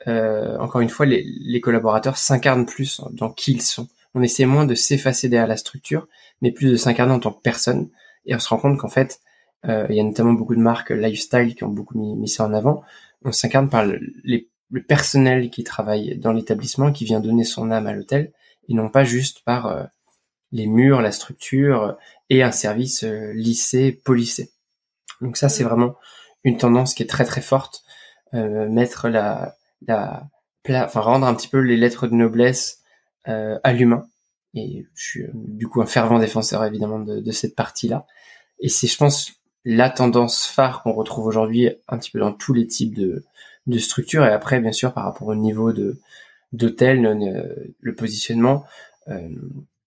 encore 0.07 0.81
une 0.81 0.89
fois, 0.89 1.07
les, 1.07 1.25
les 1.41 1.61
collaborateurs 1.61 2.17
s'incarnent 2.17 2.67
plus 2.67 3.01
dans 3.13 3.31
qui 3.31 3.53
ils 3.53 3.63
sont. 3.63 3.89
On 4.15 4.23
essaie 4.23 4.47
moins 4.47 4.65
de 4.65 4.75
s'effacer 4.75 5.29
derrière 5.29 5.49
la 5.49 5.57
structure, 5.57 6.09
mais 6.41 6.53
plus 6.53 6.71
de 6.71 6.77
s'incarner 6.77 7.13
en 7.13 7.21
tant 7.21 7.33
que 7.33 7.43
personne. 7.43 7.89
Et 8.25 8.35
on 8.35 8.39
se 8.39 8.49
rend 8.49 8.59
compte 8.59 8.79
qu'en 8.79 8.89
fait, 8.89 9.21
il 9.65 9.95
y 9.95 10.01
a 10.01 10.05
notamment 10.05 10.33
beaucoup 10.33 10.55
de 10.55 10.61
marques 10.61 10.91
lifestyle 10.91 11.55
qui 11.57 11.65
ont 11.65 11.69
beaucoup 11.69 11.99
mis, 11.99 12.15
mis 12.15 12.29
ça 12.29 12.45
en 12.45 12.55
avant. 12.55 12.83
On 13.25 13.33
s'incarne 13.33 13.69
par 13.69 13.85
le, 13.85 14.01
les 14.23 14.49
le 14.71 14.83
personnel 14.83 15.51
qui 15.51 15.65
travaille 15.65 16.17
dans 16.19 16.33
l'établissement 16.33 16.93
qui 16.93 17.05
vient 17.05 17.21
donner 17.21 17.45
son 17.45 17.71
âme 17.71 17.87
à 17.87 17.93
l'hôtel 17.93 18.33
et 18.69 18.75
non 18.75 18.89
pas 18.89 19.05
juste 19.05 19.43
par 19.45 19.67
euh, 19.67 19.85
les 20.53 20.67
murs, 20.67 21.01
la 21.03 21.13
structure 21.13 21.97
et 22.31 22.43
un 22.43 22.53
service 22.53 23.05
euh, 23.05 23.33
lissé, 23.33 23.93
polissé. 23.93 24.51
Donc 25.21 25.37
ça, 25.37 25.49
c'est 25.49 25.65
mm. 25.65 25.69
vraiment 25.69 25.95
une 26.45 26.57
tendance 26.57 26.95
qui 26.95 27.03
est 27.03 27.07
très 27.07 27.25
très 27.25 27.41
forte. 27.41 27.85
Euh, 28.35 28.69
mettre 28.69 29.09
la, 29.09 29.57
la 29.87 30.29
enfin 30.69 31.01
rendre 31.01 31.27
un 31.27 31.35
petit 31.35 31.49
peu 31.49 31.59
les 31.59 31.77
lettres 31.77 32.07
de 32.07 32.15
noblesse 32.15 32.83
à 33.25 33.73
l'humain. 33.73 34.07
Et 34.55 34.87
je 34.95 35.03
suis 35.03 35.25
du 35.35 35.69
coup 35.69 35.83
un 35.83 35.87
fervent 35.87 36.19
défenseur 36.19 36.65
évidemment 36.65 36.99
de, 36.99 37.21
de 37.21 37.31
cette 37.33 37.55
partie-là. 37.55 38.07
Et 38.61 38.69
c'est, 38.69 38.87
je 38.87 38.97
pense, 38.97 39.33
la 39.67 39.91
tendance 39.91 40.47
phare 40.47 40.83
qu'on 40.83 40.93
retrouve 40.93 41.27
aujourd'hui 41.27 41.71
un 41.89 41.99
petit 41.99 42.11
peu 42.13 42.21
dans 42.21 42.33
tous 42.33 42.55
les 42.55 42.69
types 42.69 42.95
de, 42.95 43.25
de 43.67 43.79
structure 43.79 44.25
et 44.25 44.31
après 44.31 44.61
bien 44.61 44.71
sûr 44.71 44.95
par 44.95 45.05
rapport 45.05 45.27
au 45.27 45.35
niveau 45.35 45.73
de 45.73 45.99
d'hôtel 46.53 47.03
le 47.81 47.95
positionnement 47.97 48.65
euh, 49.09 49.29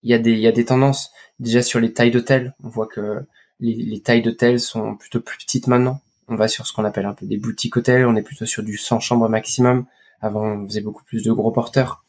il 0.02 0.10
y 0.10 0.14
a 0.14 0.18
des 0.18 0.32
il 0.32 0.38
y 0.38 0.46
a 0.46 0.52
des 0.52 0.66
tendances 0.66 1.12
déjà 1.38 1.62
sur 1.62 1.80
les 1.80 1.94
tailles 1.94 2.10
d'hôtel 2.10 2.54
on 2.62 2.68
voit 2.68 2.86
que 2.86 3.24
les, 3.58 3.74
les 3.74 4.00
tailles 4.00 4.20
d'hôtel 4.20 4.60
sont 4.60 4.96
plutôt 4.96 5.20
plus 5.20 5.38
petites 5.38 5.66
maintenant 5.66 6.02
on 6.30 6.36
va 6.36 6.48
sur 6.48 6.66
ce 6.66 6.72
qu'on 6.72 6.84
appelle 6.84 7.06
un 7.06 7.12
peu 7.12 7.26
des 7.26 7.36
boutiques 7.36 7.76
hôtels 7.76 8.06
on 8.06 8.16
est 8.16 8.22
plutôt 8.22 8.46
sur 8.46 8.62
du 8.62 8.76
100 8.76 9.00
chambres 9.00 9.28
maximum 9.28 9.86
avant 10.20 10.44
on 10.44 10.66
faisait 10.66 10.80
beaucoup 10.80 11.04
plus 11.04 11.22
de 11.22 11.32
gros 11.32 11.50
porteurs 11.50 12.04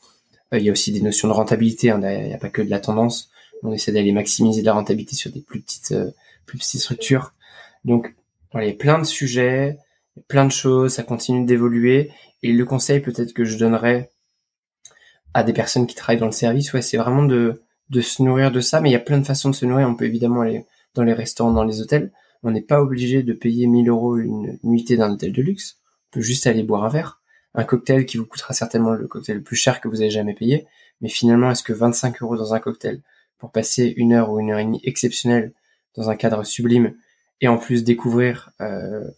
euh, 0.53 0.59
il 0.59 0.65
y 0.65 0.69
a 0.69 0.71
aussi 0.71 0.91
des 0.91 1.01
notions 1.01 1.27
de 1.27 1.33
rentabilité 1.33 1.91
hein, 1.91 1.99
il 2.03 2.27
n'y 2.27 2.33
a 2.33 2.37
pas 2.37 2.49
que 2.49 2.61
de 2.61 2.69
la 2.69 2.79
tendance 2.79 3.29
on 3.63 3.71
essaie 3.71 3.91
d'aller 3.91 4.11
maximiser 4.11 4.61
la 4.61 4.73
rentabilité 4.73 5.15
sur 5.15 5.31
des 5.31 5.41
plus 5.41 5.61
petites 5.61 5.91
euh, 5.91 6.11
plus 6.45 6.57
petites 6.57 6.81
structures 6.81 7.33
donc 7.83 8.15
voilà, 8.51 8.67
il 8.67 8.69
y 8.71 8.73
a 8.73 8.77
plein 8.77 8.99
de 8.99 9.05
sujets 9.05 9.77
plein 10.27 10.45
de 10.45 10.51
choses, 10.51 10.93
ça 10.93 11.03
continue 11.03 11.45
d'évoluer. 11.45 12.11
Et 12.43 12.51
le 12.51 12.65
conseil 12.65 12.99
peut-être 12.99 13.33
que 13.33 13.45
je 13.45 13.57
donnerais 13.57 14.11
à 15.33 15.43
des 15.43 15.53
personnes 15.53 15.87
qui 15.87 15.95
travaillent 15.95 16.19
dans 16.19 16.25
le 16.25 16.31
service, 16.31 16.73
ouais, 16.73 16.81
c'est 16.81 16.97
vraiment 16.97 17.23
de, 17.23 17.63
de 17.89 18.01
se 18.01 18.21
nourrir 18.21 18.51
de 18.51 18.59
ça. 18.59 18.81
Mais 18.81 18.89
il 18.89 18.93
y 18.93 18.97
a 18.97 18.99
plein 18.99 19.19
de 19.19 19.25
façons 19.25 19.49
de 19.49 19.55
se 19.55 19.65
nourrir. 19.65 19.87
On 19.87 19.95
peut 19.95 20.05
évidemment 20.05 20.41
aller 20.41 20.65
dans 20.93 21.03
les 21.03 21.13
restaurants, 21.13 21.53
dans 21.53 21.63
les 21.63 21.81
hôtels. 21.81 22.11
On 22.43 22.51
n'est 22.51 22.61
pas 22.61 22.81
obligé 22.81 23.23
de 23.23 23.33
payer 23.33 23.67
1000 23.67 23.89
euros 23.89 24.17
une 24.17 24.57
nuitée 24.63 24.97
d'un 24.97 25.11
hôtel 25.11 25.31
de 25.31 25.41
luxe. 25.41 25.79
On 26.09 26.15
peut 26.15 26.21
juste 26.21 26.47
aller 26.47 26.63
boire 26.63 26.83
un 26.83 26.89
verre. 26.89 27.21
Un 27.53 27.63
cocktail 27.63 28.05
qui 28.05 28.17
vous 28.17 28.25
coûtera 28.25 28.53
certainement 28.53 28.91
le 28.91 29.07
cocktail 29.07 29.37
le 29.37 29.43
plus 29.43 29.55
cher 29.55 29.81
que 29.81 29.87
vous 29.87 30.01
avez 30.01 30.09
jamais 30.09 30.33
payé. 30.33 30.65
Mais 31.01 31.09
finalement, 31.09 31.51
est-ce 31.51 31.63
que 31.63 31.73
25 31.73 32.21
euros 32.21 32.37
dans 32.37 32.53
un 32.53 32.59
cocktail 32.59 33.01
pour 33.37 33.51
passer 33.51 33.93
une 33.97 34.13
heure 34.13 34.31
ou 34.31 34.39
une 34.39 34.51
heure 34.51 34.59
et 34.59 34.65
demie 34.65 34.81
exceptionnelle 34.83 35.53
dans 35.95 36.09
un 36.09 36.15
cadre 36.15 36.43
sublime 36.43 36.95
et 37.41 37.47
en 37.47 37.57
plus 37.57 37.83
découvrir 37.83 38.51
euh, 38.61 39.09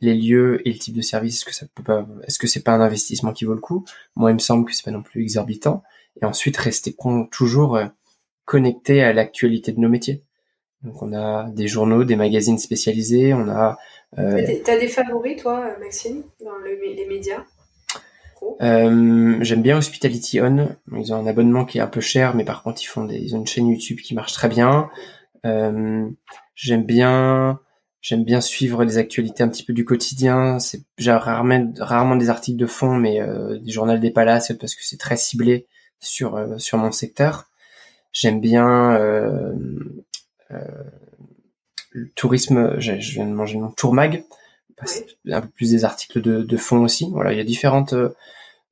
les 0.00 0.14
lieux 0.14 0.66
et 0.66 0.72
le 0.72 0.78
type 0.78 0.96
de 0.96 1.02
service, 1.02 1.36
est-ce 1.36 1.44
que 1.44 1.54
ça 1.54 1.66
peut 1.74 1.82
pas, 1.82 2.06
est-ce 2.26 2.38
que 2.38 2.46
c'est 2.46 2.62
pas 2.62 2.72
un 2.72 2.80
investissement 2.80 3.32
qui 3.32 3.44
vaut 3.44 3.54
le 3.54 3.60
coup? 3.60 3.84
Moi, 4.16 4.30
il 4.30 4.34
me 4.34 4.38
semble 4.38 4.64
que 4.64 4.74
c'est 4.74 4.84
pas 4.84 4.90
non 4.90 5.02
plus 5.02 5.22
exorbitant. 5.22 5.82
Et 6.20 6.24
ensuite, 6.24 6.56
rester 6.56 6.94
toujours 7.30 7.76
euh, 7.76 7.86
connecté 8.44 9.02
à 9.02 9.12
l'actualité 9.12 9.72
de 9.72 9.80
nos 9.80 9.88
métiers. 9.88 10.24
Donc, 10.82 11.02
on 11.02 11.12
a 11.12 11.48
des 11.50 11.68
journaux, 11.68 12.04
des 12.04 12.16
magazines 12.16 12.58
spécialisés, 12.58 13.34
on 13.34 13.48
a. 13.48 13.78
Euh... 14.18 14.42
T'as 14.64 14.78
des 14.78 14.88
favoris, 14.88 15.40
toi, 15.40 15.76
Maxime, 15.78 16.22
dans 16.44 16.58
les 16.64 17.06
médias 17.06 17.44
euh, 18.62 19.38
J'aime 19.40 19.62
bien 19.62 19.76
Hospitality 19.76 20.40
On. 20.40 20.68
Ils 20.96 21.12
ont 21.12 21.16
un 21.16 21.26
abonnement 21.26 21.64
qui 21.64 21.78
est 21.78 21.82
un 21.82 21.86
peu 21.86 22.00
cher, 22.00 22.34
mais 22.34 22.44
par 22.44 22.62
contre, 22.62 22.82
ils 22.82 22.86
font 22.86 23.04
des, 23.04 23.18
ils 23.18 23.36
ont 23.36 23.40
une 23.40 23.46
chaîne 23.46 23.68
YouTube 23.68 23.98
qui 24.00 24.14
marche 24.14 24.32
très 24.32 24.48
bien. 24.48 24.90
Euh, 25.44 26.08
j'aime 26.54 26.84
bien 26.84 27.60
J'aime 28.00 28.24
bien 28.24 28.40
suivre 28.40 28.82
les 28.82 28.96
actualités 28.96 29.42
un 29.42 29.48
petit 29.48 29.62
peu 29.62 29.74
du 29.74 29.84
quotidien. 29.84 30.58
C'est 30.58 30.82
j'ai 30.96 31.12
rarement, 31.12 31.72
rarement 31.78 32.16
des 32.16 32.30
articles 32.30 32.56
de 32.58 32.66
fond, 32.66 32.94
mais 32.94 33.20
euh, 33.20 33.58
des 33.58 33.70
journaux 33.70 33.98
des 33.98 34.10
palaces 34.10 34.52
parce 34.58 34.74
que 34.74 34.82
c'est 34.84 34.96
très 34.98 35.18
ciblé 35.18 35.66
sur 35.98 36.36
euh, 36.36 36.56
sur 36.56 36.78
mon 36.78 36.92
secteur. 36.92 37.50
J'aime 38.12 38.40
bien 38.40 38.94
euh, 38.94 39.52
euh 39.52 40.04
le 41.90 42.10
tourisme. 42.10 42.78
Je 42.78 42.92
viens 42.94 43.26
de 43.26 43.32
manger 43.32 43.58
mon 43.58 43.70
tourmag, 43.70 44.24
un 45.30 45.40
peu 45.40 45.48
plus 45.48 45.70
des 45.70 45.84
articles 45.84 46.20
de, 46.20 46.42
de 46.42 46.56
fond 46.56 46.82
aussi. 46.82 47.08
Voilà, 47.12 47.32
il 47.32 47.38
y 47.38 47.40
a 47.40 47.44
différentes 47.44 47.94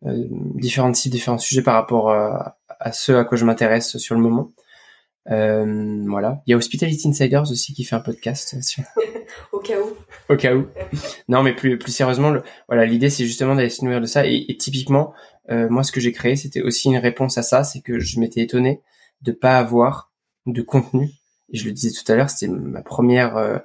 euh, 0.06 0.26
différentes 0.54 0.96
sites, 0.96 1.12
différents 1.12 1.38
sujets 1.38 1.62
par 1.62 1.74
rapport 1.74 2.12
à, 2.12 2.58
à 2.68 2.92
ceux 2.92 3.18
à 3.18 3.24
quoi 3.24 3.36
je 3.36 3.44
m'intéresse 3.44 3.96
sur 3.96 4.14
le 4.14 4.20
moment. 4.20 4.52
Euh, 5.30 6.04
voilà. 6.06 6.40
Il 6.46 6.50
y 6.50 6.54
a 6.54 6.56
Hospitality 6.56 7.08
Insiders 7.08 7.50
aussi 7.50 7.74
qui 7.74 7.84
fait 7.84 7.96
un 7.96 8.00
podcast. 8.00 8.56
Au 9.52 9.58
cas 9.58 9.80
où. 9.80 9.96
Au 10.32 10.36
cas 10.36 10.54
où. 10.54 10.68
non, 11.28 11.42
mais 11.42 11.54
plus, 11.54 11.78
plus 11.78 11.92
sérieusement, 11.92 12.30
le, 12.30 12.42
voilà, 12.68 12.86
l'idée 12.86 13.10
c'est 13.10 13.26
justement 13.26 13.54
d'aller 13.54 13.70
se 13.70 13.84
nourrir 13.84 14.00
de 14.00 14.06
ça. 14.06 14.24
Et, 14.26 14.56
typiquement, 14.58 15.12
euh, 15.50 15.68
moi, 15.68 15.82
ce 15.82 15.92
que 15.92 16.00
j'ai 16.00 16.12
créé, 16.12 16.36
c'était 16.36 16.62
aussi 16.62 16.88
une 16.88 16.98
réponse 16.98 17.36
à 17.36 17.42
ça, 17.42 17.64
c'est 17.64 17.80
que 17.80 17.98
je 17.98 18.20
m'étais 18.20 18.40
étonné 18.40 18.80
de 19.22 19.32
pas 19.32 19.58
avoir 19.58 20.12
de 20.46 20.62
contenu. 20.62 21.10
Et 21.50 21.56
je 21.56 21.64
le 21.64 21.72
disais 21.72 21.90
tout 21.90 22.10
à 22.10 22.16
l'heure, 22.16 22.30
c'était 22.30 22.52
ma 22.52 22.82
première 22.82 23.36
euh, 23.36 23.58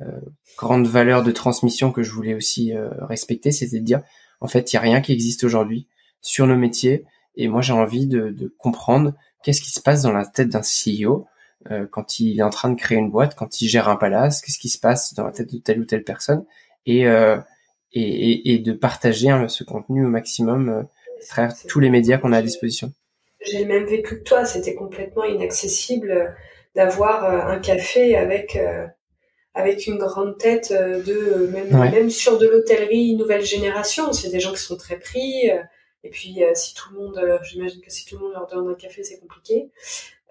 euh, 0.00 0.20
grande 0.56 0.86
valeur 0.86 1.22
de 1.22 1.32
transmission 1.32 1.92
que 1.92 2.02
je 2.02 2.10
voulais 2.12 2.34
aussi 2.34 2.72
respecter, 3.00 3.52
c'était 3.52 3.80
de 3.80 3.84
dire, 3.84 4.02
en 4.40 4.48
fait, 4.48 4.72
il 4.72 4.76
y 4.76 4.78
a 4.78 4.82
rien 4.82 5.00
qui 5.00 5.12
existe 5.12 5.44
aujourd'hui 5.44 5.86
sur 6.20 6.46
nos 6.46 6.56
métiers. 6.56 7.04
Et 7.36 7.48
moi, 7.48 7.62
j'ai 7.62 7.72
envie 7.72 8.06
de, 8.06 8.30
de 8.30 8.54
comprendre 8.58 9.14
qu'est-ce 9.42 9.62
qui 9.62 9.70
se 9.70 9.80
passe 9.80 10.02
dans 10.02 10.12
la 10.12 10.26
tête 10.26 10.48
d'un 10.48 10.62
CEO 10.62 11.26
euh, 11.70 11.86
quand 11.90 12.20
il 12.20 12.38
est 12.38 12.42
en 12.42 12.50
train 12.50 12.70
de 12.70 12.78
créer 12.78 12.98
une 12.98 13.10
boîte, 13.10 13.34
quand 13.34 13.62
il 13.62 13.68
gère 13.68 13.88
un 13.88 13.96
palace, 13.96 14.42
qu'est-ce 14.42 14.58
qui 14.58 14.68
se 14.68 14.78
passe 14.78 15.14
dans 15.14 15.24
la 15.24 15.32
tête 15.32 15.52
de 15.52 15.58
telle 15.58 15.80
ou 15.80 15.84
telle 15.84 16.04
personne, 16.04 16.44
et, 16.84 17.06
euh, 17.06 17.38
et, 17.92 18.52
et, 18.52 18.58
de 18.58 18.72
partager 18.72 19.30
hein, 19.30 19.48
ce 19.48 19.64
contenu 19.64 20.04
au 20.04 20.08
maximum 20.08 20.68
euh, 20.68 20.80
à 20.80 21.26
travers 21.26 21.54
tous 21.66 21.80
les 21.80 21.88
médias 21.88 22.18
qu'on 22.18 22.32
a 22.32 22.38
à 22.38 22.42
disposition. 22.42 22.92
J'ai 23.46 23.64
même 23.64 23.84
vécu 23.84 24.18
que 24.18 24.24
toi, 24.24 24.44
c'était 24.44 24.74
complètement 24.74 25.24
inaccessible 25.24 26.10
euh, 26.10 26.28
d'avoir 26.74 27.24
euh, 27.24 27.54
un 27.54 27.58
café 27.58 28.16
avec 28.16 28.58
avec 29.54 29.86
une 29.86 29.98
grande 29.98 30.36
tête 30.36 30.72
de 30.72 31.48
même, 31.52 31.70
même 31.92 32.10
sur 32.10 32.38
de 32.38 32.48
l'hôtellerie 32.48 33.14
nouvelle 33.14 33.44
génération. 33.44 34.12
C'est 34.12 34.30
des 34.30 34.40
gens 34.40 34.52
qui 34.52 34.60
sont 34.60 34.76
très 34.76 34.98
pris. 34.98 35.50
Et 36.04 36.10
puis, 36.10 36.44
euh, 36.44 36.52
si 36.54 36.74
tout 36.74 36.92
le 36.92 37.00
monde, 37.00 37.18
euh, 37.18 37.38
j'imagine 37.42 37.80
que 37.80 37.90
si 37.90 38.04
tout 38.04 38.16
le 38.16 38.24
monde 38.24 38.34
leur 38.34 38.46
donne 38.46 38.68
un 38.68 38.74
café, 38.74 39.02
c'est 39.02 39.18
compliqué. 39.18 39.70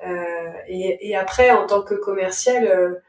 Euh, 0.05 0.51
et, 0.67 1.09
et, 1.09 1.15
après, 1.15 1.49
en 1.49 1.65
tant 1.65 1.81
que 1.81 1.95
commercial, 1.95 3.01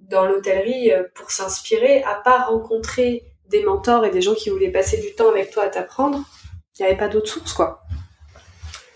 dans 0.00 0.26
l'hôtellerie, 0.26 0.92
pour 1.14 1.30
s'inspirer, 1.30 2.02
à 2.04 2.14
part 2.24 2.48
rencontrer 2.48 3.24
des 3.48 3.62
mentors 3.62 4.04
et 4.06 4.10
des 4.10 4.22
gens 4.22 4.34
qui 4.34 4.48
voulaient 4.48 4.70
passer 4.70 5.00
du 5.00 5.14
temps 5.14 5.28
avec 5.28 5.50
toi 5.50 5.64
à 5.64 5.68
t'apprendre, 5.68 6.24
il 6.78 6.82
n'y 6.82 6.88
avait 6.88 6.98
pas 6.98 7.08
d'autre 7.08 7.28
source, 7.28 7.52
quoi. 7.52 7.82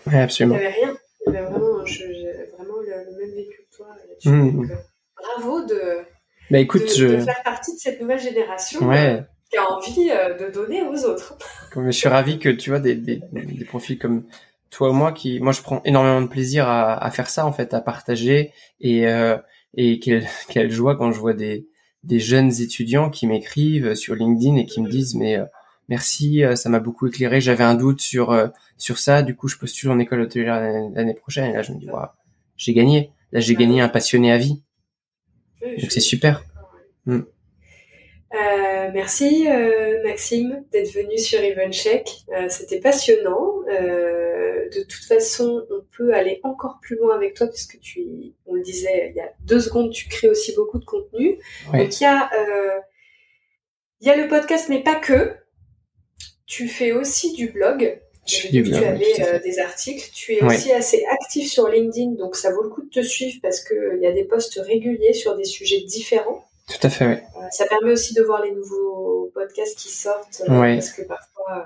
Oui, 0.07 0.15
absolument. 0.15 0.55
Il 0.55 0.59
n'y 0.59 0.65
avait 0.65 0.75
rien. 0.75 0.97
Il 1.27 1.33
y 1.33 1.37
avait 1.37 1.45
vraiment, 1.45 1.85
je, 1.85 2.03
vraiment 2.59 2.79
le, 2.79 3.17
même 3.17 3.35
vécu 3.35 3.67
que 3.69 3.75
toi 3.75 3.87
là-dessus. 4.07 4.29
Mmh. 4.29 4.69
bravo 5.17 5.65
de, 5.65 5.99
bah, 6.51 6.59
écoute, 6.59 6.83
de, 6.83 6.87
je... 6.87 7.05
de, 7.07 7.17
faire 7.19 7.43
partie 7.43 7.73
de 7.73 7.79
cette 7.79 8.01
nouvelle 8.01 8.19
génération. 8.19 8.87
Ouais 8.87 9.23
qui 9.49 9.57
a 9.57 9.71
envie 9.71 10.11
euh, 10.11 10.37
de 10.37 10.51
donner 10.51 10.83
aux 10.83 11.05
autres. 11.05 11.37
je 11.75 11.89
suis 11.91 12.07
ravi 12.07 12.39
que 12.39 12.49
tu 12.49 12.69
vois 12.69 12.79
des, 12.79 12.95
des, 12.95 13.21
des, 13.31 13.65
profils 13.65 13.97
comme 13.97 14.25
toi 14.69 14.89
ou 14.89 14.93
moi 14.93 15.11
qui, 15.11 15.39
moi 15.39 15.51
je 15.51 15.61
prends 15.61 15.81
énormément 15.85 16.21
de 16.21 16.27
plaisir 16.27 16.67
à, 16.67 17.03
à 17.03 17.11
faire 17.11 17.29
ça 17.29 17.45
en 17.45 17.51
fait, 17.51 17.73
à 17.73 17.81
partager 17.81 18.53
et 18.79 19.07
euh, 19.07 19.37
et 19.75 19.99
quelle, 19.99 20.27
quelle 20.49 20.71
joie 20.71 20.95
quand 20.95 21.11
je 21.11 21.19
vois 21.19 21.33
des 21.33 21.67
des 22.03 22.19
jeunes 22.19 22.51
étudiants 22.61 23.09
qui 23.09 23.27
m'écrivent 23.27 23.93
sur 23.95 24.15
LinkedIn 24.15 24.55
et 24.55 24.65
qui 24.65 24.81
me 24.81 24.89
disent 24.89 25.15
mais 25.15 25.37
euh, 25.37 25.45
merci, 25.89 26.43
euh, 26.43 26.55
ça 26.55 26.69
m'a 26.69 26.79
beaucoup 26.79 27.07
éclairé, 27.07 27.41
j'avais 27.41 27.63
un 27.63 27.75
doute 27.75 28.01
sur 28.01 28.51
sur 28.77 28.99
ça, 28.99 29.21
du 29.21 29.35
coup 29.35 29.47
je 29.47 29.57
postule 29.57 29.89
en 29.89 29.99
école 29.99 30.21
hôtelière 30.21 30.61
l'année 30.93 31.15
prochaine 31.15 31.49
et 31.49 31.53
là 31.53 31.61
je 31.61 31.73
me 31.73 31.79
dis 31.79 31.89
waouh, 31.89 32.07
j'ai 32.59 32.73
gagné, 32.73 33.11
là 33.31 33.39
j'ai 33.39 33.55
gagné 33.55 33.81
un 33.81 33.89
passionné 33.89 34.31
à 34.31 34.37
vie, 34.37 34.61
donc 35.61 35.91
c'est 35.91 35.99
super. 35.99 36.43
Mm. 37.05 37.21
Euh, 38.31 38.91
merci 38.93 39.47
euh, 39.49 40.03
Maxime 40.03 40.63
d'être 40.71 40.93
venu 40.93 41.17
sur 41.17 41.39
Evencheck. 41.39 42.09
Euh, 42.31 42.47
C'était 42.49 42.79
passionnant. 42.79 43.55
De 43.67 44.83
toute 44.83 45.03
façon, 45.05 45.65
on 45.71 45.81
peut 45.97 46.13
aller 46.13 46.39
encore 46.43 46.79
plus 46.79 46.95
loin 46.95 47.15
avec 47.15 47.33
toi 47.33 47.47
puisque 47.47 47.79
tu, 47.79 48.35
on 48.45 48.53
le 48.53 48.61
disait 48.61 49.09
il 49.09 49.15
y 49.15 49.19
a 49.19 49.31
deux 49.41 49.59
secondes, 49.59 49.91
tu 49.91 50.07
crées 50.07 50.29
aussi 50.29 50.53
beaucoup 50.53 50.77
de 50.77 50.85
contenu. 50.85 51.39
Donc 51.73 51.99
il 51.99 52.03
y 52.03 52.05
a, 52.05 52.29
il 54.01 54.07
y 54.07 54.11
a 54.11 54.15
le 54.15 54.27
podcast, 54.27 54.69
mais 54.69 54.83
pas 54.83 54.95
que. 54.95 55.35
Tu 56.45 56.67
fais 56.67 56.91
aussi 56.91 57.33
du 57.33 57.49
blog. 57.49 57.99
Tu 58.29 58.75
avais 58.75 59.39
des 59.39 59.59
articles. 59.59 60.09
Tu 60.13 60.33
es 60.33 60.43
aussi 60.43 60.71
assez 60.71 61.05
actif 61.11 61.51
sur 61.51 61.67
LinkedIn, 61.67 62.11
donc 62.11 62.35
ça 62.35 62.51
vaut 62.51 62.63
le 62.63 62.69
coup 62.69 62.83
de 62.83 62.89
te 62.89 63.01
suivre 63.01 63.39
parce 63.41 63.63
qu'il 63.63 63.99
y 64.01 64.07
a 64.07 64.11
des 64.11 64.23
posts 64.23 64.59
réguliers 64.65 65.13
sur 65.13 65.35
des 65.35 65.45
sujets 65.45 65.81
différents. 65.81 66.45
Tout 66.67 66.85
à 66.85 66.89
fait, 66.89 67.07
oui. 67.07 67.15
ça 67.51 67.65
permet 67.65 67.91
aussi 67.91 68.13
de 68.13 68.21
voir 68.21 68.43
les 68.43 68.51
nouveaux 68.51 69.31
podcasts 69.33 69.77
qui 69.77 69.89
sortent, 69.89 70.43
parce 70.45 70.91
que 70.91 71.01
parfois 71.01 71.65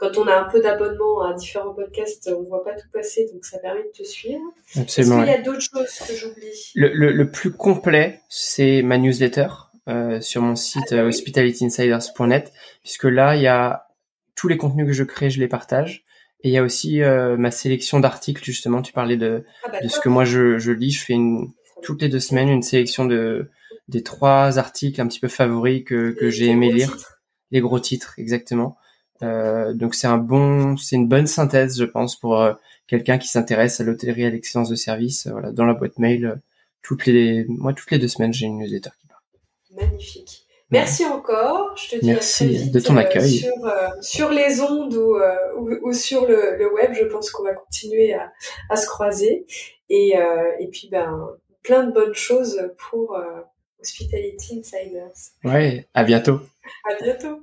quand 0.00 0.16
on 0.16 0.26
a 0.26 0.34
un 0.34 0.44
peu 0.44 0.62
d'abonnement 0.62 1.22
à 1.22 1.34
différents 1.34 1.74
podcasts, 1.74 2.30
on 2.34 2.42
voit 2.44 2.64
pas 2.64 2.72
tout 2.72 2.88
passer, 2.90 3.28
donc 3.32 3.44
ça 3.44 3.58
permet 3.58 3.82
de 3.82 3.92
te 3.94 4.02
suivre. 4.02 4.40
Absolument. 4.74 5.22
Est-ce 5.22 5.24
qu'il 5.24 5.32
y 5.32 5.36
a 5.36 5.42
d'autres 5.42 5.60
choses 5.60 6.08
que 6.08 6.14
j'oublie? 6.16 6.72
Le, 6.74 7.12
le, 7.12 7.30
plus 7.30 7.52
complet, 7.52 8.20
c'est 8.30 8.80
ma 8.80 8.96
newsletter 8.96 9.48
euh, 9.88 10.18
sur 10.22 10.40
mon 10.40 10.56
site 10.56 10.84
ah, 10.92 10.96
bah 10.96 11.04
hospitalityinsiders.net, 11.04 12.50
puisque 12.82 13.04
là, 13.04 13.36
il 13.36 13.42
y 13.42 13.46
a 13.46 13.89
tous 14.34 14.48
les 14.48 14.56
contenus 14.56 14.86
que 14.86 14.92
je 14.92 15.04
crée, 15.04 15.30
je 15.30 15.40
les 15.40 15.48
partage. 15.48 16.04
Et 16.42 16.48
il 16.48 16.52
y 16.52 16.58
a 16.58 16.62
aussi 16.62 17.02
euh, 17.02 17.36
ma 17.36 17.50
sélection 17.50 18.00
d'articles, 18.00 18.44
justement. 18.44 18.82
Tu 18.82 18.92
parlais 18.92 19.16
de, 19.16 19.44
ah, 19.64 19.68
bah, 19.72 19.80
de 19.82 19.88
ce 19.88 20.00
que 20.00 20.08
moi 20.08 20.24
je, 20.24 20.58
je 20.58 20.72
lis. 20.72 20.92
Je 20.92 21.04
fais 21.04 21.12
une, 21.12 21.52
toutes 21.82 22.02
les 22.02 22.08
deux 22.08 22.20
semaines 22.20 22.48
une 22.48 22.62
sélection 22.62 23.04
de 23.04 23.50
des 23.88 24.02
trois 24.02 24.58
articles 24.58 25.00
un 25.00 25.08
petit 25.08 25.20
peu 25.20 25.28
favoris 25.28 25.84
que, 25.84 26.12
que 26.12 26.30
j'ai 26.30 26.46
aimé 26.46 26.72
lire. 26.72 26.96
Les 27.50 27.60
gros 27.60 27.80
titres, 27.80 28.14
exactement. 28.18 28.76
Euh, 29.22 29.74
donc 29.74 29.94
c'est 29.94 30.06
un 30.06 30.18
bon, 30.18 30.76
c'est 30.76 30.96
une 30.96 31.08
bonne 31.08 31.26
synthèse, 31.26 31.78
je 31.78 31.84
pense, 31.84 32.18
pour 32.18 32.40
euh, 32.40 32.54
quelqu'un 32.86 33.18
qui 33.18 33.28
s'intéresse 33.28 33.80
à 33.80 33.84
l'hôtellerie 33.84 34.24
à 34.24 34.30
l'excellence 34.30 34.70
de 34.70 34.76
service. 34.76 35.26
Euh, 35.26 35.32
voilà, 35.32 35.52
dans 35.52 35.64
la 35.64 35.74
boîte 35.74 35.98
mail, 35.98 36.40
toutes 36.82 37.06
les, 37.06 37.44
moi 37.48 37.74
toutes 37.74 37.90
les 37.90 37.98
deux 37.98 38.08
semaines, 38.08 38.32
j'ai 38.32 38.46
une 38.46 38.58
newsletter 38.58 38.90
qui 38.98 39.06
part. 39.08 39.22
Magnifique. 39.76 40.39
Merci 40.70 41.04
encore. 41.04 41.76
Je 41.76 41.90
te 41.90 41.96
dis 41.96 42.06
Merci 42.06 42.44
à 42.44 42.46
très 42.46 42.56
vite, 42.56 42.72
de 42.72 42.80
ton 42.80 42.96
accueil. 42.96 43.38
sur, 43.38 43.52
sur 44.00 44.30
les 44.30 44.60
ondes 44.60 44.94
ou, 44.94 45.18
ou, 45.82 45.92
sur 45.92 46.26
le, 46.26 46.56
le, 46.56 46.72
web, 46.72 46.92
je 46.92 47.04
pense 47.04 47.30
qu'on 47.30 47.42
va 47.44 47.54
continuer 47.54 48.14
à, 48.14 48.32
à 48.68 48.76
se 48.76 48.86
croiser. 48.86 49.46
Et, 49.88 50.14
et 50.60 50.68
puis, 50.68 50.88
ben, 50.90 51.28
plein 51.62 51.84
de 51.84 51.92
bonnes 51.92 52.14
choses 52.14 52.70
pour 52.78 53.20
Hospitality 53.80 54.60
Insiders. 54.60 55.12
Ouais, 55.44 55.86
à 55.94 56.04
bientôt. 56.04 56.40
À 56.88 57.02
bientôt. 57.02 57.40